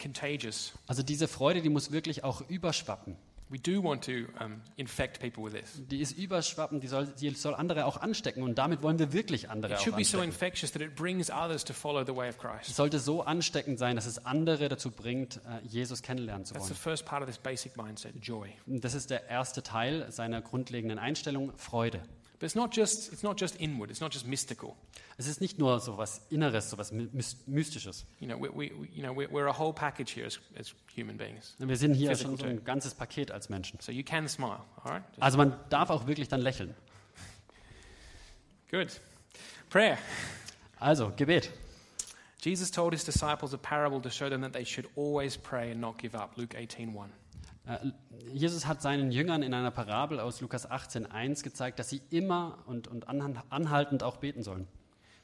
contagious. 0.00 0.72
Also 0.86 1.02
diese 1.02 1.28
Freude, 1.28 1.62
die 1.62 1.68
muss 1.68 1.92
wirklich 1.92 2.24
auch 2.24 2.48
überschwappen. 2.48 3.16
We 3.50 3.58
do 3.58 3.82
want 3.82 4.02
to 4.06 4.12
um, 4.42 4.62
infect 4.76 5.20
people 5.20 5.44
with 5.44 5.52
this. 5.52 5.80
Die 5.88 6.00
ist 6.00 6.16
überschwappen, 6.16 6.80
die 6.80 6.88
soll, 6.88 7.06
die 7.06 7.30
soll 7.30 7.54
andere 7.54 7.84
auch 7.84 7.98
anstecken 7.98 8.42
und 8.42 8.56
damit 8.56 8.82
wollen 8.82 8.98
wir 8.98 9.12
wirklich 9.12 9.50
andere 9.50 9.74
It 9.74 9.78
auch 9.78 9.82
should 9.84 9.96
be 9.96 10.02
so 10.04 10.18
anstecken. 10.18 10.24
infectious 10.32 10.72
that 10.72 10.82
it 10.82 10.96
brings 10.96 11.30
others 11.30 11.62
to 11.64 11.72
follow 11.74 12.04
the 12.04 12.16
way 12.16 12.28
of 12.30 12.36
Es 12.36 12.40
Christ. 12.40 12.74
sollte 12.76 12.98
so 12.98 13.22
ansteckend 13.22 13.78
sein, 13.78 13.96
dass 13.96 14.06
es 14.06 14.24
andere 14.24 14.68
dazu 14.68 14.90
bringt, 14.90 15.36
äh, 15.44 15.64
Jesus 15.66 16.02
kennenlernen 16.02 16.44
zu 16.46 16.54
That's 16.54 16.66
the 16.66 16.70
wollen. 16.72 16.80
first 16.80 17.04
part 17.06 17.22
of 17.22 17.28
this 17.28 17.38
basic 17.38 17.76
mindset, 17.76 18.14
joy. 18.22 18.50
Und 18.66 18.82
Das 18.82 18.94
ist 18.94 19.10
der 19.10 19.28
erste 19.28 19.62
Teil 19.62 20.10
seiner 20.10 20.40
grundlegenden 20.40 20.98
Einstellung, 20.98 21.52
Freude. 21.56 22.00
But 22.44 22.48
it's 22.48 22.56
not 22.56 22.72
just, 22.72 23.10
it's 23.10 23.22
not 23.22 23.38
just 23.38 23.58
inward, 23.58 23.90
it's 23.90 24.02
not 24.02 24.10
just 24.12 24.26
mystical. 24.26 24.76
Es 25.16 25.26
ist 25.26 25.40
nicht 25.40 25.58
nur 25.58 25.80
so 25.80 25.96
was 25.96 26.20
Inneres, 26.30 26.68
so 26.68 26.76
was 26.76 26.92
My- 26.92 27.08
Mys- 27.10 27.36
Mystisches. 27.46 28.04
You 28.20 28.28
know, 28.28 28.36
we, 28.36 28.50
we, 28.50 28.66
you 28.94 29.02
know 29.02 29.14
we're, 29.14 29.30
we're 29.30 29.46
a 29.46 29.52
whole 29.58 29.72
package 29.72 30.10
here 30.10 30.26
as, 30.26 30.38
as 30.54 30.74
human 30.94 31.16
beings. 31.16 31.54
Wir 31.58 31.74
sind 31.78 31.94
hier 31.94 32.10
Physical 32.10 32.32
schon 32.36 32.38
so 32.40 32.44
ein 32.44 32.62
ganzes 32.62 32.92
Paket 32.92 33.30
als 33.30 33.48
Menschen. 33.48 33.80
So 33.80 33.92
you 33.92 34.04
can 34.04 34.28
smile, 34.28 34.60
all 34.84 34.92
right? 34.92 35.02
Just- 35.12 35.22
Also 35.22 35.38
man 35.38 35.58
darf 35.70 35.88
auch 35.88 36.06
wirklich 36.06 36.28
dann 36.28 36.42
lächeln. 36.42 36.74
Good. 38.70 39.00
Prayer. 39.70 39.96
Also, 40.78 41.12
Gebet. 41.16 41.48
Jesus 42.42 42.70
told 42.70 42.92
his 42.92 43.04
disciples 43.04 43.54
a 43.54 43.56
parable 43.56 44.02
to 44.02 44.10
show 44.10 44.28
them 44.28 44.42
that 44.42 44.52
they 44.52 44.64
should 44.66 44.86
always 44.96 45.34
pray 45.34 45.70
and 45.70 45.80
not 45.80 45.96
give 45.96 46.14
up. 46.14 46.36
Luke 46.36 46.54
18:1. 46.54 47.08
Äh, 47.66 47.78
Jesus 48.32 48.66
hat 48.66 48.82
seinen 48.82 49.10
Jüngern 49.10 49.42
in 49.42 49.54
einer 49.54 49.70
Parabel 49.70 50.20
aus 50.20 50.40
Lukas 50.40 50.70
18,1 50.70 51.42
gezeigt, 51.42 51.78
dass 51.78 51.88
sie 51.88 52.02
immer 52.10 52.58
und, 52.66 52.88
und 52.88 53.08
anhaltend 53.08 54.02
auch 54.02 54.18
beten 54.18 54.42
sollen. 54.42 54.66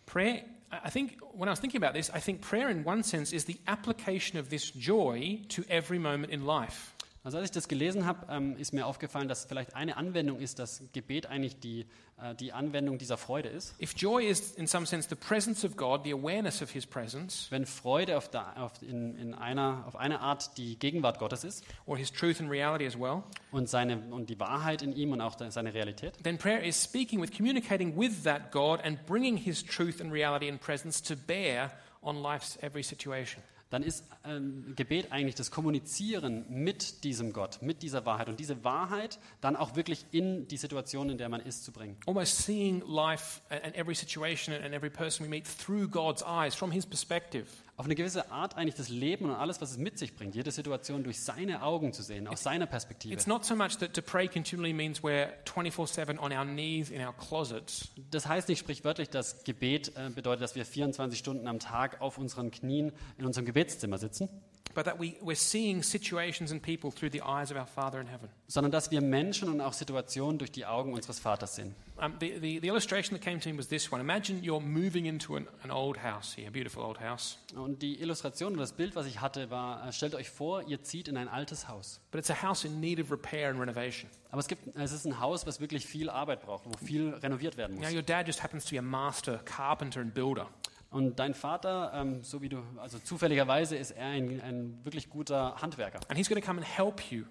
Prayer, 0.06 0.42
I 0.72 0.90
think 0.90 1.20
when 1.34 1.48
I 1.48 1.52
was 1.52 1.60
thinking 1.60 1.82
about 1.82 1.98
this, 1.98 2.10
I 2.10 2.20
think 2.20 2.40
prayer 2.40 2.68
in 2.68 2.84
one 2.84 3.02
sense 3.02 3.34
is 3.34 3.44
the 3.44 3.58
application 3.66 4.38
of 4.40 4.48
this 4.48 4.72
joy 4.72 5.40
to 5.48 5.62
every 5.68 5.98
moment 5.98 6.32
in 6.32 6.44
life. 6.44 6.94
Also 7.22 7.36
als 7.36 7.46
ich 7.46 7.50
das 7.50 7.68
gelesen 7.68 8.06
habe, 8.06 8.26
ähm, 8.30 8.56
ist 8.56 8.72
mir 8.72 8.86
aufgefallen, 8.86 9.28
dass 9.28 9.44
vielleicht 9.44 9.76
eine 9.76 9.98
Anwendung 9.98 10.40
ist, 10.40 10.58
dass 10.58 10.82
Gebet 10.94 11.26
eigentlich 11.26 11.60
die, 11.60 11.84
äh, 12.16 12.34
die 12.34 12.54
Anwendung 12.54 12.96
dieser 12.96 13.18
Freude 13.18 13.50
ist. 13.50 13.74
If 13.80 13.92
joy 13.94 14.24
is 14.24 14.52
in 14.52 14.66
some 14.66 14.86
sense 14.86 15.06
the 15.06 15.16
presence 15.16 15.62
of 15.62 15.76
God, 15.76 16.02
the 16.04 16.12
awareness 16.12 16.62
of 16.62 16.70
his 16.70 16.86
presence, 16.86 17.46
Wenn 17.50 17.66
Freude 17.66 18.16
auf, 18.16 18.30
der, 18.30 18.62
auf, 18.62 18.72
in, 18.80 19.18
in 19.18 19.34
einer, 19.34 19.84
auf 19.86 19.96
eine 19.96 20.20
Art 20.20 20.56
die 20.56 20.78
Gegenwart 20.78 21.18
Gottes 21.18 21.44
ist 21.44 21.62
or 21.84 21.98
his 21.98 22.10
truth 22.10 22.40
and 22.40 22.50
reality 22.50 22.86
as 22.86 22.98
well, 22.98 23.22
und, 23.52 23.68
seine, 23.68 23.98
und 24.10 24.30
die 24.30 24.40
Wahrheit 24.40 24.80
in 24.80 24.94
ihm 24.94 25.12
und 25.12 25.20
auch 25.20 25.36
seine 25.50 25.74
Realität, 25.74 26.14
then 26.22 26.38
prayer 26.38 26.64
is 26.64 26.82
speaking 26.82 27.20
with, 27.20 27.30
communicating 27.36 27.94
with 27.98 28.22
that 28.24 28.50
God 28.50 28.80
and 28.82 28.98
bringing 29.04 29.36
his 29.36 29.62
truth 29.62 30.00
and 30.00 30.10
reality 30.10 30.48
and 30.48 30.58
presence 30.58 31.02
to 31.02 31.16
bear 31.16 31.70
on 32.02 32.22
life's 32.22 32.58
every 32.62 32.82
situation. 32.82 33.42
Dann 33.70 33.82
ist 33.82 34.04
ähm, 34.24 34.74
Gebet 34.76 35.12
eigentlich 35.12 35.36
das 35.36 35.50
Kommunizieren 35.50 36.44
mit 36.48 37.04
diesem 37.04 37.32
Gott, 37.32 37.62
mit 37.62 37.82
dieser 37.82 38.04
Wahrheit 38.04 38.28
und 38.28 38.40
diese 38.40 38.62
Wahrheit 38.64 39.18
dann 39.40 39.56
auch 39.56 39.76
wirklich 39.76 40.04
in 40.10 40.48
die 40.48 40.56
Situation, 40.56 41.08
in 41.08 41.18
der 41.18 41.28
man 41.28 41.40
ist, 41.40 41.64
zu 41.64 41.72
bringen. 41.72 41.96
Almost 42.06 42.38
seeing 42.38 42.82
life 42.86 43.40
and 43.48 43.74
every 43.76 43.94
situation 43.94 44.54
and 44.54 44.74
every 44.74 44.90
person 44.90 45.24
we 45.24 45.30
meet 45.30 45.46
through 45.46 45.88
God's 45.88 46.22
eyes, 46.22 46.54
from 46.54 46.70
his 46.72 46.84
perspective. 46.84 47.46
Auf 47.80 47.86
eine 47.86 47.94
gewisse 47.94 48.30
Art 48.30 48.58
eigentlich 48.58 48.74
das 48.74 48.90
Leben 48.90 49.24
und 49.24 49.30
alles, 49.30 49.62
was 49.62 49.70
es 49.70 49.78
mit 49.78 49.98
sich 49.98 50.14
bringt, 50.14 50.34
jede 50.34 50.50
Situation 50.50 51.02
durch 51.02 51.18
seine 51.18 51.62
Augen 51.62 51.94
zu 51.94 52.02
sehen, 52.02 52.28
aus 52.28 52.42
seiner 52.42 52.66
Perspektive. 52.66 53.14
It's 53.14 53.26
not 53.26 53.42
so 53.46 53.56
much 53.56 53.78
that 53.78 53.94
to 53.94 54.02
pray 54.02 54.28
continually 54.28 54.74
means 54.74 55.02
we're 55.02 55.28
24 55.46 55.86
7 55.90 56.18
on 56.18 56.30
our 56.30 56.44
knees 56.44 56.90
in 56.90 57.00
our 57.00 57.14
closets. 57.14 57.88
Das 58.10 58.28
heißt 58.28 58.50
nicht 58.50 58.58
sprichwörtlich, 58.58 59.08
dass 59.08 59.44
Gebet 59.44 59.96
äh, 59.96 60.10
bedeutet, 60.10 60.42
dass 60.42 60.56
wir 60.56 60.66
24 60.66 61.18
Stunden 61.18 61.48
am 61.48 61.58
Tag 61.58 62.02
auf 62.02 62.18
unseren 62.18 62.50
Knien 62.50 62.92
in 63.16 63.24
unserem 63.24 63.46
Gebetszimmer 63.46 63.96
sitzen, 63.96 64.28
but 64.72 64.84
that 64.84 65.00
we, 65.00 65.16
we're 65.20 65.34
seeing 65.34 65.82
situations 65.82 66.52
and 66.52 66.62
people 66.62 66.92
through 66.92 67.10
the 67.10 67.22
eyes 67.22 67.50
of 67.50 67.56
our 67.56 67.66
Father 67.66 68.00
in 68.00 68.06
heaven. 68.06 68.28
sondern 68.46 68.70
dass 68.70 68.90
wir 68.92 69.00
Menschen 69.00 69.48
und 69.48 69.60
auch 69.60 69.72
Situationen 69.72 70.38
durch 70.38 70.52
die 70.52 70.64
Augen 70.64 70.92
unseres 70.92 71.18
Vaters 71.18 71.56
sehen. 71.56 71.74
Um, 71.96 72.14
the, 72.20 72.38
the, 72.40 72.60
the 72.60 72.68
illustration 72.68 73.14
that 73.16 73.20
came 73.22 73.40
to 73.40 73.48
me 73.50 73.58
was 73.58 73.66
this 73.68 73.90
one. 73.92 74.00
Imagine 74.00 74.40
you're 74.42 74.60
moving 74.60 75.06
into 75.06 75.34
an, 75.36 75.46
an 75.64 75.70
old 75.72 75.98
house 76.02 76.32
here, 76.36 76.46
a 76.48 76.50
beautiful 76.50 76.82
old 76.84 77.00
house, 77.00 77.36
Und 77.56 77.82
die 77.82 78.00
Illustration 78.00 78.52
oder 78.52 78.62
das 78.62 78.72
Bild, 78.72 78.94
was 78.94 79.06
ich 79.06 79.20
hatte, 79.20 79.50
war, 79.50 79.86
äh, 79.88 79.92
stellt 79.92 80.14
euch 80.14 80.30
vor, 80.30 80.62
ihr 80.62 80.82
zieht 80.82 81.08
in 81.08 81.16
ein 81.16 81.28
altes 81.28 81.68
Haus. 81.68 82.00
but 82.12 82.18
it's 82.20 82.30
a 82.30 82.40
house 82.42 82.64
in 82.64 82.80
need 82.80 83.00
of 83.00 83.10
repair 83.10 83.50
and 83.50 83.60
renovation. 83.60 84.08
Aber 84.30 84.38
es, 84.38 84.46
gibt, 84.46 84.74
es 84.76 84.92
ist 84.92 85.04
ein 85.04 85.18
Haus, 85.20 85.46
was 85.46 85.60
wirklich 85.60 85.84
viel 85.84 86.08
Arbeit 86.08 86.42
braucht, 86.42 86.64
wo 86.64 86.76
viel 86.86 87.10
renoviert 87.14 87.56
werden 87.56 87.74
Now, 87.76 87.86
muss. 87.86 87.92
your 87.94 88.02
dad 88.02 88.26
just 88.28 88.42
happens 88.42 88.64
to 88.64 88.70
be 88.70 88.78
a 88.78 88.82
master 88.82 89.38
carpenter 89.44 90.00
and 90.00 90.14
builder. 90.14 90.46
Und 90.90 91.18
dein 91.20 91.34
Vater, 91.34 91.92
ähm, 91.94 92.22
so 92.24 92.42
wie 92.42 92.48
du, 92.48 92.62
also 92.78 92.98
zufälligerweise 92.98 93.76
ist 93.76 93.92
er 93.92 94.06
ein, 94.06 94.40
ein 94.40 94.84
wirklich 94.84 95.08
guter 95.08 95.54
Handwerker. 95.62 96.00
And 96.08 96.18
he's 96.18 96.28
going 96.28 96.40
to 96.40 96.46
come 96.46 96.58
and 96.60 96.66
help 96.78 97.00
you, 97.12 97.24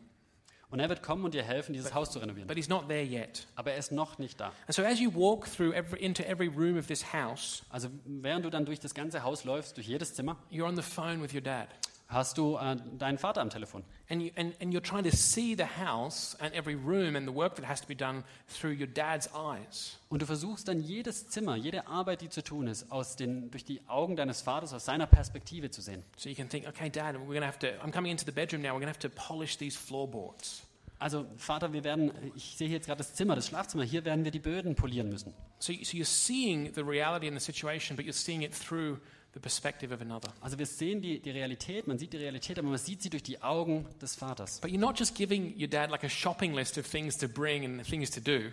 Und 0.69 0.79
er 0.79 0.87
wird 0.87 1.01
kommen 1.03 1.25
und 1.25 1.33
dir 1.33 1.43
helfen, 1.43 1.73
dieses 1.73 1.93
Haus 1.93 2.11
zu 2.11 2.19
renovieren. 2.19 2.47
but 2.47 2.55
he's 2.55 2.69
not 2.69 2.87
there 2.87 3.03
yet. 3.03 3.47
Aber 3.55 3.71
er 3.71 3.77
ist 3.77 3.91
noch 3.91 4.17
nicht 4.17 4.39
da. 4.39 4.53
And 4.67 4.73
so, 4.73 4.81
as 4.83 4.99
you 4.99 5.13
walk 5.13 5.45
through 5.51 5.73
every, 5.73 5.99
into 5.99 6.23
every 6.23 6.47
room 6.47 6.77
of 6.77 6.87
this 6.87 7.11
house, 7.11 7.63
Also 7.69 7.89
während 8.05 8.45
du 8.45 8.49
dann 8.49 8.65
durch 8.65 8.79
das 8.79 8.93
ganze 8.93 9.23
Haus 9.23 9.43
läufst, 9.43 9.75
durch 9.75 9.87
jedes 9.87 10.13
Zimmer, 10.13 10.37
you're 10.51 10.65
on 10.67 10.75
the 10.77 10.81
phone 10.81 11.21
with 11.21 11.33
your 11.33 11.41
dad. 11.41 11.67
Hast 12.09 12.37
du 12.39 12.57
äh, 12.57 12.75
deinen 12.97 13.17
Vater 13.17 13.41
am 13.41 13.49
Telefon. 13.49 13.83
And, 14.09 14.21
you, 14.23 14.31
and, 14.35 14.55
and 14.59 14.73
you're 14.73 14.83
trying 14.83 15.03
to 15.03 15.15
see 15.15 15.55
the 15.55 15.63
house 15.63 16.35
and 16.39 16.53
every 16.55 16.75
room 16.75 17.15
and 17.15 17.27
the 17.27 17.33
work 17.33 17.55
that 17.55 17.65
has 17.65 17.79
to 17.81 17.87
be 17.87 17.95
done 17.95 18.23
through 18.47 18.73
your 18.73 18.87
dad's 18.87 19.29
eyes. 19.33 19.99
Und 20.09 20.23
du 20.23 20.25
versuchst 20.25 20.67
dann 20.67 20.81
jedes 20.81 21.29
Zimmer, 21.29 21.55
jede 21.55 21.87
Arbeit, 21.87 22.21
die 22.21 22.29
zu 22.29 22.43
tun 22.43 22.67
ist, 22.67 22.91
aus 22.91 23.15
den, 23.15 23.51
durch 23.51 23.63
die 23.63 23.87
Augen 23.87 24.15
deines 24.15 24.41
Vaters, 24.41 24.73
aus 24.73 24.85
seiner 24.85 25.05
Perspektive 25.05 25.69
zu 25.69 25.81
sehen. 25.81 26.03
So 26.17 26.29
you 26.29 26.35
can 26.35 26.49
think, 26.49 26.67
okay, 26.67 26.89
Dad, 26.89 27.15
we're 27.15 27.39
to 27.39 27.45
have 27.45 27.59
to, 27.59 27.67
I'm 27.83 27.91
coming 27.91 28.11
into 28.11 28.25
the 28.25 28.31
bedroom 28.31 28.63
now, 28.63 28.75
we're 28.75 28.81
to 28.81 28.87
have 28.87 28.99
to 28.99 29.09
polish 29.09 29.57
these 29.57 29.77
floorboards. 29.77 30.63
Also 30.97 31.25
Vater, 31.37 31.71
wir 31.71 31.83
werden, 31.83 32.11
ich 32.35 32.57
sehe 32.57 32.67
jetzt 32.67 32.87
gerade 32.87 32.97
das 32.97 33.13
Zimmer, 33.13 33.35
das 33.35 33.47
Schlafzimmer, 33.47 33.83
hier 33.83 34.03
werden 34.03 34.25
wir 34.25 34.31
die 34.31 34.39
Böden 34.39 34.75
polieren 34.75 35.07
müssen. 35.09 35.33
So, 35.59 35.71
so 35.71 35.95
you're 35.95 36.03
seeing 36.03 36.73
the 36.73 36.81
reality 36.81 37.27
in 37.27 37.37
the 37.37 37.39
situation, 37.39 37.95
but 37.95 38.05
you're 38.05 38.11
seeing 38.11 38.41
it 38.41 38.53
through 38.53 38.97
the 39.33 39.39
perspective 39.39 39.93
of 39.93 40.01
another. 40.01 40.33
Also 40.41 40.57
wir 40.57 40.65
sehen 40.65 41.01
die, 41.01 41.19
die 41.19 41.31
Realität, 41.31 41.87
man 41.87 41.97
sieht 41.97 42.13
die 42.13 42.17
Realität, 42.17 42.57
aber 42.59 42.69
man 42.69 42.77
sieht 42.77 43.01
sie 43.01 43.09
durch 43.09 43.23
die 43.23 43.41
Augen 43.41 43.85
des 44.01 44.15
Vaters. 44.15 44.59
But 44.61 44.71
you're 44.71 44.79
not 44.79 44.97
just 44.99 45.15
giving 45.15 45.53
your 45.59 45.67
dad 45.67 45.89
like 45.91 46.03
a 46.03 46.09
shopping 46.09 46.53
list 46.53 46.77
of 46.77 46.87
things 46.87 47.17
to 47.17 47.27
bring 47.27 47.65
and 47.65 47.85
things 47.85 48.09
to 48.11 48.19
do. 48.19 48.51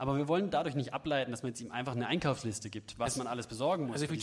Aber 0.00 0.16
wir 0.16 0.28
wollen 0.28 0.48
dadurch 0.50 0.76
nicht 0.76 0.94
ableiten, 0.94 1.32
dass 1.32 1.42
man 1.42 1.50
jetzt 1.50 1.60
ihm 1.60 1.72
einfach 1.72 1.96
eine 1.96 2.06
Einkaufsliste 2.06 2.70
gibt, 2.70 2.96
was 3.00 3.16
man 3.16 3.26
alles 3.26 3.48
besorgen 3.48 3.86
muss. 3.86 3.96
Also 3.96 4.08
wir 4.08 4.14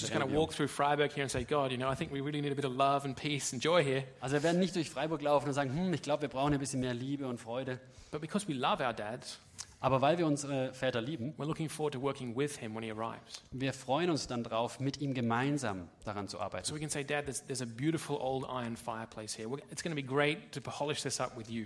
werden 4.43 4.59
nicht 4.59 4.75
durch 4.77 4.89
Freiburg 4.89 5.21
laufen 5.21 5.47
und 5.47 5.53
sagen, 5.53 5.75
hm, 5.75 5.93
ich 5.93 6.01
glaube, 6.01 6.21
wir 6.21 6.29
brauchen 6.29 6.53
ein 6.53 6.59
bisschen 6.59 6.79
mehr 6.79 6.93
Liebe 6.93 7.27
und 7.27 7.41
Freude. 7.41 7.81
But 8.09 8.21
because 8.21 8.47
we 8.47 8.53
love 8.53 8.81
our 8.81 8.93
dads, 8.93 9.37
Aber 9.79 10.01
weil 10.01 10.17
wir 10.17 10.25
unsere 10.25 10.73
Väter 10.73 11.01
lieben, 11.01 11.33
we're 11.37 11.45
looking 11.45 11.69
forward 11.69 11.93
to 11.93 12.01
working 12.01 12.35
with 12.35 12.57
him 12.57 12.75
when 12.75 12.83
he 12.83 12.91
arrives. 12.91 13.43
wir 13.51 13.73
freuen 13.73 14.09
uns 14.09 14.27
dann 14.27 14.43
drauf, 14.43 14.79
mit 14.79 15.01
ihm 15.01 15.13
gemeinsam 15.13 15.89
daran 16.03 16.27
zu 16.27 16.39
arbeiten. 16.39 16.65
So 16.65 16.75
we 16.75 16.79
can 16.79 16.89
say, 16.89 17.03
Dad, 17.03 17.25
there's, 17.25 17.43
there's 17.45 17.61
a 17.61 17.65
beautiful 17.65 18.17
old 18.19 18.45
iron 18.49 18.75
fireplace 18.75 19.35
here. 19.37 19.49
We're, 19.49 19.61
it's 19.71 19.83
going 19.83 19.95
to 19.95 20.01
be 20.01 20.07
great 20.07 20.51
to 20.53 20.61
polish 20.61 21.03
this 21.03 21.19
up 21.19 21.37
with 21.37 21.49
you. 21.49 21.65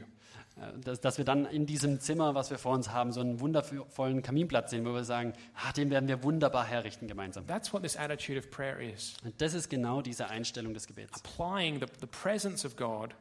Äh, 0.58 0.80
Dass, 0.84 1.00
dass 1.00 1.18
wir 1.18 1.26
dann 1.26 1.46
in 1.46 1.66
diesem 1.66 2.00
Zimmer, 2.00 2.36
was 2.36 2.50
wir 2.50 2.58
vor 2.58 2.74
uns 2.74 2.90
haben, 2.92 3.14
so 3.14 3.22
einen 3.22 3.40
wundervollen 3.40 4.22
Kaminplatz 4.22 4.72
sehen, 4.72 4.86
wo 4.86 4.94
wir 4.94 5.04
sagen, 5.04 5.34
ah, 5.56 5.72
den 5.72 5.90
werden 5.90 6.10
wir 6.10 6.24
wunderbar 6.24 6.66
herrichten 6.66 7.08
gemeinsam. 7.08 7.48
That's 7.48 7.72
what 7.72 7.84
this 7.84 7.96
attitude 7.96 8.38
of 8.38 8.50
prayer 8.50 8.80
is. 8.80 9.14
Und 9.24 9.40
das 9.42 9.54
ist 9.54 9.70
genau 9.70 10.02
diese 10.02 10.30
Einstellung 10.30 10.74
des 10.74 10.88
Gebets. 10.88 11.24
Applying 11.24 11.80
the, 11.80 11.86
the 12.02 12.08
presence 12.08 12.66
of 12.66 12.76
God 12.76 13.14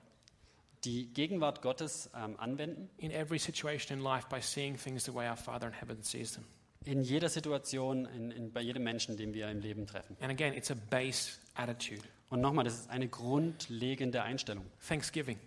Die 0.85 1.13
Gegenwart 1.13 1.63
Gottes 1.63 2.11
ähm, 2.15 2.39
anwenden, 2.39 2.89
in 2.99 3.11
every 3.11 3.39
situation 3.39 3.99
in 3.99 4.05
life 4.05 4.29
by 4.29 4.41
seeing 4.41 4.77
things 4.77 5.05
the 5.05 5.15
way 5.15 5.29
our 5.29 5.37
Father 5.37 5.67
in 5.67 5.73
heaven 5.73 6.03
sees 6.03 6.33
them. 6.33 6.45
in 6.89 7.03
jeder 7.03 7.29
Situation, 7.29 8.07
in, 8.07 8.31
in, 8.31 8.53
bei 8.53 8.63
jedem 8.63 8.83
Menschen, 8.83 9.17
den 9.17 9.35
wir 9.35 9.51
im 9.51 9.61
Leben 9.61 9.87
treffen. 9.87 10.17
And 10.21 10.31
again, 10.31 10.55
it's 10.55 10.71
a 10.71 10.77
base 10.91 11.33
attitude. 11.55 12.03
Und 12.31 12.41
nochmal, 12.41 12.65
das 12.65 12.75
ist 12.75 12.91
eine 12.91 13.09
grundlegende 13.09 14.23
Einstellung. 14.23 14.65
Thanksgiving. 14.87 15.39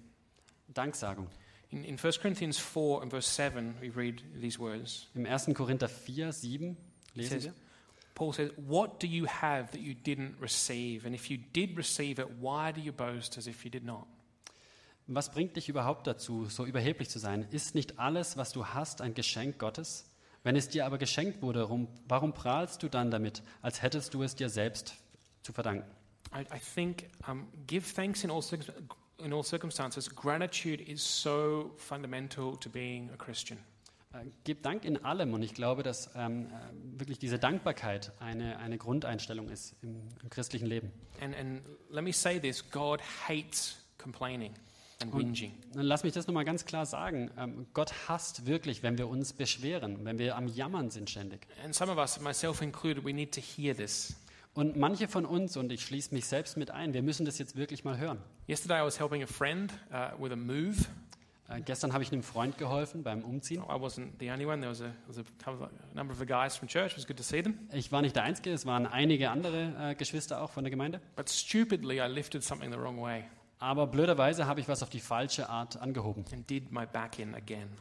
Danksagung. 0.73 1.27
In, 1.71 1.83
in 1.83 1.97
1 1.97 2.19
Corinthians 2.19 2.59
4 2.59 3.01
and 3.01 3.11
verse 3.11 3.27
7, 3.27 3.75
we 3.81 3.89
read 3.89 4.21
these 4.39 4.59
words. 4.59 5.07
Im 5.15 5.25
1. 5.25 5.53
Korinther 5.55 5.89
4, 5.89 6.31
7 6.31 6.71
It 6.71 6.77
lesen 7.15 7.29
says, 7.29 7.43
wir. 7.45 7.53
Paul 8.13 8.33
says, 8.33 8.51
What 8.57 9.01
do 9.01 9.07
you 9.07 9.25
have 9.25 9.71
that 9.71 9.81
you 9.81 9.95
didn't 9.95 10.35
receive? 10.39 11.05
And 11.05 11.15
if 11.15 11.29
you 11.29 11.37
did 11.37 11.77
receive 11.77 12.19
it, 12.19 12.27
why 12.39 12.71
do 12.71 12.81
you 12.81 12.91
boast 12.91 13.37
as 13.37 13.47
if 13.47 13.63
you 13.63 13.71
did 13.71 13.83
not? 13.83 14.05
Was 15.13 15.29
bringt 15.29 15.57
dich 15.57 15.67
überhaupt 15.67 16.07
dazu, 16.07 16.45
so 16.45 16.65
überheblich 16.65 17.09
zu 17.09 17.19
sein? 17.19 17.45
Ist 17.51 17.75
nicht 17.75 17.99
alles, 17.99 18.37
was 18.37 18.53
du 18.53 18.67
hast, 18.67 19.01
ein 19.01 19.13
Geschenk 19.13 19.59
Gottes? 19.59 20.09
Wenn 20.41 20.55
es 20.55 20.69
dir 20.69 20.85
aber 20.85 20.97
geschenkt 20.97 21.41
wurde, 21.41 21.67
warum, 22.07 22.33
prahlst 22.33 22.81
du 22.81 22.87
dann 22.87 23.11
damit, 23.11 23.43
als 23.61 23.81
hättest 23.81 24.13
du 24.13 24.23
es 24.23 24.35
dir 24.35 24.47
selbst 24.47 24.95
zu 25.43 25.51
verdanken? 25.51 25.85
I, 26.33 26.43
I 26.43 26.59
think 26.75 27.09
um, 27.27 27.45
give 27.67 27.93
thanks 27.93 28.23
in 28.23 28.31
all, 28.31 28.41
in 29.17 29.33
all 29.33 29.43
circumstances. 29.43 30.09
Gratitude 30.09 30.81
is 30.81 31.03
so 31.03 31.73
fundamental 31.75 32.55
to 32.55 32.69
being 32.69 33.09
a 33.11 33.17
Christian. 33.17 33.59
Äh, 34.13 34.27
Gib 34.45 34.63
Dank 34.63 34.85
in 34.85 35.03
allem 35.03 35.33
und 35.33 35.43
ich 35.43 35.53
glaube, 35.53 35.83
dass 35.83 36.09
ähm, 36.15 36.45
äh, 36.45 36.99
wirklich 36.99 37.19
diese 37.19 37.37
Dankbarkeit 37.37 38.13
eine, 38.21 38.59
eine 38.59 38.77
Grundeinstellung 38.77 39.49
ist 39.49 39.75
im, 39.81 40.07
im 40.23 40.29
christlichen 40.29 40.67
Leben. 40.67 40.89
And, 41.19 41.35
and 41.35 41.61
let 41.89 42.01
me 42.01 42.13
say 42.13 42.39
this 42.39 42.63
God 42.71 43.01
hates 43.27 43.75
complaining 43.97 44.53
whinging. 45.11 45.53
Dann 45.73 45.85
lass 45.85 46.03
mich 46.03 46.13
das 46.13 46.27
nochmal 46.27 46.45
ganz 46.45 46.65
klar 46.65 46.85
sagen. 46.85 47.31
Ähm, 47.37 47.67
Gott 47.73 47.93
hasst 48.07 48.45
wirklich, 48.45 48.83
wenn 48.83 48.97
wir 48.97 49.07
uns 49.07 49.33
beschweren, 49.33 50.03
wenn 50.05 50.19
wir 50.19 50.35
am 50.35 50.47
Jammern 50.47 50.89
sind 50.89 51.09
ständig. 51.09 51.47
Und 54.53 54.75
manche 54.75 55.07
von 55.07 55.25
uns, 55.25 55.55
und 55.55 55.71
ich 55.71 55.85
schließe 55.85 56.13
mich 56.13 56.25
selbst 56.25 56.57
mit 56.57 56.71
ein, 56.71 56.93
wir 56.93 57.01
müssen 57.01 57.25
das 57.25 57.37
jetzt 57.37 57.55
wirklich 57.55 57.85
mal 57.85 57.97
hören. 57.97 58.19
Yesterday, 58.49 58.81
I 58.81 58.85
was 58.85 58.99
helping 58.99 59.23
a 59.23 59.27
friend 59.27 59.71
uh, 59.91 60.21
with 60.21 60.31
a 60.31 60.35
move. 60.35 60.75
Äh, 61.47 61.61
gestern 61.61 61.93
habe 61.93 62.03
ich 62.03 62.11
einem 62.11 62.23
Freund 62.23 62.57
geholfen 62.57 63.03
beim 63.03 63.23
Umziehen. 63.23 63.63
Ich 67.73 67.91
war 67.91 68.01
nicht 68.01 68.15
der 68.15 68.23
Einzige, 68.23 68.51
es 68.51 68.65
waren 68.65 68.85
einige 68.85 69.29
andere 69.29 69.91
äh, 69.91 69.95
Geschwister 69.95 70.41
auch 70.41 70.51
von 70.51 70.63
der 70.63 70.71
Gemeinde. 70.71 71.01
But 71.15 71.29
stupidly, 71.29 71.99
I 71.99 72.07
lifted 72.07 72.43
something 72.43 72.71
the 72.71 72.77
wrong 72.77 73.01
way 73.01 73.23
Aber 73.61 73.85
blöderweise 73.85 74.47
habe 74.47 74.59
ich 74.59 74.67
was 74.67 74.81
auf 74.81 74.89
die 74.89 74.99
falsche 74.99 75.47
Art 75.47 75.79
angehoben 75.79 76.25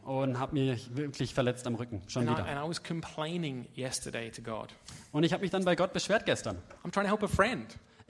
und 0.04 0.38
habe 0.38 0.52
mich 0.52 0.94
wirklich 0.94 1.32
verletzt 1.32 1.66
am 1.66 1.74
Rücken, 1.74 2.02
schon 2.06 2.28
And 2.28 2.38
wieder. 2.38 2.46
I. 2.46 2.50
Und 5.10 5.24
ich 5.24 5.32
habe 5.32 5.40
mich 5.40 5.50
dann 5.50 5.64
bei 5.64 5.76
Gott 5.76 5.94
beschwert 5.94 6.26
gestern. 6.26 6.58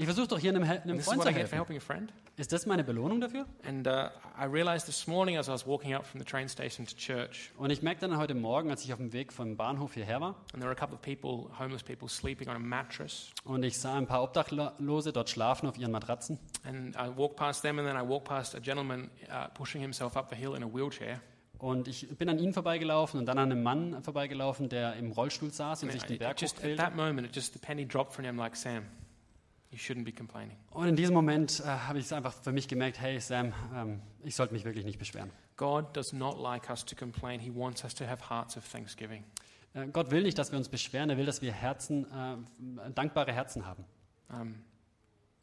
Ich 0.00 0.06
versuche 0.06 0.28
doch 0.28 0.38
hier 0.38 0.48
einem, 0.48 0.62
einem 0.62 0.96
this 0.96 1.04
Freund 1.04 1.22
zu 1.22 1.28
helfen. 1.28 2.08
Ist 2.38 2.54
das 2.54 2.64
meine 2.64 2.82
Belohnung 2.82 3.20
dafür? 3.20 3.44
And 3.68 3.86
uh, 3.86 4.08
I 4.40 4.46
realized 4.50 4.86
this 4.86 5.06
morning 5.06 5.36
as 5.36 5.46
I 5.46 5.50
was 5.50 5.66
walking 5.66 5.92
up 5.92 6.06
from 6.06 6.18
the 6.18 6.24
train 6.24 6.48
station 6.48 6.86
to 6.86 6.96
church, 6.96 7.52
Und 7.58 7.68
ich 7.68 7.82
merkte 7.82 8.08
dann 8.08 8.16
heute 8.16 8.34
Morgen, 8.34 8.70
als 8.70 8.82
ich 8.82 8.94
auf 8.94 8.98
dem 8.98 9.12
Weg 9.12 9.30
vom 9.30 9.58
Bahnhof 9.58 9.92
hierher 9.92 10.22
war 10.22 10.36
and 10.54 10.62
there 10.62 10.64
were 10.64 10.72
a 10.72 10.74
couple 10.74 10.94
of 10.94 11.02
people, 11.02 11.54
homeless 11.58 11.82
people, 11.82 12.08
sleeping 12.08 12.48
on 12.48 12.56
a 12.56 12.58
mattress. 12.58 13.30
und 13.44 13.62
ich 13.62 13.76
sah 13.76 13.98
ein 13.98 14.06
paar 14.06 14.22
Obdachlose 14.22 15.12
dort 15.12 15.28
schlafen 15.28 15.68
auf 15.68 15.76
ihren 15.76 15.92
Matratzen. 15.92 16.38
And 16.64 16.96
I 16.96 17.14
walked 17.14 17.36
past 17.36 17.60
them, 17.60 17.78
and 17.78 17.86
then 17.86 17.98
I 17.98 18.08
walked 18.08 18.26
past 18.26 18.54
a 18.54 18.58
gentleman 18.58 19.10
uh, 19.28 19.48
pushing 19.52 19.82
himself 19.82 20.16
up 20.16 20.30
the 20.30 20.36
hill 20.36 20.54
in 20.54 20.62
a 20.62 20.66
wheelchair. 20.66 21.20
Und 21.58 21.88
ich 21.88 22.08
bin 22.16 22.30
an 22.30 22.38
ihnen 22.38 22.54
vorbeigelaufen 22.54 23.20
und 23.20 23.26
dann 23.26 23.36
an 23.36 23.52
einem 23.52 23.62
Mann 23.62 24.02
vorbeigelaufen, 24.02 24.70
der 24.70 24.94
im 24.94 25.12
Rollstuhl 25.12 25.52
saß 25.52 25.82
und 25.82 25.92
sich 25.92 26.04
den 26.04 26.16
Berg 26.16 26.40
hochquälte. 26.40 26.82
that 26.82 26.96
moment, 26.96 27.28
it 27.28 27.36
just 27.36 27.52
the 27.52 27.58
penny 27.58 27.86
dropped 27.86 28.14
from 28.14 28.24
him 28.24 28.38
like 28.38 28.56
Sam. 28.56 28.84
You 28.84 28.86
shouldn't 28.86 28.88
be 28.88 28.88
complaining. 28.88 29.60
Und 30.70 30.88
in 30.88 30.96
diesem 30.96 31.14
Moment 31.14 31.61
äh, 31.61 31.64
habe 31.64 31.98
ich 31.98 32.06
es 32.06 32.12
einfach 32.12 32.33
für 32.33 32.52
mich 32.52 32.66
gemerkt, 32.66 33.00
hey 33.00 33.20
Sam, 33.20 33.52
ähm, 33.74 34.00
ich 34.24 34.35
sollte 34.35 34.52
mich 34.52 34.64
wirklich 34.64 34.85
nicht 34.85 34.98
beschweren. 34.98 35.30
God 35.56 35.96
does 35.96 36.12
not 36.12 36.40
like 36.40 36.68
us 36.68 36.85
to 36.85 36.96
complain. 36.96 37.38
He 37.38 37.54
wants 37.54 37.85
us 37.85 37.94
to 37.94 38.06
have 38.06 38.28
hearts 38.28 38.56
of 38.56 38.68
thanksgiving. 38.68 39.24
Äh, 39.74 39.87
Gott 39.88 40.11
will 40.11 40.22
nicht, 40.22 40.38
dass 40.38 40.50
wir 40.50 40.59
uns 40.59 40.68
beschweren, 40.68 41.11
er 41.11 41.16
will, 41.16 41.26
dass 41.26 41.42
wir 41.42 41.52
Herzen, 41.52 42.04
äh, 42.12 42.90
dankbare 42.94 43.33
Herzen 43.33 43.64
haben. 43.66 43.85
Um, 44.28 44.54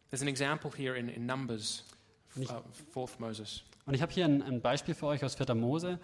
there's 0.09 0.21
an 0.21 0.27
example 0.27 0.71
here 0.75 0.97
in, 0.97 1.09
in 1.09 1.25
Numbers, 1.25 1.85
Nicht- 2.35 2.51
uh, 2.51 2.61
fourth 2.91 3.19
Moses. 3.19 3.63
Und 3.85 3.93
ich 3.93 4.01
habe 4.01 4.11
hier 4.11 4.25
ein, 4.25 4.41
ein 4.41 4.61
Beispiel 4.61 4.93
für 4.93 5.07
euch 5.07 5.23
aus 5.23 5.35
4. 5.35 5.55
Mose. 5.55 5.99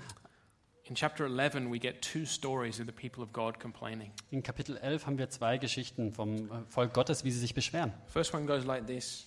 In 0.86 0.96
chapter 0.96 1.26
11, 1.26 1.70
we 1.70 1.80
get 1.80 2.02
two 2.02 2.26
stories 2.26 2.82
of 2.82 2.88
the 2.88 2.92
people 2.92 3.24
of 3.24 3.32
God 3.32 3.58
complaining. 3.58 4.12
In 4.32 4.42
Kapitel 4.42 4.78
11 4.82 5.06
haben 5.06 5.18
wir 5.18 5.30
zwei 5.30 5.58
Geschichten 5.58 6.12
vom 6.12 6.52
äh, 6.52 6.66
Volk 6.68 6.94
Gottes, 6.94 7.24
wie 7.24 7.32
sie 7.32 7.40
sich 7.40 7.54
beschweren. 7.54 7.94
First 8.08 8.34
one 8.34 8.46
goes 8.46 8.66
like 8.66 8.86
this. 8.86 9.26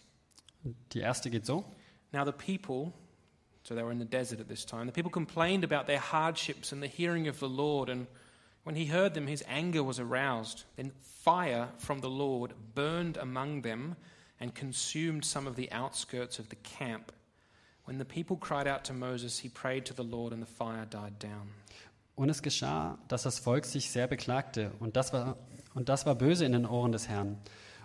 Die 0.93 1.01
erste 1.01 1.31
geht 1.31 1.47
so. 1.47 1.65
Now 2.13 2.27
the 2.27 2.33
people, 2.33 2.93
so 3.63 3.75
they 3.75 3.83
were 3.83 3.91
in 3.91 3.99
the 3.99 4.05
desert 4.05 4.39
at 4.39 4.49
this 4.49 4.67
time, 4.67 4.85
the 4.85 4.93
people 4.93 5.11
complained 5.11 5.65
about 5.65 5.87
their 5.87 5.99
hardships 5.99 6.73
and 6.73 6.83
the 6.83 6.89
hearing 6.89 7.27
of 7.27 7.39
the 7.39 7.49
Lord. 7.49 7.89
And 7.89 8.07
when 8.65 8.77
he 8.77 8.87
heard 8.87 9.15
them, 9.15 9.27
his 9.27 9.43
anger 9.49 9.83
was 9.83 9.99
aroused. 9.99 10.65
Then 10.77 10.93
fire 11.01 11.71
from 11.79 12.01
the 12.01 12.11
Lord 12.11 12.53
burned 12.75 13.17
among 13.17 13.63
them 13.63 13.97
and 14.39 14.55
consumed 14.55 15.25
some 15.25 15.47
of 15.47 15.57
the 15.57 15.73
outskirts 15.73 16.39
of 16.39 16.51
the 16.51 16.57
camp. 16.57 17.13
When 17.87 17.99
the 17.99 18.05
people 18.05 18.37
cried 18.37 18.67
out 18.67 18.83
to 18.85 18.93
Moses, 18.93 19.39
he 19.39 19.49
prayed 19.49 19.85
to 19.87 19.95
the 19.95 20.09
Lord, 20.09 20.33
and 20.33 20.45
the 20.45 20.53
fire 20.53 20.87
died 20.87 21.23
down. 21.23 21.53
Und 22.17 22.31
es 22.31 22.43
geschah, 22.43 22.99
dass 23.09 23.23
das 23.23 23.39
Volk 23.39 23.65
sich 23.65 23.91
sehr 23.91 24.09
beklagte, 24.09 24.73
und 24.81 24.97
das 24.97 25.13
war, 25.13 25.37
und 25.75 25.89
das 25.89 26.05
war 26.05 26.17
böse 26.17 26.45
in 26.45 26.53
den 26.53 26.67
Ohren 26.67 26.91
des 26.91 27.09
Herrn. 27.09 27.39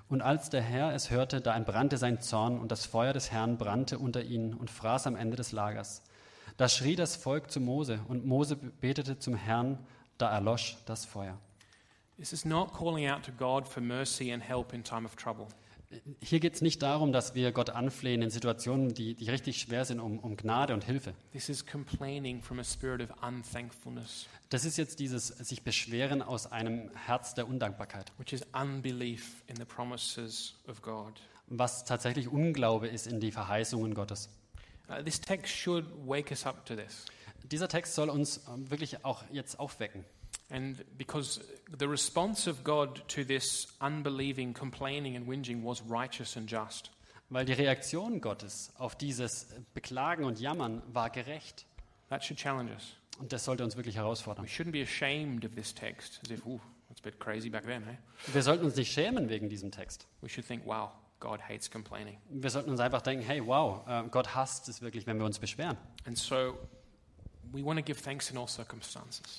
Und 0.09 0.21
als 0.21 0.49
der 0.49 0.61
Herr 0.61 0.93
es 0.93 1.11
hörte, 1.11 1.39
da 1.39 1.55
entbrannte 1.55 1.97
sein 1.97 2.19
Zorn, 2.19 2.59
und 2.59 2.71
das 2.71 2.85
Feuer 2.85 3.13
des 3.13 3.31
Herrn 3.31 3.57
brannte 3.57 3.99
unter 3.99 4.23
ihnen 4.23 4.53
und 4.53 4.71
fraß 4.71 5.05
am 5.05 5.15
Ende 5.15 5.37
des 5.37 5.51
Lagers. 5.51 6.01
Da 6.57 6.67
schrie 6.67 6.95
das 6.95 7.15
Volk 7.15 7.51
zu 7.51 7.59
Mose, 7.59 7.99
und 8.07 8.25
Mose 8.25 8.55
betete 8.55 9.19
zum 9.19 9.35
Herrn, 9.35 9.77
da 10.17 10.31
erlosch 10.31 10.77
das 10.85 11.05
Feuer. 11.05 11.37
This 12.17 12.33
is 12.33 12.43
not 12.43 12.73
calling 12.73 13.07
out 13.07 13.23
to 13.23 13.31
God 13.31 13.67
for 13.67 13.81
mercy 13.81 14.31
and 14.31 14.43
help 14.43 14.73
in 14.73 14.83
time 14.83 15.05
of 15.05 15.15
trouble. 15.15 15.47
Hier 16.21 16.39
geht 16.39 16.55
es 16.55 16.61
nicht 16.61 16.81
darum, 16.81 17.11
dass 17.11 17.35
wir 17.35 17.51
Gott 17.51 17.69
anflehen 17.69 18.21
in 18.21 18.29
Situationen, 18.29 18.93
die, 18.93 19.13
die 19.13 19.29
richtig 19.29 19.59
schwer 19.59 19.83
sind, 19.85 19.99
um, 19.99 20.19
um 20.19 20.37
Gnade 20.37 20.73
und 20.73 20.83
Hilfe. 20.83 21.13
This 21.33 21.49
is 21.49 21.65
complaining 21.65 22.41
from 22.41 22.59
a 22.59 22.63
spirit 22.63 23.01
of 23.01 23.09
unthankfulness, 23.21 24.27
Das 24.49 24.65
ist 24.65 24.77
jetzt 24.77 24.99
dieses 24.99 25.27
sich 25.27 25.63
beschweren 25.63 26.21
aus 26.21 26.51
einem 26.51 26.89
Herz 26.95 27.33
der 27.33 27.47
Undankbarkeit, 27.47 28.11
was 31.47 31.83
tatsächlich 31.83 32.27
Unglaube 32.29 32.87
ist 32.87 33.07
in 33.07 33.19
die 33.19 33.31
Verheißungen 33.31 33.93
Gottes. 33.93 34.29
Uh, 34.89 35.01
this 35.03 35.21
text 35.21 35.53
should 35.53 35.85
wake 36.05 36.31
us 36.31 36.45
up 36.45 36.65
to 36.65 36.75
this. 36.75 37.05
Dieser 37.43 37.67
Text 37.67 37.95
soll 37.95 38.09
uns 38.09 38.41
ähm, 38.47 38.69
wirklich 38.69 39.03
auch 39.03 39.23
jetzt 39.31 39.59
aufwecken. 39.59 40.05
And 40.51 40.83
because 40.97 41.39
the 41.77 41.87
response 41.87 42.45
of 42.47 42.63
God 42.63 43.01
to 43.07 43.23
this 43.23 43.67
unbelieving, 43.79 44.53
complaining, 44.53 45.15
and 45.15 45.25
whinging 45.27 45.63
was 45.63 45.81
righteous 45.89 46.35
and 46.35 46.49
just. 46.49 46.91
Weil 47.29 47.45
die 47.45 47.53
Reaktion 47.53 48.19
Gottes 48.19 48.71
auf 48.77 48.95
dieses 48.95 49.47
Beklagen 49.73 50.25
und 50.25 50.39
Jammern 50.41 50.81
war 50.91 51.09
gerecht. 51.09 51.65
That 52.09 52.23
should 52.23 52.37
challenge 52.37 52.71
us. 52.71 52.97
Und 53.19 53.31
das 53.31 53.45
sollte 53.45 53.63
uns 53.63 53.77
wirklich 53.77 53.95
herausfordern. 53.95 54.43
We 54.43 54.49
shouldn't 54.49 54.71
be 54.71 54.81
ashamed 54.81 55.45
of 55.45 55.55
this 55.55 55.73
text 55.73 56.19
as 56.25 56.31
if, 56.31 56.45
ooh, 56.45 56.59
that's 56.89 56.99
a 56.99 57.03
bit 57.03 57.19
crazy 57.19 57.49
back 57.49 57.63
then, 57.63 57.83
eh? 57.83 57.95
Wir 58.33 58.43
sollten 58.43 58.65
uns 58.65 58.75
nicht 58.75 58.91
schämen 58.91 59.29
wegen 59.29 59.47
diesem 59.47 59.71
Text. 59.71 60.07
We 60.19 60.27
should 60.27 60.45
think, 60.45 60.65
wow, 60.65 60.89
God 61.21 61.39
hates 61.47 61.71
complaining. 61.71 62.17
Wir 62.29 62.49
sollten 62.49 62.69
uns 62.69 62.81
einfach 62.81 63.01
denken, 63.01 63.23
hey, 63.23 63.45
wow, 63.45 63.87
äh, 63.87 64.03
Gott 64.09 64.35
hasst 64.35 64.67
es 64.67 64.81
wirklich, 64.81 65.07
wenn 65.07 65.17
wir 65.17 65.25
uns 65.25 65.39
beschweren. 65.39 65.77
And 66.05 66.17
so 66.17 66.57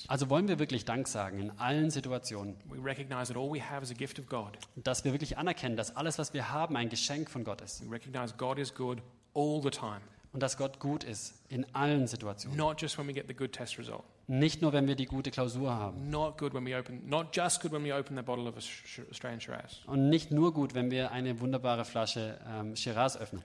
Also 0.09 0.29
wollen 0.31 0.49
wir 0.49 0.59
wirklich 0.59 0.85
Dank 0.85 1.09
sagen 1.09 1.39
in 1.39 1.51
allen 1.59 1.91
Situationen, 1.91 2.57
We 2.69 2.83
recognize 2.85 3.33
that 3.33 3.37
all 3.43 3.53
we 3.53 3.63
have 3.63 3.83
is 3.83 3.91
a 3.91 3.95
gift 3.95 4.19
of 4.19 4.27
God. 4.29 4.59
dass 4.77 5.05
wir 5.05 5.13
wirklich 5.13 5.39
anerkennen, 5.39 5.77
dass 5.77 5.97
alles, 5.97 6.19
was 6.19 6.33
wir 6.35 6.51
haben, 6.51 6.77
ein 6.77 6.89
Geschenk 6.89 7.31
von 7.31 7.45
Gott 7.45 7.61
ist 7.61 7.85
We 7.89 7.91
recognize 7.95 8.35
God 8.37 8.59
is 8.59 8.75
good 8.75 8.99
all 9.35 9.61
the 9.63 9.71
time, 9.71 10.01
und 10.33 10.43
dass 10.43 10.57
Gott 10.57 10.79
gut 10.79 11.05
ist 11.05 11.35
in 11.49 11.67
allen 11.75 12.07
Situationen. 12.07 12.57
not 12.57 12.81
just 12.81 12.99
when 12.99 13.07
we 13.09 13.13
get 13.13 13.27
the 13.29 13.35
good 13.35 13.53
test 13.53 13.79
result, 13.79 14.05
Nicht 14.29 14.63
nur, 14.63 14.73
wenn 14.73 14.87
wir 14.87 14.95
die 14.95 15.07
gute 15.07 15.31
Klausur 15.31 15.73
haben 15.75 16.11
not 16.11 16.39
good 16.39 16.53
when 16.55 16.65
we 16.67 16.77
open, 16.79 17.09
not 17.09 17.35
just 17.35 17.61
good 17.63 17.73
when 17.73 17.83
we 17.85 17.95
open 17.95 18.17
the 18.17 18.23
bottle 18.23 18.47
of 18.49 18.57
Australian 18.57 19.41
Shiraz, 19.41 19.81
und 19.87 20.09
nicht 20.11 20.31
nur 20.31 20.53
gut, 20.53 20.75
wenn 20.75 20.91
wir 20.91 21.13
eine 21.13 21.41
wunderbare 21.41 21.85
Flasche 21.85 22.39
ähm, 22.47 22.77
Shiraz 22.77 23.17
öffnen, 23.17 23.43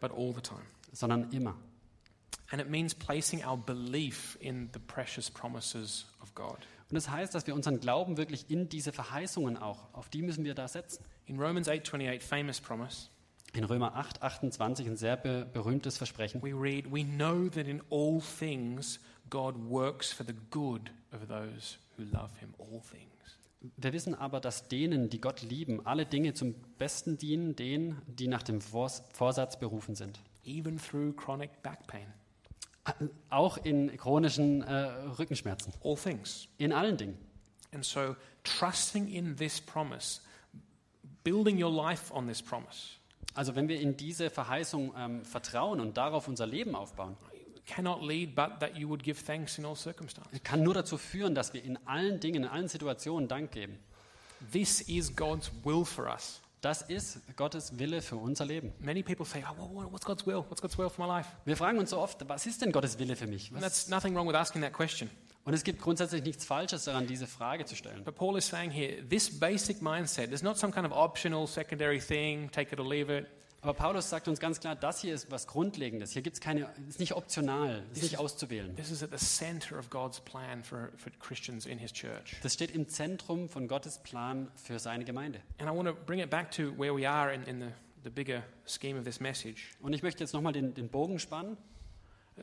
but 0.00 0.12
all 0.12 0.32
the 0.34 0.40
time. 0.40 0.62
sondern 0.92 1.30
immer. 1.32 1.54
And 2.50 2.60
it 2.60 2.68
means 2.68 2.94
placing 2.94 3.44
our 3.44 3.56
belief 3.56 4.36
in 4.40 4.70
the 4.72 4.78
precious 4.78 5.30
promises 5.30 6.06
of 6.22 6.34
God. 6.34 6.58
Und 6.90 6.94
das 6.94 7.08
heißt, 7.08 7.34
dass 7.34 7.46
wir 7.46 7.54
unseren 7.54 7.80
Glauben 7.80 8.16
wirklich 8.16 8.50
in 8.50 8.68
diese 8.68 8.92
Verheißungen 8.92 9.56
auch, 9.56 9.92
auf 9.92 10.08
die 10.08 10.22
müssen 10.22 10.44
wir 10.44 10.54
da 10.54 10.68
setzen. 10.68 11.04
In 11.26 11.40
Romans 11.40 11.68
8:28, 11.68 12.22
famous 12.22 12.60
promise, 12.60 13.08
In 13.54 13.64
Römer 13.64 13.94
8, 13.94 14.22
28 14.22 14.86
ein 14.86 14.96
sehr 14.96 15.16
be 15.16 15.46
berühmtes 15.52 15.96
Versprechen. 15.96 16.42
we 16.42 16.52
read, 16.52 16.92
"We 16.92 17.04
know 17.04 17.48
that 17.48 17.66
in 17.66 17.80
all 17.90 18.20
things 18.20 19.00
God 19.30 19.54
works 19.68 20.12
for 20.12 20.26
the 20.26 20.34
good 20.50 20.90
of 21.12 21.26
those 21.28 21.78
who 21.96 22.04
love 22.04 22.30
him, 22.38 22.54
all 22.58 22.80
things." 22.80 23.10
Wir 23.76 23.92
wissen 23.92 24.14
aber, 24.14 24.40
dass 24.40 24.68
denen, 24.68 25.08
die 25.08 25.20
Gott 25.20 25.40
lieben, 25.40 25.86
alle 25.86 26.04
Dinge 26.04 26.34
zum 26.34 26.54
Besten 26.76 27.16
dienen, 27.16 27.56
denen, 27.56 28.02
die 28.06 28.28
nach 28.28 28.42
dem 28.42 28.60
Vors 28.60 29.02
Vorsatz 29.12 29.58
berufen 29.58 29.94
sind. 29.94 30.20
Even 30.44 30.78
through 30.78 31.14
chronic 31.16 31.62
back 31.62 31.86
pain, 31.86 32.06
Auch 33.30 33.56
in 33.58 33.96
chronischen 33.96 34.62
äh, 34.62 34.74
Rückenschmerzen. 35.18 35.72
all 35.82 35.96
things. 35.96 36.48
In 36.58 36.72
allen 36.72 36.96
Dingen. 36.96 37.18
And 37.72 37.84
so, 37.84 38.14
trusting 38.44 39.08
in 39.08 39.36
this 39.36 39.60
promise, 39.60 40.20
building 41.24 41.62
your 41.62 41.72
life 41.72 42.12
on 42.14 42.28
this 42.28 42.42
promise, 42.42 42.98
Also 43.34 43.56
wenn 43.56 43.68
wir 43.68 43.80
in 43.80 43.96
diese 43.96 44.30
Verheißung 44.30 44.94
ähm, 44.96 45.24
vertrauen 45.24 45.80
und 45.80 45.96
darauf 45.96 46.28
unser 46.28 46.46
Leben 46.46 46.76
aufbauen, 46.76 47.16
cannot 47.66 48.02
lead 48.02 48.34
but 48.34 48.60
that 48.60 48.76
you 48.76 48.88
would 48.88 49.02
give 49.02 49.24
thanks 49.24 49.58
in 49.58 49.64
all 49.64 49.74
circumstances. 49.74 50.40
kann 50.42 50.62
nur 50.62 50.74
dazu 50.74 50.98
führen, 50.98 51.34
dass 51.34 51.52
wir 51.52 51.64
in 51.64 51.78
allen 51.86 52.20
Dingen, 52.20 52.44
in 52.44 52.48
allen 52.48 52.68
Situationen 52.68 53.28
Dank 53.28 53.52
geben. 53.52 53.78
This 54.52 54.82
is 54.82 55.14
God's 55.14 55.50
will 55.64 55.84
for 55.84 56.06
us. 56.06 56.40
Das 56.64 56.80
ist 56.80 57.20
Gottes 57.36 57.78
Wille 57.78 58.00
für 58.00 58.16
unser 58.16 58.46
Leben. 58.46 58.72
Many 58.78 59.02
people 59.02 59.26
say, 59.26 59.44
oh, 59.60 59.84
what's 59.90 60.06
God's 60.06 60.26
will? 60.26 60.42
What's 60.48 60.62
God's 60.62 60.78
will 60.78 60.88
for 60.88 61.06
my 61.06 61.18
life? 61.18 61.28
Wir 61.44 61.58
fragen 61.58 61.78
uns 61.78 61.90
so 61.90 61.98
oft, 61.98 62.26
was 62.26 62.46
ist 62.46 62.62
denn 62.62 62.72
Gottes 62.72 62.98
Wille 62.98 63.16
für 63.16 63.26
mich? 63.26 63.50
And 63.50 63.56
Was? 63.56 63.62
that's 63.64 63.88
nothing 63.88 64.16
wrong 64.16 64.26
with 64.26 64.34
asking 64.34 64.62
that 64.62 64.72
question. 64.72 65.10
Und 65.44 65.52
es 65.52 65.62
gibt 65.62 65.82
grundsätzlich 65.82 66.22
nichts 66.22 66.46
Falsches 66.46 66.84
daran, 66.84 67.06
diese 67.06 67.26
Frage 67.26 67.66
zu 67.66 67.76
stellen. 67.76 68.02
But 68.02 68.14
Paul 68.14 68.38
is 68.38 68.48
saying 68.48 68.70
here, 68.70 69.06
this 69.06 69.28
basic 69.38 69.82
mindset 69.82 70.32
is 70.32 70.42
not 70.42 70.56
some 70.56 70.72
kind 70.72 70.86
of 70.86 70.92
optional, 70.92 71.46
secondary 71.46 72.00
thing, 72.00 72.50
take 72.50 72.72
it 72.72 72.80
or 72.80 72.88
leave 72.88 73.14
it. 73.14 73.26
Aber 73.64 73.74
Paulus 73.74 74.10
sagt 74.10 74.28
uns 74.28 74.40
ganz 74.40 74.60
klar, 74.60 74.76
das 74.76 75.00
hier 75.00 75.14
ist 75.14 75.30
was 75.30 75.46
Grundlegendes. 75.46 76.12
Hier 76.12 76.22
gibt 76.22 76.34
es 76.34 76.40
keine, 76.40 76.68
ist 76.88 77.00
nicht 77.00 77.14
optional, 77.14 77.82
ist 77.92 78.02
nicht 78.02 78.18
auszuwählen. 78.18 78.76
This 78.76 78.90
is 78.90 79.02
at 79.02 79.10
the 79.10 79.16
center 79.16 79.78
of 79.78 79.90
God's 79.90 80.20
plan 80.20 80.62
for, 80.62 80.90
for 80.96 81.10
Christians 81.18 81.66
in 81.66 81.78
his 81.78 81.92
church. 81.92 82.36
Das 82.42 82.54
steht 82.54 82.70
im 82.72 82.88
Zentrum 82.88 83.48
von 83.48 83.66
Gottes 83.66 83.98
Plan 83.98 84.50
für 84.54 84.78
seine 84.78 85.04
Gemeinde. 85.04 85.40
And 85.58 85.68
I 85.68 85.74
want 85.74 85.88
to 85.88 85.94
bring 85.94 86.20
it 86.20 86.30
back 86.30 86.50
to 86.52 86.78
where 86.78 86.94
we 86.94 87.08
are 87.08 87.32
in, 87.32 87.42
in 87.44 87.60
the, 87.60 87.72
the 88.04 88.10
bigger 88.10 88.42
scheme 88.66 88.98
of 88.98 89.04
this 89.04 89.18
message. 89.18 89.74
Und 89.80 89.94
ich 89.94 90.02
möchte 90.02 90.22
jetzt 90.22 90.34
nochmal 90.34 90.52
den, 90.52 90.74
den 90.74 90.88
Bogen 90.88 91.18
spannen. 91.18 91.56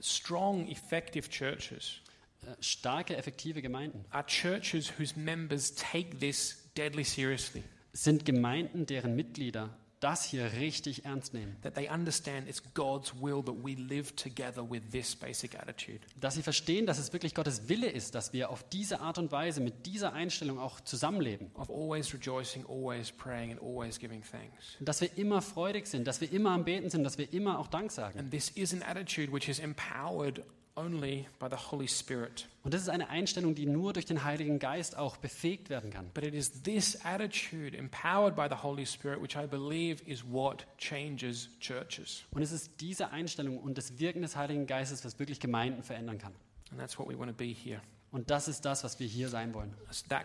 Strong, 0.02 0.68
effective 0.70 1.30
churches 1.30 2.02
Äh, 2.44 2.56
Starke, 2.60 3.16
effektive 3.16 3.62
Gemeinden 3.62 4.06
are 4.10 4.26
churches 4.26 4.92
whose 4.98 5.18
members 5.18 5.74
take 5.76 6.18
this 6.20 6.58
deadly 6.76 7.04
seriously, 7.04 7.64
sind 7.94 8.26
Gemeinden, 8.26 8.86
deren 8.86 9.16
Mitglieder 9.16 9.70
das 10.02 10.26
hier 10.26 10.52
richtig 10.54 11.06
ernst 11.06 11.34
nehmen. 11.34 11.56
that 11.62 11.76
they 11.76 11.88
understand 11.90 12.50
it's 12.50 12.62
God's 12.74 13.14
will 13.22 13.42
that 13.44 13.56
we 13.64 13.76
live 13.76 14.16
together 14.16 14.70
with 14.70 14.82
this 14.92 15.16
basic 15.16 15.58
attitude. 15.58 16.00
Dass 16.20 16.36
sie 16.36 16.44
verstehen, 16.44 16.86
dass 16.86 16.98
es 16.98 17.14
wirklich 17.14 17.34
Gottes 17.34 17.70
Wille 17.70 17.90
ist, 17.90 18.16
dass 18.16 18.34
wir 18.34 18.50
auf 18.50 18.64
diese 18.70 19.00
Art 19.00 19.18
und 19.18 19.32
Weise, 19.32 19.62
mit 19.62 19.86
dieser 19.86 20.14
Einstellung 20.14 20.60
auch 20.60 20.82
zusammenleben. 20.82 21.52
Of 21.56 21.70
always 21.70 22.14
rejoicing, 22.14 22.66
always 22.68 23.12
praying, 23.12 23.52
and 23.52 23.62
always 23.62 23.98
giving 24.00 24.22
thanks. 24.24 24.76
Und 24.80 24.90
dass 24.90 25.02
wir 25.02 25.18
immer 25.18 25.42
freudig 25.42 25.88
sind, 25.88 26.06
dass 26.06 26.20
wir 26.20 26.32
immer 26.32 26.52
am 26.52 26.66
Beten 26.66 26.90
sind, 26.90 27.04
dass 27.04 27.18
wir 27.18 27.32
immer 27.32 27.60
auch 27.60 27.68
Dank 27.68 27.92
sagen. 27.92 28.20
And 28.20 28.32
this 28.32 28.50
is 28.50 28.74
an 28.74 28.84
attitude 28.84 29.32
which 29.32 29.48
is 29.48 29.60
empowered 29.60 30.44
only 30.82 31.28
by 31.40 31.48
the 31.50 31.58
Holy 31.72 31.88
Spirit. 31.88 32.48
Und 32.64 32.74
das 32.74 32.82
ist 32.82 32.90
eine 32.90 33.10
Einstellung, 33.10 33.56
die 33.56 33.66
nur 33.66 33.94
durch 33.94 34.06
den 34.06 34.24
Heiligen 34.24 34.60
Geist 34.60 34.98
auch 34.98 35.18
befähigt 35.18 35.70
werden 35.70 35.92
kann. 35.92 36.10
But 36.14 36.24
it 36.24 36.34
is 36.34 36.64
this 36.64 36.98
attitude, 37.04 37.76
empowered 37.78 38.36
by 38.36 38.48
the 38.50 38.62
Holy 38.62 38.86
Spirit, 38.86 39.22
which 39.22 39.36
I 39.36 39.48
believe 39.48 40.04
is 40.06 40.24
what 40.24 40.66
changes 40.78 41.50
churches. 41.60 42.24
Und 42.32 42.42
es 42.42 42.52
ist 42.52 42.82
diese 42.82 43.12
Einstellung 43.12 43.58
und 43.58 43.78
das 43.78 44.00
Wirken 44.00 44.22
des 44.22 44.36
Heiligen 44.36 44.68
Geistes, 44.68 45.04
was 45.06 45.20
wirklich 45.20 45.40
Gemeinden 45.40 45.84
verändern 45.84 46.18
kann. 46.18 46.34
And 46.72 46.80
that's 46.80 46.98
what 46.98 47.08
we 47.08 47.18
want 47.18 47.30
to 47.30 47.36
be 47.36 47.54
here. 47.54 47.82
Und 48.12 48.30
das 48.30 48.50
ist 48.50 48.66
das, 48.66 48.84
was 48.84 49.00
wir 49.00 49.08
hier 49.08 49.30
sein 49.30 49.54
wollen. 49.54 49.74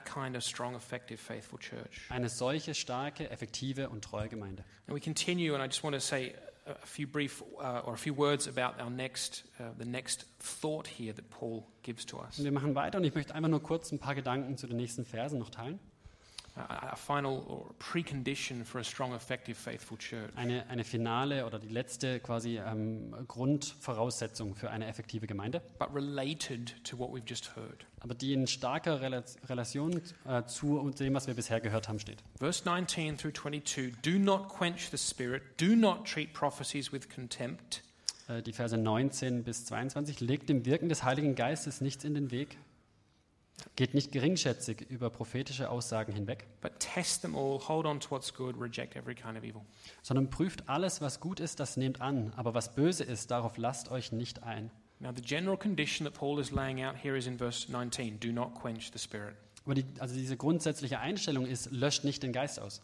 Kind 0.05 0.37
of 0.37 0.43
strong, 0.43 0.75
effective, 0.75 1.19
faithful 1.19 1.59
church. 1.59 2.01
Eine 2.09 2.29
solche 2.29 2.75
starke, 2.75 3.31
effektive 3.31 3.89
und 3.89 4.03
treue 4.03 4.29
Gemeinde. 4.29 4.65
And 4.89 4.97
we 4.97 5.01
continue, 5.01 5.55
and 5.55 5.63
I 5.63 5.67
just 5.67 5.85
want 5.85 5.95
to 5.95 6.01
say 6.01 6.35
a 6.67 6.87
few 6.87 7.07
brief 7.07 7.43
uh, 7.59 7.83
or 7.85 7.95
a 7.95 7.99
few 7.99 8.13
words 8.13 8.49
about 8.49 8.81
our 8.81 8.91
next, 8.91 9.45
uh, 9.61 9.65
the 9.79 9.85
next 9.85 10.27
thought 10.41 10.87
here 10.87 11.13
that 11.13 11.31
Paul 11.31 11.65
gives 11.83 12.05
to 12.07 12.19
us. 12.19 12.39
Und 12.39 12.45
wir 12.45 12.53
machen 12.53 12.75
weiter 12.75 12.99
und 12.99 13.05
ich 13.05 13.15
möchte 13.15 13.35
einfach 13.35 13.49
nur 13.49 13.63
kurz 13.63 13.93
ein 13.93 13.99
paar 13.99 14.15
Gedanken 14.15 14.57
zu 14.57 14.67
den 14.67 14.77
nächsten 14.77 15.05
Versen 15.05 15.39
noch 15.39 15.51
teilen. 15.51 15.79
Eine, 20.37 20.69
eine 20.69 20.85
finale 20.85 21.47
oder 21.47 21.59
die 21.59 21.69
letzte 21.69 22.21
quasi 22.21 22.59
ähm, 22.59 23.15
Grundvoraussetzung 23.29 24.55
für 24.55 24.71
eine 24.71 24.87
effektive 24.87 25.27
Gemeinde, 25.27 25.61
but 25.79 25.95
related 25.95 26.83
to 26.85 26.99
what 26.99 27.11
we've 27.11 27.29
just 27.29 27.55
heard. 27.57 27.87
aber 28.01 28.15
die 28.15 28.33
in 28.33 28.47
starker 28.47 29.01
Rela 29.01 29.23
Relation 29.49 30.01
äh, 30.27 30.45
zu 30.45 30.91
dem, 30.99 31.15
was 31.15 31.27
wir 31.27 31.35
bisher 31.35 31.61
gehört 31.61 31.89
haben, 31.89 31.99
steht. 31.99 32.23
Verse 32.39 32.63
19 32.65 33.19
through 33.19 33.35
22 33.35 33.97
Do 34.03 34.19
not 34.19 34.49
quench 34.49 34.91
the 34.91 34.99
spirit, 34.99 35.43
do 35.61 35.77
not 35.77 36.07
treat 36.07 36.33
prophecies 36.33 36.93
with 36.93 37.09
contempt, 37.09 37.83
Äh, 38.29 38.43
die 38.43 38.53
Verse 38.53 38.77
19 38.77 39.45
bis 39.45 39.65
22. 39.67 40.21
Legt 40.21 40.49
dem 40.49 40.65
Wirken 40.67 40.89
des 40.89 41.05
Heiligen 41.05 41.35
Geistes 41.35 41.81
nichts 41.81 42.05
in 42.05 42.15
den 42.15 42.31
Weg. 42.31 42.59
Geht 43.75 43.95
nicht 43.95 44.13
geringschätzig 44.13 44.83
über 44.91 45.11
prophetische 45.11 45.71
Aussagen 45.71 46.13
hinweg, 46.13 46.47
but 46.61 46.73
test 46.79 47.23
them 47.23 47.35
all, 47.35 47.59
hold 47.59 47.87
on 47.87 48.01
to 48.01 48.11
what's 48.11 48.33
good, 48.33 48.55
reject 48.61 48.97
every 48.97 49.15
kind 49.15 49.37
of 49.37 49.45
evil. 49.45 49.63
sondern 50.03 50.31
prüft 50.31 50.69
alles, 50.69 51.01
was 51.01 51.21
gut 51.21 51.41
ist, 51.41 51.59
das 51.61 51.77
nehmt 51.77 52.01
an. 52.01 52.33
Aber 52.37 52.55
was 52.55 52.75
böse 52.75 53.05
ist, 53.05 53.31
darauf 53.31 53.57
lasst 53.57 53.91
euch 53.91 54.13
nicht 54.13 54.43
ein. 54.43 54.71
Now, 54.99 55.13
the 55.15 55.23
general 55.23 55.59
condition 55.59 56.07
that 56.07 56.15
Paul 56.15 56.41
is 56.41 56.51
laying 56.51 56.83
out 56.83 56.97
here 56.97 57.17
is 57.17 57.27
in 57.27 57.37
verse 57.37 57.71
19 57.71 58.19
Do 58.19 58.33
not 58.33 58.55
quench 58.55 58.91
the 58.93 58.99
spirit. 58.99 59.35
Aber 59.65 59.75
die, 59.75 59.85
also 59.99 60.15
diese 60.15 60.37
grundsätzliche 60.37 61.01
Einstellung 61.01 61.45
ist, 61.45 61.71
löscht 61.71 62.05
nicht 62.05 62.23
den 62.23 62.33
Geist 62.33 62.61
aus. 62.61 62.81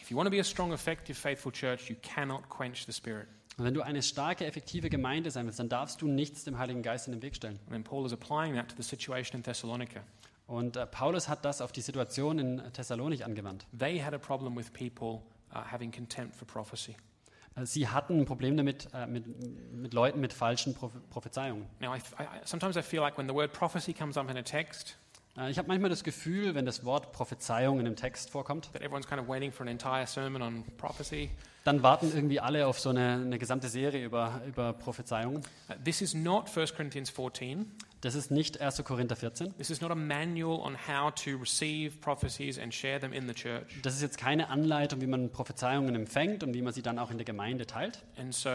If 0.00 0.10
you 0.10 0.16
want 0.16 0.26
to 0.26 0.30
be 0.30 0.40
a 0.40 0.44
strong, 0.44 0.72
effective, 0.72 1.18
faithful 1.18 1.50
church, 1.50 1.90
you 1.90 1.96
cannot 2.02 2.48
quench 2.48 2.84
the 2.86 2.92
spirit. 2.92 3.26
Und 3.58 3.64
wenn 3.64 3.74
du 3.74 3.82
eine 3.82 4.02
starke, 4.02 4.46
effektive 4.46 4.88
Gemeinde 4.88 5.30
sein 5.32 5.44
willst, 5.46 5.58
dann 5.58 5.68
darfst 5.68 6.00
du 6.00 6.06
nichts 6.06 6.44
dem 6.44 6.58
Heiligen 6.58 6.82
Geist 6.82 7.08
in 7.08 7.12
den 7.12 7.22
Weg 7.22 7.34
stellen. 7.34 7.58
And 7.66 7.72
then 7.72 7.84
Paul 7.84 8.06
is 8.06 8.12
applying 8.12 8.54
that 8.54 8.68
to 8.68 8.76
the 8.76 8.84
situation 8.84 9.38
in 9.38 9.42
Thessalonica. 9.42 10.00
Und 10.46 10.76
äh, 10.76 10.86
Paulus 10.86 11.28
hat 11.28 11.44
das 11.44 11.60
auf 11.60 11.72
die 11.72 11.80
Situation 11.80 12.38
in 12.38 12.62
Thessalonik 12.72 13.24
angewandt. 13.24 13.66
They 13.76 14.00
had 14.00 14.14
a 14.14 14.18
problem 14.18 14.56
with 14.56 14.72
people 14.72 15.22
uh, 15.52 15.58
having 15.70 15.90
contempt 15.90 16.36
for 16.36 16.46
prophecy. 16.46 16.94
Äh, 17.56 17.66
Sie 17.66 17.88
hatten 17.88 18.20
ein 18.20 18.24
Problem 18.26 18.56
damit, 18.56 18.88
äh, 18.94 19.06
mit, 19.06 19.24
mit 19.74 19.92
Leuten 19.92 20.20
mit 20.20 20.32
falschen 20.32 20.74
Proph- 20.74 20.92
Prophezeiungen. 21.10 21.66
Now, 21.80 21.94
I, 21.94 21.98
I, 21.98 22.26
sometimes 22.44 22.76
I 22.76 22.82
feel 22.82 23.00
like 23.00 23.18
when 23.18 23.28
the 23.28 23.34
word 23.34 23.52
prophecy 23.52 23.92
comes 23.92 24.16
up 24.16 24.30
in 24.30 24.36
a 24.36 24.42
text, 24.42 24.96
Ich 25.50 25.56
habe 25.56 25.68
manchmal 25.68 25.88
das 25.88 26.02
Gefühl, 26.02 26.56
wenn 26.56 26.66
das 26.66 26.84
Wort 26.84 27.12
Prophezeiung 27.12 27.78
in 27.78 27.86
einem 27.86 27.94
Text 27.94 28.30
vorkommt, 28.30 28.72
that 28.72 28.82
everyone's 28.82 29.06
kind 29.06 29.20
of 29.20 29.28
waiting 29.28 29.52
for 29.52 29.62
an 29.62 29.68
entire 29.68 30.04
sermon 30.06 30.42
on 30.42 30.64
prophecy. 30.76 31.30
dann 31.68 31.82
warten 31.82 32.10
irgendwie 32.14 32.40
alle 32.40 32.66
auf 32.66 32.80
so 32.80 32.88
eine, 32.88 33.12
eine 33.12 33.38
gesamte 33.38 33.68
Serie 33.68 34.04
über, 34.04 34.40
über 34.46 34.72
Prophezeiungen. 34.72 35.42
Uh, 35.68 35.74
this 35.84 36.00
is 36.00 36.14
not 36.14 36.48
1 36.56 36.74
Corinthians 36.74 37.10
14. 37.10 37.70
Das 38.00 38.14
ist 38.14 38.30
nicht 38.30 38.60
1. 38.60 38.82
Korinther 38.84 39.16
14. 39.16 39.54
This 39.58 39.70
is 39.70 39.80
not 39.80 39.90
a 39.90 39.94
manual 39.94 40.60
on 40.60 40.76
how 40.76 41.12
to 41.14 41.36
receive 41.36 42.00
prophecies 42.00 42.58
and 42.58 42.72
share 42.72 42.98
them 42.98 43.12
in 43.12 43.28
the 43.28 43.34
church. 43.34 43.80
Das 43.82 43.94
ist 43.94 44.02
jetzt 44.02 44.18
keine 44.18 44.48
Anleitung, 44.48 45.00
wie 45.00 45.06
man 45.06 45.30
Prophezeiungen 45.30 45.94
empfängt 45.94 46.42
und 46.42 46.54
wie 46.54 46.62
man 46.62 46.72
sie 46.72 46.82
dann 46.82 46.98
auch 46.98 47.10
in 47.10 47.18
der 47.18 47.24
Gemeinde 47.24 47.66
teilt. 47.66 48.04
And 48.16 48.34
so 48.34 48.48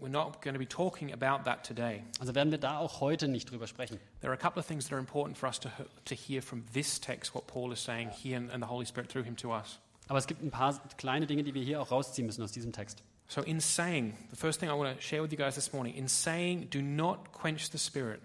we're 0.00 0.08
not 0.08 0.42
going 0.42 0.54
to 0.54 0.58
be 0.58 0.66
talking 0.66 1.12
about 1.12 1.44
that 1.44 1.64
today. 1.64 2.02
Also 2.20 2.34
werden 2.34 2.50
wir 2.50 2.58
da 2.58 2.78
auch 2.78 3.00
heute 3.00 3.28
nicht 3.28 3.50
drüber 3.50 3.66
sprechen. 3.66 3.98
There 4.20 4.30
are 4.30 4.34
a 4.34 4.40
couple 4.40 4.60
of 4.60 4.66
things 4.66 4.84
that 4.84 4.92
are 4.92 5.00
important 5.00 5.36
for 5.38 5.48
us 5.48 5.58
to, 5.60 5.70
to 6.04 6.14
hear 6.14 6.42
from 6.42 6.64
this 6.72 7.00
text, 7.00 7.34
what 7.34 7.46
Paul 7.46 7.72
is 7.72 7.82
saying 7.82 8.10
here 8.10 8.36
and, 8.36 8.50
and 8.50 8.62
the 8.62 8.68
Holy 8.68 8.86
Spirit 8.86 9.10
through 9.10 9.24
him 9.24 9.36
to 9.36 9.52
us. 9.52 9.78
Aber 10.08 10.18
es 10.18 10.26
gibt 10.26 10.42
ein 10.42 10.50
paar 10.50 10.80
kleine 10.96 11.26
Dinge, 11.26 11.42
die 11.44 11.54
wir 11.54 11.62
hier 11.62 11.80
auch 11.80 11.90
rausziehen 11.90 12.26
müssen 12.26 12.42
aus 12.42 12.52
diesem 12.52 12.72
Text. 12.72 13.02
So, 13.28 13.40
in 13.40 13.60
saying, 13.60 14.14
the 14.30 14.36
first 14.36 14.60
thing 14.60 14.68
I 14.68 14.72
want 14.72 14.94
to 14.94 15.02
share 15.02 15.22
with 15.22 15.32
you 15.32 15.38
guys 15.38 15.54
this 15.54 15.72
morning, 15.72 15.94
in 15.94 16.08
saying, 16.08 16.68
do 16.70 16.82
not 16.82 17.32
quench 17.32 17.70
the 17.70 17.78
spirit, 17.78 18.20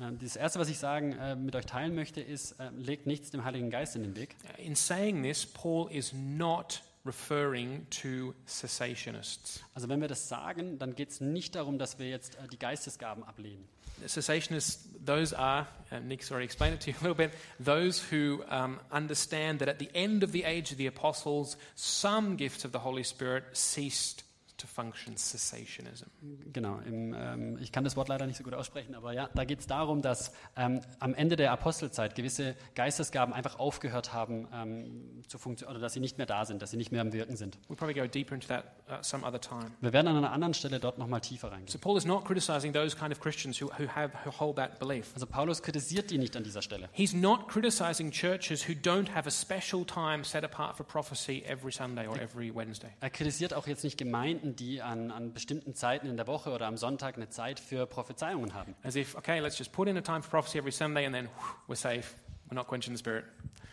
Ähm, 0.00 0.18
Das 0.20 0.36
Erste, 0.36 0.58
was 0.58 0.68
ich 0.68 0.78
sagen, 0.78 1.12
äh, 1.12 1.36
mit 1.36 1.54
euch 1.54 1.66
teilen 1.66 1.94
möchte, 1.94 2.20
ist, 2.20 2.52
äh, 2.52 2.70
legt 2.76 3.06
nichts 3.06 3.30
dem 3.30 3.44
Heiligen 3.44 3.70
Geist 3.70 3.96
in 3.96 4.02
den 4.02 4.16
Weg. 4.16 4.36
In 4.58 4.74
saying 4.74 5.22
this, 5.22 5.46
Paul 5.46 5.90
is 5.90 6.12
not 6.12 6.82
referring 7.04 7.86
to 7.90 8.34
cessationists. 8.46 9.62
Also 9.74 9.88
wenn 9.88 10.00
wir 10.00 10.08
das 10.08 10.28
sagen, 10.28 10.78
dann 10.78 10.94
geht 10.94 11.10
es 11.10 11.20
nicht 11.20 11.54
darum, 11.54 11.78
dass 11.78 11.98
wir 11.98 12.08
jetzt 12.08 12.36
äh, 12.36 12.48
die 12.50 12.58
Geistesgaben 12.58 13.24
ablehnen. 13.24 13.64
Cessationists, 14.06 14.88
those 15.04 15.38
are, 15.38 15.66
uh, 15.92 16.00
Nick's 16.00 16.30
already 16.30 16.44
explained 16.44 16.74
it 16.74 16.80
to 16.80 16.90
you 16.90 16.96
a 17.00 17.02
little 17.02 17.14
bit, 17.14 17.32
those 17.60 18.02
who 18.10 18.42
um, 18.50 18.80
understand 18.90 19.60
that 19.60 19.68
at 19.68 19.78
the 19.78 19.88
end 19.94 20.24
of 20.24 20.32
the 20.32 20.44
age 20.44 20.72
of 20.72 20.78
the 20.78 20.86
apostles, 20.86 21.56
some 21.76 22.36
gifts 22.36 22.64
of 22.64 22.72
the 22.72 22.80
Holy 22.80 23.04
Spirit 23.04 23.44
ceased 23.52 24.24
to 24.64 24.68
function, 24.68 25.16
cessationism. 25.16 26.06
Genau, 26.52 26.78
im, 26.80 27.14
ähm, 27.14 27.58
ich 27.60 27.70
kann 27.70 27.84
das 27.84 27.96
Wort 27.96 28.08
leider 28.08 28.26
nicht 28.26 28.36
so 28.36 28.44
gut 28.44 28.54
aussprechen, 28.54 28.94
aber 28.94 29.12
ja, 29.12 29.28
da 29.34 29.44
geht 29.44 29.60
es 29.60 29.66
darum, 29.66 30.02
dass 30.02 30.32
ähm, 30.56 30.80
am 31.00 31.14
Ende 31.14 31.36
der 31.36 31.52
Apostelzeit 31.52 32.14
gewisse 32.14 32.56
Geistesgaben 32.74 33.34
einfach 33.34 33.58
aufgehört 33.58 34.12
haben 34.12 34.48
ähm, 34.52 35.22
zu 35.28 35.38
funktionieren, 35.38 35.76
oder 35.76 35.82
dass 35.82 35.92
sie 35.92 36.00
nicht 36.00 36.16
mehr 36.18 36.26
da 36.26 36.44
sind, 36.44 36.62
dass 36.62 36.70
sie 36.70 36.76
nicht 36.76 36.92
mehr 36.92 37.02
am 37.02 37.12
Wirken 37.12 37.36
sind. 37.36 37.58
We'll 37.68 37.76
probably 37.76 37.94
go 37.94 38.06
deeper 38.06 38.34
into 38.34 38.48
that 38.48 38.64
uh, 38.88 39.02
some 39.02 39.26
other 39.26 39.40
time. 39.40 39.70
Wir 39.80 39.92
werden 39.92 40.08
an 40.08 40.16
einer 40.16 40.32
anderen 40.32 40.54
Stelle 40.54 40.80
dort 40.80 40.98
nochmal 40.98 41.20
tiefer 41.20 41.52
reingehen. 41.52 41.68
So 41.68 41.78
Paul 41.78 41.98
is 41.98 42.06
not 42.06 42.24
criticizing 42.24 42.72
those 42.72 42.96
kind 42.96 43.12
of 43.12 43.20
Christians 43.20 43.60
who, 43.60 43.66
who, 43.78 43.86
have, 43.94 44.12
who 44.24 44.30
hold 44.30 44.56
that 44.56 44.78
belief. 44.78 45.12
Also 45.14 45.26
Paulus 45.26 45.62
kritisiert 45.62 46.10
die 46.10 46.18
nicht 46.18 46.36
an 46.36 46.44
dieser 46.44 46.62
Stelle. 46.62 46.88
He's 46.92 47.12
not 47.12 47.48
criticizing 47.48 48.10
churches 48.10 48.66
who 48.66 48.72
don't 48.72 49.14
have 49.14 49.28
a 49.28 49.30
special 49.30 49.84
time 49.84 50.24
set 50.24 50.44
apart 50.44 50.76
for 50.76 50.84
prophecy 50.86 51.42
every 51.46 51.72
Sunday 51.72 52.06
or 52.06 52.18
every 52.18 52.54
Wednesday. 52.54 52.90
Er 53.00 53.10
kritisiert 53.10 53.52
auch 53.52 53.66
jetzt 53.66 53.84
nicht 53.84 53.98
Gemeinden, 53.98 54.53
die 54.54 54.82
an, 54.82 55.10
an 55.10 55.32
bestimmten 55.32 55.74
Zeiten 55.74 56.06
in 56.06 56.16
der 56.16 56.26
Woche 56.26 56.50
oder 56.50 56.66
am 56.66 56.76
Sonntag 56.76 57.16
eine 57.16 57.28
Zeit 57.28 57.60
für 57.60 57.86
Prophezeiungen 57.86 58.54
haben. 58.54 58.74
As 58.82 58.96
if, 58.96 59.14
okay, 59.14 59.40
let's 59.40 59.58
just 59.58 59.72
put 59.72 59.88
in 59.88 59.96
a 59.96 60.00
time 60.00 60.22
for 60.22 60.30
prophecy 60.30 60.58
every 60.58 60.72
Sunday 60.72 61.06
and 61.06 61.14
then 61.14 61.26
whew, 61.26 61.74
we're 61.74 61.76
safe. 61.76 62.14
We're 62.48 62.54
not 62.54 62.66
quenching 62.66 62.94
the 62.94 62.98
spirit. 62.98 63.24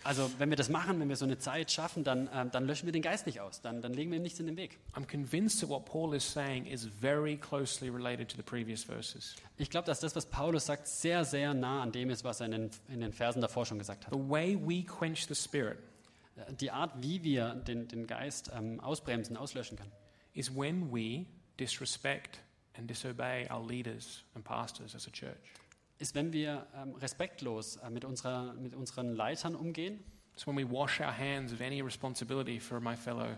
Also 0.04 0.32
wenn 0.40 0.50
wir 0.50 0.58
das 0.58 0.70
machen, 0.70 1.00
wenn 1.00 1.10
wir 1.10 1.16
so 1.16 1.26
eine 1.26 1.38
Zeit 1.38 1.72
schaffen, 1.72 2.04
dann, 2.04 2.28
ähm, 2.34 2.50
dann 2.52 2.66
löschen 2.66 2.88
wir 2.88 2.92
den 2.92 3.04
Geist 3.04 3.28
nicht 3.28 3.40
aus, 3.40 3.62
dann, 3.62 3.82
dann 3.82 3.94
legen 3.94 4.10
wir 4.10 4.18
ihm 4.18 4.24
nichts 4.24 4.40
in 4.40 4.48
den 4.48 4.58
Weg. 4.58 4.80
I'm 4.94 5.06
convinced 5.06 5.60
that 5.60 5.70
what 5.70 5.86
Paul 5.86 6.16
is 6.16 6.28
saying 6.28 6.66
is 6.66 6.86
very 6.86 7.38
closely 7.38 7.90
related 7.90 8.28
to 8.30 8.38
the 8.38 8.44
previous 8.44 8.84
verses. 8.84 9.36
Ich 9.58 9.70
glaube, 9.70 9.86
dass 9.86 10.00
das, 10.00 10.16
was 10.16 10.26
Paulus 10.26 10.66
sagt, 10.66 10.88
sehr, 10.88 11.24
sehr 11.24 11.54
nah 11.54 11.84
an 11.84 11.92
dem 11.92 12.10
ist, 12.10 12.24
was 12.24 12.40
er 12.40 12.48
in 12.48 12.52
den, 12.52 12.72
in 12.88 13.02
den 13.02 13.14
Versen 13.14 13.42
davor 13.42 13.66
schon 13.66 13.78
gesagt 13.78 14.08
hat. 14.08 14.14
The 14.14 14.20
way 14.20 14.58
we 14.60 14.84
quench 14.84 15.28
the 15.28 15.36
spirit 15.36 15.78
Die 16.60 16.72
Art, 16.72 16.92
wie 17.02 17.24
wir 17.24 17.56
den, 17.56 17.88
den 17.88 18.08
Geist 18.08 18.52
ähm, 18.58 18.80
ausbremsen, 18.80 19.38
auslöschen 19.38 19.78
können, 19.78 19.92
is 20.34 20.50
when 20.50 20.90
we 20.92 21.28
disrespect 21.58 22.40
and 22.76 22.88
disobey 22.88 23.48
our 23.50 23.62
leaders 23.62 24.24
and 24.36 24.44
pastors 24.44 24.96
as 24.96 25.08
a 25.08 25.12
church. 25.12 25.54
ist, 26.00 26.16
wenn 26.16 26.34
wir 26.34 26.66
ähm, 26.76 26.96
respektlos 26.96 27.78
äh, 27.78 27.90
mit, 27.90 28.06
unserer, 28.06 28.54
mit 28.54 28.74
unseren 28.74 29.14
Leitern 29.14 29.56
umgehen, 29.56 30.04
It's 30.34 30.48
when 30.48 30.56
we 30.56 30.64
wash 30.64 31.02
our 31.02 31.12
hands 31.12 31.52
of 31.52 31.62
any 31.62 31.82
responsibility 31.82 32.58
for 32.58 32.80
my 32.80 32.96
fellow 32.96 33.36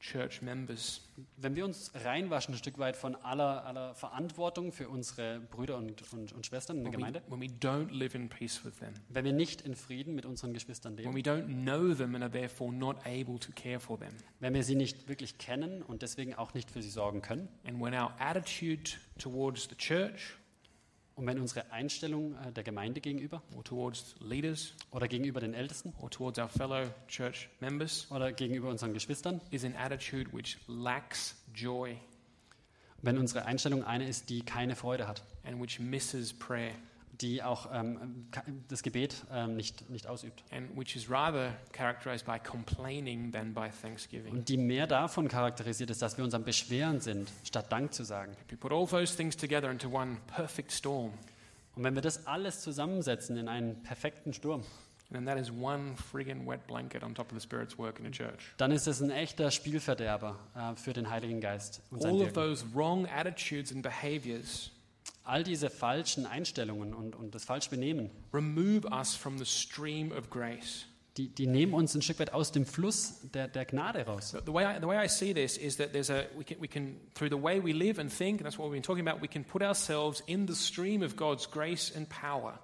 church 0.00 0.42
members. 0.42 1.00
wenn 1.36 1.56
wir 1.56 1.64
uns 1.64 1.90
reinwaschen 1.94 2.54
ein 2.54 2.58
Stück 2.58 2.78
weit 2.78 2.96
von 2.96 3.14
aller, 3.16 3.64
aller 3.64 3.94
Verantwortung 3.94 4.72
für 4.72 4.88
unsere 4.88 5.40
Brüder 5.40 5.76
und, 5.76 6.12
und, 6.12 6.32
und 6.32 6.46
Schwestern 6.46 6.78
in 6.78 6.84
der 6.84 6.92
When 6.92 7.00
we, 7.00 7.06
Gemeinde, 7.06 7.22
when 7.28 7.40
we 7.40 7.46
don't 7.46 7.90
live 7.90 8.14
in 8.14 8.28
peace 8.28 8.64
with 8.64 8.76
them. 8.78 8.92
wenn 9.08 9.24
wir 9.24 9.32
nicht 9.32 9.62
in 9.62 9.74
Frieden 9.74 10.14
mit 10.14 10.26
unseren 10.26 10.52
Geschwistern 10.52 10.96
When 10.98 11.12
leben, 11.12 11.16
we 11.16 11.20
don't 11.20 11.62
know 11.64 11.94
them 11.94 12.14
and 12.14 12.22
are 12.22 12.30
therefore 12.30 12.72
not 12.72 12.96
able 13.06 13.38
to 13.38 13.50
care 13.54 13.80
for 13.80 13.98
them. 13.98 14.12
wenn 14.40 14.54
wir 14.54 14.62
sie 14.62 14.74
nicht 14.74 15.08
wirklich 15.08 15.38
kennen 15.38 15.82
und 15.82 16.02
deswegen 16.02 16.34
auch 16.34 16.54
nicht 16.54 16.70
für 16.70 16.82
sie 16.82 16.90
sorgen 16.90 17.22
können, 17.22 17.48
And 17.66 17.80
when 17.80 17.94
our 17.94 18.12
attitude 18.18 18.90
towards 19.18 19.68
the 19.68 19.76
church 19.76 20.36
und 21.16 21.26
wenn 21.26 21.40
unsere 21.40 21.72
Einstellung 21.72 22.36
äh, 22.36 22.52
der 22.52 22.62
Gemeinde 22.62 23.00
gegenüber 23.00 23.42
or 23.56 23.64
towards 23.64 24.14
leaders 24.20 24.74
oder 24.92 25.08
gegenüber 25.08 25.40
den 25.40 25.54
Ältesten 25.54 25.92
or 26.00 26.10
towards 26.10 26.38
our 26.38 26.48
fellow 26.48 26.88
church 27.08 27.48
members 27.60 28.06
oder 28.10 28.32
gegenüber 28.32 28.68
unseren 28.68 28.94
Geschwistern, 28.94 29.40
is 29.50 29.64
an 29.64 29.74
attitude 29.74 30.32
which 30.32 30.58
lacks 30.68 31.34
joy 31.54 31.96
wenn 33.02 33.18
unsere 33.18 33.44
Einstellung 33.44 33.84
eine 33.84 34.08
ist, 34.08 34.30
die 34.30 34.42
keine 34.42 34.74
Freude 34.74 35.06
hat, 35.06 35.22
and 35.44 35.60
which 35.60 35.78
misses 35.78 36.32
prayer 36.32 36.72
die 37.20 37.42
auch 37.42 37.68
ähm, 37.72 38.26
das 38.68 38.82
Gebet 38.82 39.24
ähm, 39.32 39.56
nicht, 39.56 39.88
nicht 39.90 40.06
ausübt 40.06 40.44
and 40.50 40.76
which 40.76 40.96
is 40.96 41.10
rather 41.10 41.52
characterized 41.72 42.26
by 42.26 42.38
complaining 42.38 43.32
than 43.32 43.54
by 43.54 43.68
thanksgiving. 43.82 44.32
und 44.32 44.48
die 44.48 44.56
mehr 44.56 44.86
davon 44.86 45.28
charakterisiert 45.28 45.90
ist, 45.90 46.02
dass 46.02 46.16
wir 46.16 46.24
uns 46.24 46.34
am 46.34 46.44
Beschweren 46.44 47.00
sind, 47.00 47.30
statt 47.44 47.70
Dank 47.72 47.92
zu 47.94 48.04
sagen. 48.04 48.32
If 48.46 48.52
we 48.52 48.56
put 48.56 48.72
all 48.72 48.86
those 48.86 49.16
things 49.16 49.36
together 49.36 49.70
into 49.70 49.88
one 49.88 50.18
perfect 50.26 50.72
storm, 50.72 51.12
Und 51.74 51.84
wenn 51.84 51.94
wir 51.94 52.02
das 52.02 52.26
alles 52.26 52.60
zusammensetzen 52.62 53.36
in 53.36 53.48
einen 53.48 53.82
perfekten 53.82 54.32
Sturm, 54.32 54.62
then 55.12 55.24
that 55.26 55.38
is 55.38 55.50
one 55.50 55.94
friggin' 56.10 56.46
wet 56.46 56.66
blanket 56.66 57.04
on 57.04 57.14
top 57.14 57.30
of 57.32 57.38
the 57.38 57.40
Spirit's 57.46 57.78
work 57.78 58.00
in 58.00 58.06
a 58.06 58.10
church. 58.10 58.54
dann 58.56 58.72
ist 58.72 58.86
es 58.86 59.00
ein 59.02 59.10
echter 59.10 59.50
Spielverderber 59.50 60.36
äh, 60.56 60.74
für 60.74 60.92
den 60.92 61.08
Heiligen 61.10 61.40
Geist. 61.40 61.82
Und 61.90 62.04
All 62.04 62.22
of 62.22 62.32
those 62.32 62.64
wrong 62.74 63.06
attitudes 63.06 63.72
and 63.72 63.82
behaviors 63.82 64.70
All 65.26 65.42
diese 65.42 65.70
falschen 65.70 66.24
Einstellungen 66.24 66.94
und, 66.94 67.16
und 67.16 67.34
das 67.34 67.44
falsche 67.44 67.70
Benehmen, 67.70 68.10
remove 68.32 68.86
us 68.90 69.14
from 69.14 69.38
the 69.38 69.44
stream 69.44 70.12
of 70.12 70.30
grace. 70.30 70.86
die, 71.16 71.28
die 71.28 71.46
nehmen 71.46 71.72
uns 71.72 71.94
ein 71.94 72.02
Stück 72.02 72.18
weit 72.18 72.32
aus 72.32 72.52
dem 72.52 72.66
Fluss 72.66 73.20
der, 73.32 73.48
der 73.48 73.64
Gnade 73.64 74.04
raus. 74.04 74.34
The 74.44 74.52
way 74.52 74.64
I, 74.64 74.80
the 74.80 74.86
way 74.86 75.02
I 75.02 75.08
see 75.08 75.32
this 75.32 75.56
is 75.56 75.76
that 75.76 75.92
there's 75.92 76.10
a 76.10 76.26
we 76.36 76.44
can, 76.44 76.60
we 76.60 76.68
can 76.68 76.96
through 77.14 77.30
the 77.30 77.42
way 77.42 77.60
we 77.60 77.72
live 77.72 77.98
and 77.98 78.12
think, 78.12 78.40
and 78.40 78.46
that's 78.46 78.58
what 78.58 78.66
we've 78.66 78.76
been 78.76 78.82
talking 78.82 79.06
about. 79.06 79.20
We 79.22 79.28
can 79.28 79.44
put 79.44 79.62
ourselves 79.62 80.22
in 80.26 80.46
the 80.46 80.54
stream 80.54 81.02
of 81.02 81.16
God's 81.16 81.46
grace 81.46 81.90
and 81.94 82.08
power, 82.08 82.58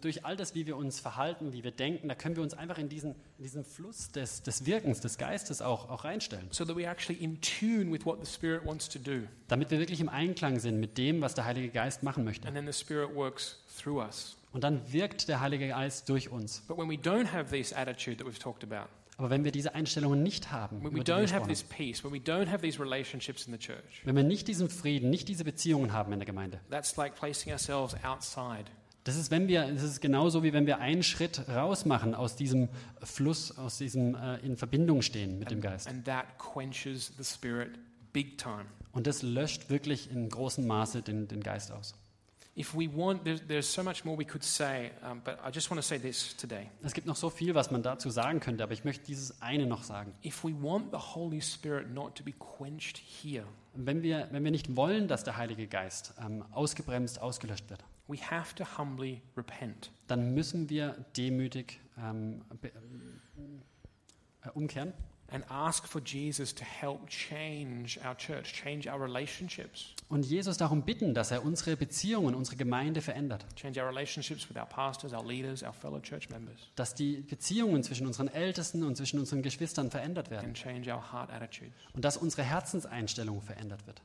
durch 0.00 0.24
all 0.24 0.36
das, 0.36 0.54
wie 0.54 0.66
wir 0.66 0.76
uns 0.76 1.00
verhalten, 1.00 1.52
wie 1.52 1.64
wir 1.64 1.72
denken, 1.72 2.08
da 2.08 2.14
können 2.14 2.36
wir 2.36 2.42
uns 2.42 2.54
einfach 2.54 2.78
in 2.78 2.88
diesen, 2.88 3.12
in 3.38 3.42
diesen 3.44 3.64
Fluss 3.64 4.10
des, 4.10 4.42
des 4.42 4.66
Wirkens, 4.66 5.00
des 5.00 5.18
Geistes 5.18 5.62
auch, 5.62 5.90
auch 5.90 6.04
reinstellen. 6.04 6.46
so 6.50 6.64
that 6.64 6.76
we're 6.76 6.88
actually 6.88 7.22
in 7.22 7.40
tune 7.40 7.90
with 7.90 8.06
what 8.06 8.24
the 8.24 8.30
Spirit 8.30 8.64
wants 8.64 8.88
to 8.88 8.98
do, 8.98 9.22
Damit 9.48 9.70
wir 9.70 9.78
wirklich 9.78 10.00
im 10.00 10.08
Einklang 10.08 10.60
sind 10.60 10.78
mit 10.78 10.96
dem, 10.96 11.20
was 11.20 11.34
der 11.34 11.44
Heilige 11.44 11.70
Geist 11.70 12.02
machen 12.02 12.24
möchte. 12.24 12.46
and 12.46 12.56
then 12.56 12.66
the 12.66 12.72
Spirit 12.72 13.14
works 13.14 13.58
through 13.76 14.00
us. 14.00 14.36
Und 14.52 14.62
dann 14.62 14.80
wirkt 14.92 15.28
der 15.28 15.40
Heilige 15.40 15.68
Geist 15.68 16.08
durch 16.08 16.30
uns. 16.30 16.62
But 16.68 16.78
when 16.78 16.88
we 16.88 16.94
don't 16.94 17.32
have 17.32 17.50
this 17.50 17.72
attitude 17.72 18.18
that 18.18 18.26
we've 18.26 18.38
talked 18.38 18.62
about, 18.62 18.88
Aber 19.16 19.30
wenn 19.30 19.44
wir 19.44 19.50
diese 19.52 19.74
Einstellungen 19.74 20.22
nicht 20.22 20.50
haben, 20.52 20.82
we 20.82 20.90
peace, 21.68 22.04
we 22.04 22.20
church, 23.58 24.02
wenn 24.04 24.16
wir 24.16 24.22
nicht 24.24 24.48
diesen 24.48 24.68
Frieden, 24.68 25.10
nicht 25.10 25.28
diese 25.28 25.44
Beziehungen 25.44 25.92
haben 25.92 26.12
in 26.12 26.20
der 26.20 26.26
Gemeinde, 26.26 26.60
that's 26.70 26.96
like 26.96 27.16
placing 27.16 27.52
ourselves 27.52 27.96
outside 28.04 28.64
das 29.04 29.16
ist, 29.16 29.30
wenn 29.30 29.48
wir, 29.48 29.70
das 29.70 29.82
ist 29.82 30.00
genauso 30.00 30.42
wie 30.42 30.52
wenn 30.52 30.66
wir 30.66 30.78
einen 30.78 31.02
Schritt 31.02 31.46
raus 31.48 31.84
machen 31.84 32.14
aus 32.14 32.36
diesem 32.36 32.68
Fluss, 33.02 33.56
aus 33.58 33.76
diesem 33.78 34.14
äh, 34.14 34.36
in 34.38 34.56
Verbindung 34.56 35.02
stehen 35.02 35.38
mit 35.38 35.50
dem 35.50 35.60
Geist. 35.60 35.86
and 35.86 36.04
that 36.06 36.26
quenches 36.38 37.12
the 37.18 37.24
Spirit 37.24 37.78
big 38.14 38.38
time. 38.38 38.64
Und 38.92 39.06
das 39.06 39.22
löscht 39.22 39.68
wirklich 39.68 40.10
in 40.10 40.28
großem 40.30 40.66
Maße 40.66 41.02
den, 41.02 41.28
den 41.28 41.42
Geist 41.42 41.70
aus. 41.70 41.94
Want, 42.56 43.24
there's, 43.24 43.40
there's 43.48 43.72
so 43.74 43.82
say, 44.40 44.92
um. 45.02 45.20
Es 46.82 46.94
gibt 46.94 47.06
noch 47.08 47.16
so 47.16 47.28
viel, 47.28 47.54
was 47.56 47.72
man 47.72 47.82
dazu 47.82 48.10
sagen 48.10 48.38
könnte, 48.38 48.62
aber 48.62 48.72
ich 48.72 48.84
möchte 48.84 49.04
dieses 49.04 49.42
eine 49.42 49.66
noch 49.66 49.82
sagen. 49.82 50.14
If 50.24 50.44
we 50.44 50.54
want 50.62 50.92
the 50.92 50.98
Holy 50.98 51.42
Spirit 51.42 51.92
not 51.92 52.14
to 52.14 52.22
be 52.22 52.32
quenched 52.32 52.96
here, 52.96 53.44
Wenn 53.74 54.02
wir, 54.02 54.28
wenn 54.30 54.44
wir 54.44 54.52
nicht 54.52 54.76
wollen, 54.76 55.08
dass 55.08 55.24
der 55.24 55.36
Heilige 55.36 55.66
Geist 55.66 56.14
ähm, 56.24 56.44
ausgebremst, 56.52 57.20
ausgelöscht 57.20 57.68
wird, 57.68 57.84
we 58.08 58.16
have 58.18 58.54
to 58.54 58.64
humbly 58.78 59.22
repent. 59.36 59.90
dann 60.08 60.34
müssen 60.34 60.68
wir 60.68 61.04
demütig 61.16 61.80
ähm, 61.98 62.42
be, 62.60 62.68
äh, 64.44 64.48
umkehren 64.54 64.92
and 65.30 65.42
ask 65.50 65.88
for 65.88 66.00
Jesus 66.04 66.54
to 66.54 66.62
help 66.64 67.08
change 67.08 67.98
our 68.06 68.14
church, 68.16 68.52
change 68.52 68.88
our 68.88 69.00
relationships, 69.02 69.86
und 70.10 70.24
Jesus 70.26 70.58
darum 70.58 70.82
bitten, 70.82 71.14
dass 71.14 71.30
er 71.30 71.42
unsere 71.44 71.76
Beziehungen, 71.76 72.34
unsere 72.34 72.56
Gemeinde 72.56 73.00
verändert. 73.00 73.44
change 73.56 73.80
our 73.82 73.88
relationships 73.88 74.48
with 74.50 74.56
our 74.56 74.66
pastors, 74.66 75.12
our 75.14 75.24
leaders, 75.26 75.62
our 75.62 75.72
fellow 75.72 75.98
church 75.98 76.28
members, 76.28 76.68
Dass 76.76 76.94
die 76.94 77.16
Beziehungen 77.22 77.82
zwischen 77.82 78.06
unseren 78.06 78.28
Ältesten 78.28 78.84
und 78.84 78.96
zwischen 78.96 79.18
unseren 79.18 79.42
Geschwistern 79.42 79.90
verändert 79.90 80.30
werden. 80.30 80.44
and 80.48 80.56
change 80.56 80.92
our 80.94 81.12
heart 81.12 81.30
attitudes. 81.32 81.72
Und 81.94 82.04
dass 82.04 82.16
unsere 82.18 82.42
Herzenseinstellung 82.42 83.40
verändert 83.40 83.86
wird. 83.86 84.02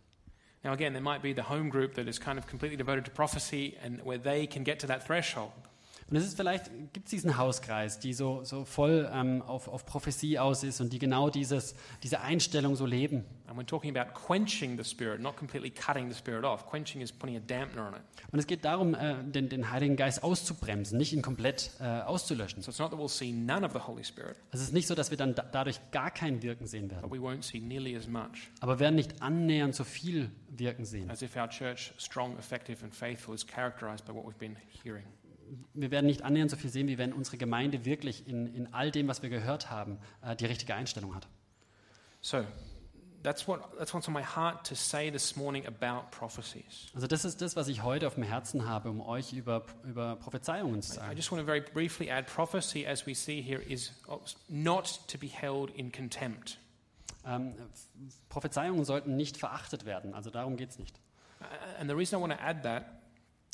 Now, 0.64 0.74
again, 0.74 0.94
there 0.94 1.02
might 1.02 1.22
be 1.22 1.34
the 1.34 1.44
home 1.44 1.70
group 1.70 1.94
that 1.96 2.08
is 2.08 2.20
kind 2.20 2.38
of 2.38 2.48
completely 2.48 2.76
devoted 2.76 3.06
to 3.06 3.12
prophecy 3.12 3.78
and 3.82 4.04
where 4.04 4.18
they 4.18 4.46
can 4.46 4.64
get 4.64 4.80
to 4.80 4.88
that 4.88 5.06
threshold. 5.06 5.52
Und 6.10 6.16
es 6.16 6.26
ist 6.26 6.36
vielleicht, 6.36 6.72
gibt 6.94 7.06
es 7.06 7.12
diesen 7.12 7.38
Hauskreis, 7.38 8.00
die 8.00 8.14
so, 8.14 8.44
so 8.44 8.66
voll 8.66 9.10
ähm, 9.14 9.44
auf, 9.44 9.68
auf 9.68 9.86
Prophesie 9.86 10.40
aus 10.40 10.64
ist 10.64 10.82
und 10.82 10.92
die 10.92 10.98
genau 11.00 11.30
dieses, 11.30 11.76
diese 12.02 12.22
Einstellung 12.22 12.76
so 12.76 12.86
leben. 12.86 13.26
Spirit. 17.08 18.00
Und 18.32 18.40
es 18.40 18.48
geht 18.48 18.66
darum, 18.66 18.96
äh, 18.96 19.16
den, 19.24 19.50
den 19.50 19.72
Heiligen 19.72 19.96
Geist 19.96 20.24
auszubremsen, 20.24 20.98
nicht 20.98 21.14
ihn 21.14 21.22
komplett 21.22 21.72
äh, 21.80 21.84
auszulöschen. 21.84 22.62
So 22.62 22.70
it's 22.70 22.80
not 22.80 22.92
that 22.92 23.00
we'll 23.00 23.08
see 23.08 23.32
none 23.32 23.66
of 23.66 23.74
the 23.74 23.80
Holy 23.80 24.04
Spirit, 24.04 24.36
Es 24.52 24.62
ist 24.62 24.74
nicht 24.74 24.88
so, 24.88 24.96
dass 24.96 25.12
wir 25.12 25.18
dann 25.18 25.36
da, 25.36 25.44
dadurch 25.44 25.80
gar 25.92 26.12
kein 26.12 26.42
Wirken 26.42 26.66
sehen 26.68 26.90
werden. 26.90 27.02
but 27.08 27.12
we 27.12 27.18
won't 27.22 27.44
see 27.44 27.60
nearly 27.60 27.96
as 27.96 28.08
much. 28.08 28.50
Aber 28.62 28.76
wir 28.76 28.80
werden 28.82 28.96
nicht 28.96 29.22
annähernd 29.22 29.76
so 29.76 29.84
viel 29.84 30.32
wirken 30.50 30.86
sehen. 30.86 31.10
as 31.10 31.22
if 31.22 31.36
our 31.36 31.50
church, 31.50 31.94
strong, 31.98 32.38
effective, 32.38 32.84
and 32.84 32.94
faithful, 32.94 33.34
is 33.36 33.46
characterized 33.46 34.06
by 34.06 34.14
what 34.14 34.26
we've 34.26 34.40
been 34.40 34.56
hearing. 34.84 35.06
Wir 35.74 35.92
werden 35.92 36.06
nicht 36.06 36.24
annähernd 36.24 36.52
so 36.52 36.58
viel 36.58 36.70
sehen, 36.70 36.88
wie 36.88 36.98
wenn 36.98 37.14
unsere 37.14 37.38
Gemeinde 37.38 37.86
wirklich 37.86 38.28
in, 38.28 38.54
in 38.54 38.74
all 38.74 38.92
dem, 38.92 39.08
was 39.08 39.22
wir 39.22 39.30
gehört 39.30 39.70
haben, 39.70 40.00
äh, 40.22 40.36
die 40.36 40.46
richtige 40.46 40.76
Einstellung 40.76 41.16
hat. 41.16 41.28
So, 42.22 42.46
that's, 43.24 43.48
what, 43.48 43.62
that's 43.78 43.94
what's 43.94 44.08
on 44.08 44.14
my 44.14 44.24
heart 44.24 44.66
to 44.68 44.76
say 44.76 45.10
this 45.12 45.36
morning 45.36 45.66
about 45.66 46.12
prophecies. 46.12 46.88
Also 46.94 47.08
das 47.08 47.26
ist 47.26 47.42
das, 47.42 47.56
was 47.56 47.68
ich 47.68 47.84
heute 47.84 48.08
auf 48.08 48.16
dem 48.16 48.24
Herzen 48.24 48.68
habe, 48.68 48.90
um 48.90 49.02
euch 49.02 49.34
über, 49.34 49.66
über 49.84 50.16
Prophezeiungen 50.16 50.82
zu 50.82 50.94
I 50.94 50.96
sagen. 50.96 51.16
just 51.18 51.32
want 51.32 51.42
to 51.42 51.46
very 51.46 51.62
briefly 51.62 52.12
add 52.12 52.28
prophecy, 52.28 52.86
as 52.86 53.06
we 53.06 53.14
see 53.14 53.42
here, 53.42 53.62
is 53.62 53.94
not 54.48 55.00
to 55.08 55.18
be 55.18 55.28
held 55.28 55.72
in 55.72 55.92
contempt. 55.92 56.58
Ähm, 57.26 57.54
Prophezeiungen 58.30 58.86
sollten 58.86 59.16
nicht 59.16 59.38
verachtet 59.38 59.86
werden, 59.86 60.14
also 60.14 60.30
darum 60.30 60.56
geht 60.58 60.70
es 60.70 60.80
nicht. 60.80 61.00
And 61.80 61.90
the 61.90 61.96
reason 61.96 62.20
I 62.20 62.22
want 62.22 62.34
to 62.34 62.40
add 62.40 62.64
that 62.64 62.99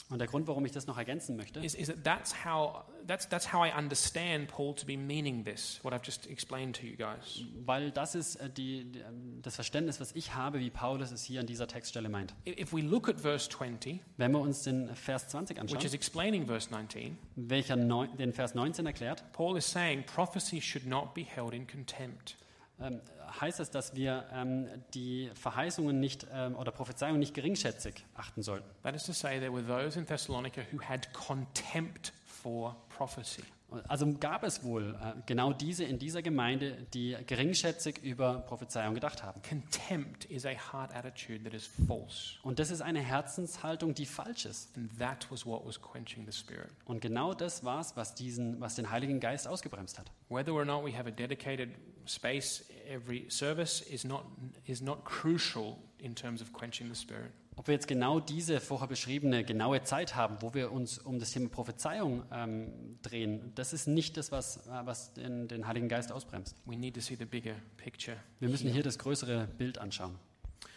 Und 0.07 0.19
der 0.19 0.27
Grund, 0.27 0.47
warum 0.47 0.63
ich 0.67 0.71
das 0.71 0.85
noch 0.85 0.99
ergänzen 0.99 1.35
möchte, 1.35 1.59
is, 1.61 1.73
is 1.73 1.87
that 1.87 2.03
that's 2.03 2.45
how, 2.45 2.83
that's, 3.07 3.27
that's 3.27 3.51
how 3.51 3.65
I 3.65 3.71
understand 3.75 4.47
Paul 4.49 4.75
to 4.75 4.85
be 4.85 4.95
meaning 4.95 5.43
this, 5.43 5.79
what 5.81 5.93
I've 5.93 6.05
just 6.05 6.27
explained 6.27 6.75
to 6.79 6.85
you 6.85 6.95
guys. 6.95 7.41
weil 7.65 7.89
das 7.89 8.13
ist 8.13 8.35
äh, 8.35 8.47
die, 8.49 8.85
die, 8.85 8.99
ähm, 8.99 9.39
das 9.41 9.55
Verständnis, 9.55 9.99
was 9.99 10.11
ich 10.15 10.35
habe, 10.35 10.59
wie 10.59 10.69
Paulus 10.69 11.11
es 11.11 11.23
hier 11.23 11.39
an 11.39 11.47
dieser 11.47 11.67
Textstelle 11.67 12.07
meint. 12.07 12.35
I- 12.47 12.61
If 12.61 12.71
we 12.71 12.81
look 12.81 13.09
at 13.09 13.19
verse 13.19 13.49
20, 13.49 13.99
Wenn 14.17 14.31
wir 14.31 14.39
uns 14.41 14.61
den 14.61 14.93
Vers 14.95 15.27
20 15.29 15.59
anschauen, 15.59 15.77
which 15.79 15.85
is 15.85 15.95
explaining 15.95 16.45
verse 16.45 16.69
19, 16.69 17.17
welcher 17.35 17.75
neun, 17.75 18.15
den 18.17 18.31
Vers 18.31 18.53
19 18.53 18.85
erklärt, 18.85 19.23
Paul 19.33 19.57
is 19.57 19.65
saying 19.71 20.03
prophecy 20.05 20.61
should 20.61 20.85
not 20.85 21.15
be 21.15 21.23
held 21.23 21.53
in 21.55 21.65
contempt. 21.65 22.37
Ähm, 22.81 23.01
heißt 23.39 23.59
es, 23.59 23.69
dass 23.69 23.95
wir 23.95 24.25
ähm, 24.33 24.67
die 24.93 25.31
Verheißungen 25.33 25.99
nicht 25.99 26.27
ähm, 26.33 26.55
oder 26.55 26.71
Prophezeiungen 26.71 27.19
nicht 27.19 27.33
geringschätzig 27.33 28.05
achten 28.15 28.41
sollten. 28.41 28.69
That 28.83 28.95
is 28.95 29.03
to 29.03 29.13
say, 29.13 29.39
there 29.39 29.53
were 29.53 29.65
those 29.65 29.97
in 29.97 30.05
Thessalonica 30.05 30.61
who 30.71 30.81
had 30.81 31.11
contempt 31.13 32.13
for 32.25 32.75
prophecy. 32.89 33.43
Also 33.87 34.13
gab 34.19 34.43
es 34.43 34.63
wohl 34.63 34.95
äh, 35.01 35.13
genau 35.25 35.51
diese 35.51 35.83
in 35.83 35.99
dieser 35.99 36.21
Gemeinde, 36.21 36.85
die 36.93 37.17
geringschätzig 37.25 37.97
über 38.03 38.39
Prophezeiung 38.41 38.93
gedacht 38.93 39.23
haben. 39.23 39.41
Contempt 39.41 40.25
is 40.25 40.45
a 40.45 40.51
heart 40.51 40.95
attitude 40.95 41.43
that 41.43 41.53
is 41.53 41.67
false. 41.87 42.37
Und 42.43 42.59
das 42.59 42.71
ist 42.71 42.81
eine 42.81 43.01
Herzenshaltung, 43.01 43.93
die 43.93 44.05
falsch 44.05 44.45
ist. 44.45 44.75
And 44.77 44.97
that 44.99 45.27
was 45.29 45.45
what 45.45 45.65
was 45.65 45.81
quenching 45.81 46.25
the 46.25 46.31
Spirit. 46.31 46.69
Und 46.85 47.01
genau 47.01 47.33
das 47.33 47.63
war 47.63 47.81
es, 47.81 47.95
was, 47.95 48.15
diesen, 48.15 48.61
was 48.61 48.75
den 48.75 48.91
Heiligen 48.91 49.19
Geist 49.19 49.47
ausgebremst 49.47 49.99
hat. 49.99 50.11
Whether 50.29 50.53
or 50.53 50.65
not 50.65 50.85
we 50.85 50.95
have 50.95 51.07
a 51.07 51.11
dedicated 51.11 51.71
space 52.05 52.63
every 52.87 53.25
service 53.29 53.81
is 53.81 54.03
not, 54.03 54.25
is 54.65 54.81
not 54.81 55.03
crucial 55.03 55.77
in 55.97 56.15
terms 56.15 56.41
of 56.41 56.53
quenching 56.53 56.87
the 56.87 56.95
Spirit. 56.95 57.31
Ob 57.57 57.67
wir 57.67 57.73
jetzt 57.73 57.87
genau 57.87 58.19
diese 58.19 58.59
vorher 58.59 58.87
beschriebene 58.87 59.45
genaue 59.45 59.81
Zeit 59.83 60.15
haben, 60.15 60.37
wo 60.41 60.53
wir 60.53 60.71
uns 60.71 60.97
um 60.97 61.19
das 61.19 61.31
Thema 61.31 61.47
Prophezeiung 61.49 62.23
ähm, 62.31 62.99
drehen, 63.01 63.53
das 63.55 63.71
ist 63.71 63.87
nicht 63.87 64.17
das, 64.17 64.31
was, 64.31 64.67
äh, 64.67 64.71
was 64.83 65.13
den, 65.13 65.47
den 65.47 65.65
Heiligen 65.65 65.87
Geist 65.87 66.11
ausbremst. 66.11 66.55
We 66.65 66.75
need 66.75 66.95
to 66.95 67.01
see 67.01 67.15
the 67.15 67.25
bigger 67.25 67.55
picture. 67.77 68.17
Wir 68.39 68.49
müssen 68.49 68.69
hier 68.69 68.83
das 68.83 68.99
größere 68.99 69.47
Bild 69.57 69.77
anschauen. 69.77 70.15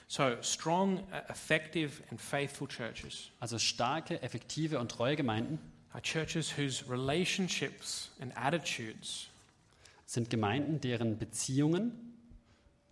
So, 0.06 0.40
strong, 0.40 1.00
uh, 1.00 1.30
effective, 1.30 2.02
and 2.10 2.18
faithful 2.18 2.66
churches 2.66 3.30
Also 3.40 3.58
starke, 3.58 4.22
effektive 4.22 4.78
und 4.78 4.90
treue 4.90 5.16
Gemeinden 5.16 5.58
are 5.92 6.00
churches 6.00 6.56
whose 6.56 6.88
relationships 6.88 8.10
and 8.20 8.32
attitudes 8.36 9.28
sind 10.06 10.30
Gemeinden, 10.30 10.80
deren 10.80 11.18
Beziehungen 11.18 11.92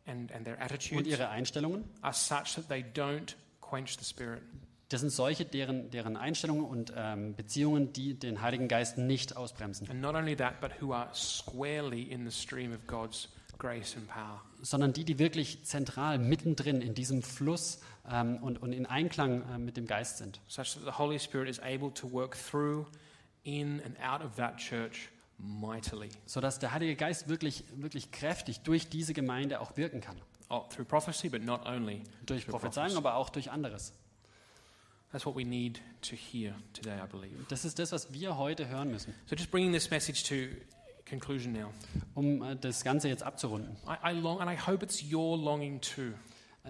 and, 0.06 0.30
and 0.32 0.44
their 0.44 0.56
und 0.56 0.62
attitudes 0.62 1.06
ihre 1.06 1.28
Einstellungen, 1.28 1.84
are 2.02 2.12
such 2.12 2.54
that 2.56 2.68
they 2.68 2.84
don't 2.94 3.34
quench 3.68 3.96
the 3.98 4.04
Spirit. 4.04 4.42
das 4.88 5.00
sind 5.00 5.10
solche, 5.10 5.44
deren, 5.44 5.90
deren 5.90 6.16
Einstellungen 6.16 6.64
und 6.64 6.92
ähm, 6.96 7.34
Beziehungen, 7.34 7.92
die 7.92 8.14
den 8.14 8.40
Heiligen 8.40 8.68
Geist 8.68 8.98
nicht 8.98 9.36
ausbremsen, 9.36 9.88
And 9.90 10.00
not 10.00 10.14
only 10.14 10.36
that, 10.36 10.60
but 10.60 10.70
who 10.80 10.92
are 10.92 11.08
squarely 11.14 12.02
in 12.02 12.28
the 12.28 12.30
stream 12.36 12.72
of 12.72 12.86
God's 12.86 13.28
grace 13.58 13.96
and 13.96 14.06
power. 14.08 14.40
sondern 14.62 14.92
die, 14.92 15.04
die 15.04 15.18
wirklich 15.18 15.64
zentral 15.64 16.18
mittendrin 16.18 16.80
in 16.82 16.94
diesem 16.94 17.22
Fluss 17.22 17.80
ähm, 18.10 18.36
und, 18.42 18.62
und 18.62 18.72
in 18.72 18.86
Einklang 18.86 19.42
äh, 19.50 19.58
mit 19.58 19.76
dem 19.76 19.86
Geist 19.86 20.18
sind. 20.18 20.40
such 20.46 20.74
that 20.74 20.84
the 20.84 20.98
Holy 20.98 21.18
Spirit 21.18 21.48
is 21.48 21.58
able 21.60 21.92
to 21.94 22.10
work 22.12 22.36
through, 22.36 22.86
in, 23.44 23.80
and 23.84 23.96
out 24.00 24.22
of 24.24 24.36
that 24.36 24.56
church 24.58 25.08
mightily. 25.38 26.10
sodass 26.26 26.58
der 26.58 26.72
Heilige 26.72 26.94
Geist 26.96 27.28
wirklich, 27.28 27.64
wirklich 27.76 28.10
kräftig 28.12 28.60
durch 28.60 28.88
diese 28.88 29.14
Gemeinde 29.14 29.60
auch 29.60 29.76
wirken 29.76 30.00
kann. 30.00 30.16
Oh, 30.48 30.64
through 30.70 30.86
prophecy, 30.86 31.28
but 31.28 31.42
not 31.42 31.66
only. 31.66 32.02
Durch 32.24 32.46
Prophezeiung, 32.46 32.92
prophecy. 32.92 32.96
aber 32.98 33.14
auch 33.16 33.30
durch 33.30 33.50
anderes. 33.50 33.92
That's 35.12 35.24
what 35.26 35.34
we 35.36 35.44
need 35.44 35.80
to 36.02 36.14
hear 36.16 36.54
today, 36.72 36.98
I 37.02 37.06
believe. 37.06 37.34
Das 37.48 37.64
ist 37.64 37.78
das, 37.78 37.92
was 37.92 38.12
wir 38.12 38.36
heute 38.36 38.68
hören 38.68 38.90
müssen, 38.90 39.14
So, 39.26 39.34
just 39.36 39.50
bringing 39.50 39.72
this 39.72 39.90
message 39.90 40.24
to 40.24 40.54
conclusion 41.08 41.52
now. 41.52 41.72
um 42.14 42.42
äh, 42.42 42.56
das 42.56 42.84
Ganze 42.84 43.08
jetzt 43.08 43.22
abzurunden. 43.22 43.76
I, 43.86 44.10
I 44.10 44.12
long, 44.12 44.40
and 44.40 44.50
I 44.50 44.56
hope 44.56 44.84
it's 44.84 45.02
your 45.02 45.36
longing 45.38 45.80
too, 45.80 46.12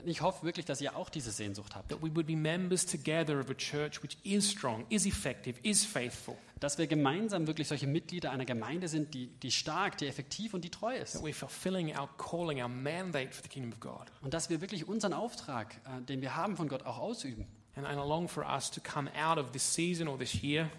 Ich 0.04 0.20
hoffe 0.20 0.44
wirklich, 0.44 0.66
dass 0.66 0.80
ihr 0.80 0.96
auch 0.96 1.08
diese 1.08 1.30
Sehnsucht 1.30 1.74
habt, 1.74 1.88
that 1.88 2.02
we 2.02 2.14
would 2.14 2.26
be 2.26 2.36
members 2.36 2.84
together 2.84 3.40
of 3.40 3.50
a 3.50 3.54
church 3.54 4.02
which 4.02 4.18
is 4.22 4.50
strong, 4.50 4.84
is 4.88 5.06
effective, 5.06 5.58
is 5.62 5.84
faithful, 5.84 6.36
dass 6.60 6.78
wir 6.78 6.86
gemeinsam 6.86 7.46
wirklich 7.46 7.68
solche 7.68 7.86
Mitglieder 7.86 8.30
einer 8.30 8.44
Gemeinde 8.44 8.88
sind, 8.88 9.14
die, 9.14 9.28
die 9.28 9.50
stark, 9.50 9.96
die 9.98 10.06
effektiv 10.06 10.54
und 10.54 10.62
die 10.62 10.70
treu 10.70 10.96
ist. 10.96 11.14
that 11.14 11.22
we're 11.22 11.34
fulfilling 11.34 11.96
our 11.96 12.08
calling, 12.18 12.60
our 12.60 12.68
mandate 12.68 13.32
for 13.32 13.42
the 13.42 13.48
kingdom 13.48 13.72
of 13.72 13.80
God. 13.80 14.10
Und 14.22 14.34
dass 14.34 14.50
wir 14.50 14.60
wirklich 14.60 14.86
unseren 14.86 15.12
Auftrag, 15.12 15.76
äh, 15.86 16.02
den 16.02 16.20
wir 16.20 16.36
haben 16.36 16.56
von 16.56 16.68
Gott, 16.68 16.84
auch 16.84 16.98
ausüben. 16.98 17.46
And 17.74 17.86
I 17.86 17.92
long 17.94 18.26
for 18.26 18.44
us 18.44 18.70
to 18.70 18.80
come 18.80 19.10
out 19.22 19.38
of 19.38 19.52
this 19.52 19.74
season 19.74 20.08
or 20.08 20.18
this 20.18 20.42
year, 20.42 20.70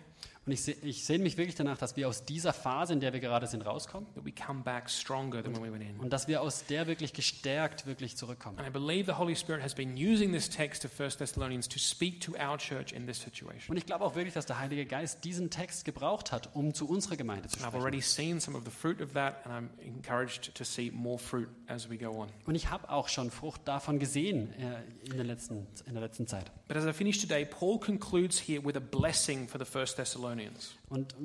Und 0.47 0.53
ich, 0.53 0.61
seh- 0.63 0.77
ich 0.81 1.03
sehne 1.05 1.23
mich 1.23 1.37
wirklich 1.37 1.55
danach, 1.55 1.77
dass 1.77 1.95
wir 1.97 2.07
aus 2.07 2.23
dieser 2.25 2.53
Phase, 2.53 2.93
in 2.93 2.99
der 3.01 3.11
wir 3.13 3.19
gerade 3.19 3.45
sind, 3.47 3.65
rauskommen 3.65 4.07
that 4.15 4.25
we 4.25 4.31
come 4.31 4.63
back 4.63 4.89
stronger 4.89 5.43
than 5.43 5.53
when 5.55 5.61
we 5.63 5.71
went 5.71 5.83
in. 5.83 5.99
und 5.99 6.11
dass 6.13 6.27
wir 6.29 6.41
aus 6.41 6.65
der 6.65 6.87
wirklich 6.87 7.11
gestärkt 7.13 7.85
wirklich 7.85 8.15
zurückkommen. 8.17 8.57
And 8.57 8.67
I 8.67 8.71
believe 8.71 9.05
the 9.11 9.17
Holy 9.17 9.35
Spirit 9.35 9.61
has 9.61 9.75
been 9.75 9.95
using 9.97 10.31
this 10.31 10.49
text 10.49 10.85
of 10.85 10.91
1 10.99 11.17
Thessalonians 11.17 11.67
to 11.67 11.77
speak 11.79 12.21
to 12.21 12.31
our 12.33 12.57
church 12.57 12.93
in 12.93 13.05
this 13.05 13.19
situation. 13.21 13.69
Und 13.71 13.77
ich 13.77 13.85
glaube 13.85 14.05
auch 14.05 14.15
wirklich, 14.15 14.33
dass 14.33 14.45
der 14.45 14.57
Heilige 14.59 14.85
Geist 14.85 15.23
diesen 15.25 15.49
Text 15.49 15.83
gebraucht 15.83 16.31
hat, 16.31 16.49
um 16.55 16.73
zu 16.73 16.87
unserer 16.87 17.17
Gemeinde 17.17 17.49
zu 17.49 17.57
And 17.57 17.65
I've 17.65 17.67
sprechen. 17.71 17.81
already 17.83 18.01
seen 18.01 18.39
some 18.39 18.57
of 18.57 18.63
the 18.63 18.71
fruit 18.71 19.01
of 19.01 19.11
that, 19.13 19.45
and 19.45 19.53
I'm 19.53 19.83
encouraged 19.85 20.55
to 20.55 20.63
see 20.63 20.91
more 20.91 21.17
fruit 21.19 21.49
as 21.67 21.89
we 21.89 21.97
go 21.97 22.11
on. 22.21 22.29
Und 22.45 22.55
ich 22.55 22.69
habe 22.69 22.89
auch 22.89 23.09
schon 23.09 23.31
Frucht 23.31 23.67
davon 23.67 23.99
gesehen 23.99 24.53
äh, 24.53 25.09
in, 25.09 25.17
der 25.17 25.25
letzten, 25.25 25.67
in 25.85 25.93
der 25.93 26.01
letzten 26.03 26.25
Zeit. 26.25 26.49
But 26.69 26.77
as 26.77 26.85
I 26.85 26.93
finish 26.93 27.19
today, 27.19 27.45
Paul 27.45 27.79
concludes 27.79 28.39
here 28.39 28.63
with 28.63 28.77
a 28.77 28.79
blessing 28.79 29.47
for 29.49 29.59
the 29.59 29.65
First 29.69 29.97
Thessalonians. 29.97 30.36
Und 30.89 31.15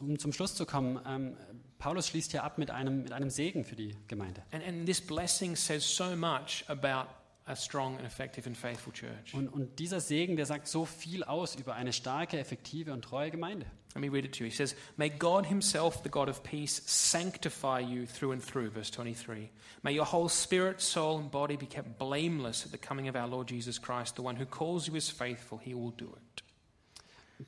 um 0.00 0.18
zum 0.18 0.32
Schluss 0.32 0.54
zu 0.54 0.66
kommen, 0.66 1.00
ähm, 1.06 1.36
Paulus 1.78 2.08
schließt 2.08 2.30
hier 2.30 2.44
ab 2.44 2.58
mit 2.58 2.70
einem, 2.70 3.02
mit 3.02 3.12
einem 3.12 3.30
Segen 3.30 3.64
für 3.64 3.76
die 3.76 3.96
Gemeinde. 4.08 4.42
And, 4.50 4.64
and 4.64 4.86
this 4.86 5.00
blessing 5.00 5.56
says 5.56 5.84
so 5.84 6.16
much 6.16 6.64
about 6.68 7.08
a 7.46 7.54
strong 7.54 7.96
and 7.96 8.06
effective 8.06 8.46
and 8.46 8.56
faithful 8.56 8.92
church. 8.92 9.34
Und, 9.34 9.48
und 9.48 9.78
dieser 9.78 10.00
Segen, 10.00 10.36
der 10.36 10.46
sagt 10.46 10.68
so 10.68 10.84
viel 10.84 11.22
aus 11.24 11.54
über 11.54 11.74
eine 11.74 11.92
starke, 11.92 12.38
effektive 12.38 12.92
und 12.92 13.02
treue 13.02 13.30
Gemeinde. 13.30 13.66
Let 13.94 14.02
me 14.02 14.08
read 14.08 14.26
it 14.26 14.34
to 14.34 14.44
you. 14.44 14.50
He 14.50 14.54
says, 14.54 14.74
May 14.98 15.08
God 15.08 15.46
Himself, 15.46 16.02
the 16.02 16.10
God 16.10 16.28
of 16.28 16.42
peace, 16.42 16.82
sanctify 16.84 17.80
you 17.80 18.04
through 18.04 18.32
and 18.32 18.42
through. 18.42 18.70
Verse 18.70 18.90
23. 18.90 19.50
May 19.82 19.92
your 19.92 20.04
whole 20.04 20.28
spirit, 20.28 20.82
soul, 20.82 21.18
and 21.18 21.30
body 21.30 21.56
be 21.56 21.66
kept 21.66 21.98
blameless 21.98 22.66
at 22.66 22.72
the 22.72 22.78
coming 22.78 23.08
of 23.08 23.16
our 23.16 23.26
Lord 23.26 23.46
Jesus 23.46 23.78
Christ. 23.78 24.16
The 24.16 24.22
one 24.22 24.36
who 24.36 24.44
calls 24.44 24.86
you 24.86 24.96
is 24.96 25.08
faithful, 25.08 25.58
He 25.58 25.72
will 25.72 25.92
do 25.92 26.12
it. 26.14 26.42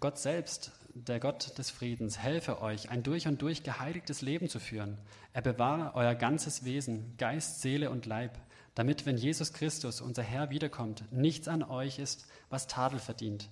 Gott 0.01 0.18
selbst, 0.18 0.70
der 1.07 1.20
Gott 1.20 1.57
des 1.59 1.70
Friedens, 1.70 2.18
helfe 2.18 2.62
euch, 2.62 2.90
ein 2.90 3.03
durch 3.03 3.26
und 3.26 3.42
durch 3.42 3.62
geheiligtes 3.62 4.22
Leben 4.22 4.49
zu 4.49 4.59
führen. 4.59 4.99
Er 5.32 5.42
bewahre 5.42 5.94
euer 5.94 6.14
ganzes 6.14 6.64
Wesen, 6.64 7.14
Geist, 7.18 7.61
Seele 7.61 7.90
und 7.90 8.07
Leib, 8.07 8.38
damit, 8.74 9.07
wenn 9.07 9.16
Jesus 9.16 9.53
Christus, 9.53 10.01
unser 10.01 10.22
Herr, 10.22 10.51
wiederkommt, 10.51 11.05
nichts 11.11 11.49
an 11.49 11.62
euch 11.62 11.99
ist, 11.99 12.26
was 12.49 12.66
Tadel 12.66 13.01
verdient. 13.01 13.49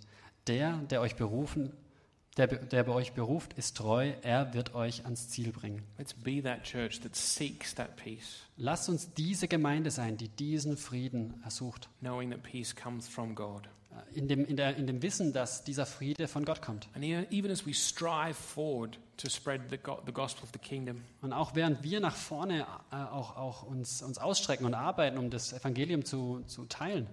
Der, 0.46 0.76
der 0.76 1.00
euch 1.00 1.16
berufen, 1.16 1.72
der, 2.36 2.46
der 2.46 2.84
bei 2.84 2.92
euch 2.92 3.12
beruft, 3.12 3.54
ist 3.54 3.76
treu, 3.76 4.12
er 4.22 4.52
wird 4.54 4.74
euch 4.74 5.04
ans 5.04 5.28
Ziel 5.30 5.52
bringen. 5.52 5.82
Let's 5.98 6.14
be 6.14 6.42
that 6.42 6.64
church 6.64 7.00
that 7.00 7.16
seeks 7.16 7.74
that 7.74 7.96
peace, 7.96 8.42
Lasst 8.56 8.88
uns 8.88 9.12
diese 9.14 9.48
Gemeinde 9.48 9.90
sein, 9.90 10.16
die 10.16 10.28
diesen 10.28 10.76
Frieden 10.76 11.40
ersucht. 11.44 11.88
knowing 12.00 12.30
that 12.30 12.42
peace 12.42 12.74
comes 12.76 13.08
from 13.08 13.34
God. 13.34 13.68
In 14.14 14.28
dem, 14.28 14.44
in, 14.44 14.56
der, 14.56 14.76
in 14.76 14.86
dem 14.86 15.02
Wissen, 15.02 15.32
dass 15.32 15.64
dieser 15.64 15.86
Friede 15.86 16.28
von 16.28 16.44
Gott 16.44 16.62
kommt. 16.62 16.88
And 16.94 17.04
even 17.04 17.26
even 17.30 17.50
as 17.50 17.66
we 17.66 17.74
strive 17.74 18.34
forward 18.34 18.98
to 19.18 19.28
spread 19.30 19.62
the, 19.70 19.78
go- 19.78 20.02
the 20.04 20.12
gospel 20.12 20.42
of 20.44 20.50
the 20.52 20.58
kingdom, 20.58 21.02
Und 21.22 21.32
auch 21.32 21.54
während 21.54 21.82
wir 21.82 22.00
nach 22.00 22.14
vorne 22.14 22.66
äh, 22.92 22.96
auch, 22.96 23.36
auch 23.36 23.62
uns, 23.62 24.02
uns 24.02 24.18
ausstrecken 24.18 24.66
und 24.66 24.74
arbeiten, 24.74 25.18
um 25.18 25.30
das 25.30 25.52
Evangelium 25.52 26.04
zu, 26.04 26.42
zu 26.46 26.64
teilen, 26.66 27.06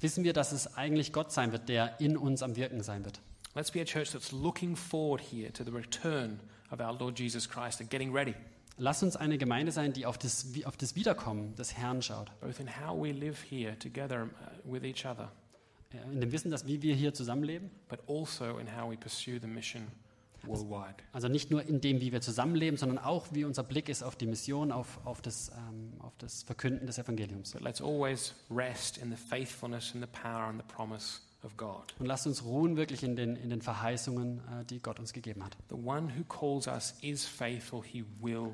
wissen 0.00 0.24
wir, 0.24 0.32
dass 0.32 0.52
es 0.52 0.76
eigentlich 0.76 1.12
Gott 1.12 1.32
sein 1.32 1.52
wird, 1.52 1.68
der 1.68 2.00
in 2.00 2.16
uns 2.16 2.42
am 2.42 2.56
Wirken 2.56 2.82
sein 2.82 3.04
wird. 3.04 3.20
Let's 3.54 3.70
be 3.70 3.80
a 3.80 3.84
church 3.84 4.12
that's 4.12 4.32
looking 4.32 4.76
forward 4.76 5.22
here 5.32 5.50
to 5.52 5.64
the 5.64 5.70
return 5.70 6.40
of 6.70 6.80
our 6.80 6.92
Lord 6.92 7.18
Jesus 7.18 7.48
Christ 7.48 7.80
and 7.80 7.88
getting 7.88 8.12
ready. 8.12 8.34
Lass 8.78 9.02
uns 9.02 9.16
eine 9.16 9.38
Gemeinde 9.38 9.72
sein, 9.72 9.92
die 9.92 10.04
auf 10.04 10.18
das, 10.18 10.46
auf 10.64 10.76
das 10.76 10.94
Wiederkommen 10.96 11.54
des 11.54 11.76
Herrn 11.76 12.02
schaut. 12.02 12.30
in 12.42 12.68
uh, 12.68 13.06
In 16.12 16.20
dem 16.20 16.32
Wissen, 16.32 16.50
dass 16.50 16.66
wie 16.66 16.82
wir 16.82 16.94
hier 16.94 17.14
zusammenleben, 17.14 17.70
but 17.88 18.00
also 18.08 18.58
in 18.58 18.66
how 18.76 18.90
we 18.90 18.96
pursue 18.96 19.40
the 19.40 19.46
mission 19.46 19.86
worldwide. 20.42 20.96
also 21.12 21.28
nicht 21.28 21.50
nur 21.50 21.62
in 21.62 21.80
dem, 21.80 22.00
wie 22.00 22.12
wir 22.12 22.20
zusammenleben, 22.20 22.76
sondern 22.76 22.98
auch, 22.98 23.26
wie 23.30 23.44
unser 23.44 23.62
Blick 23.62 23.88
ist 23.88 24.02
auf 24.02 24.16
die 24.16 24.26
Mission, 24.26 24.72
auf, 24.72 25.00
auf, 25.04 25.22
das, 25.22 25.50
ähm, 25.56 25.94
auf 26.00 26.12
das 26.18 26.42
Verkünden 26.42 26.86
des 26.86 26.98
Evangeliums. 26.98 27.52
But 27.52 27.62
let's 27.62 27.80
always 27.80 28.34
rest 28.50 28.98
in 28.98 29.10
the 29.10 29.16
faithfulness 29.16 29.94
and 29.94 30.04
the 30.04 30.10
power 30.20 30.48
and 30.48 30.60
the 30.60 30.74
promise. 30.74 31.20
Und 31.98 32.06
lasst 32.06 32.26
uns 32.26 32.44
ruhen 32.44 32.76
wirklich 32.76 33.02
in 33.02 33.16
den, 33.16 33.36
in 33.36 33.50
den 33.50 33.62
Verheißungen, 33.62 34.38
äh, 34.38 34.64
die 34.64 34.80
Gott 34.80 34.98
uns 34.98 35.12
gegeben 35.12 35.44
hat. 35.44 35.56
The 35.68 35.76
one 35.76 36.12
who 36.16 36.24
calls 36.24 36.66
us 36.66 36.94
is 37.02 37.24
faithful, 37.24 37.82
he 37.82 38.04
will 38.20 38.52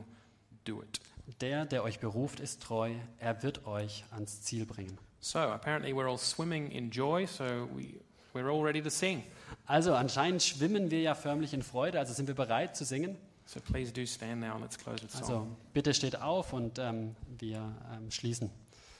do 0.65 0.83
it. 0.83 1.01
Der, 1.41 1.65
der 1.65 1.85
euch 1.85 2.01
beruft, 2.01 2.41
ist 2.41 2.63
treu. 2.63 2.93
Er 3.19 3.43
wird 3.43 3.67
euch 3.67 4.05
ans 4.11 4.43
Ziel 4.43 4.67
bringen. 4.67 4.99
So, 5.21 5.39
apparently, 5.39 5.93
we're 5.93 6.09
all 6.09 6.19
swimming 6.19 6.71
in 6.71 6.91
joy, 6.91 7.27
so 7.27 7.69
we, 7.75 8.01
we're 8.35 8.51
all 8.51 8.63
ready 8.63 8.83
to 8.83 8.91
sing. 8.91 9.23
Also 9.67 9.95
anscheinend 9.95 10.43
schwimmen 10.43 10.91
wir 10.91 11.01
ja 11.01 11.15
förmlich 11.15 11.55
in 11.55 11.63
Freude, 11.63 11.99
also 11.99 12.13
sind 12.13 12.27
wir 12.27 12.35
bereit 12.35 12.77
zu 12.77 12.85
singen. 12.85 13.17
So 13.47 13.61
please 13.61 13.93
do 13.93 14.05
stand 14.07 14.41
now 14.41 14.53
and 14.53 14.63
let's 14.63 14.79
close 14.79 15.03
with 15.03 15.13
song. 15.13 15.21
Also 15.23 15.47
bitte 15.73 15.95
steht 15.95 16.21
auf 16.21 16.53
und 16.53 16.79
ähm, 16.79 17.15
wir 17.39 17.75
ähm, 17.95 18.11
schließen. 18.11 18.51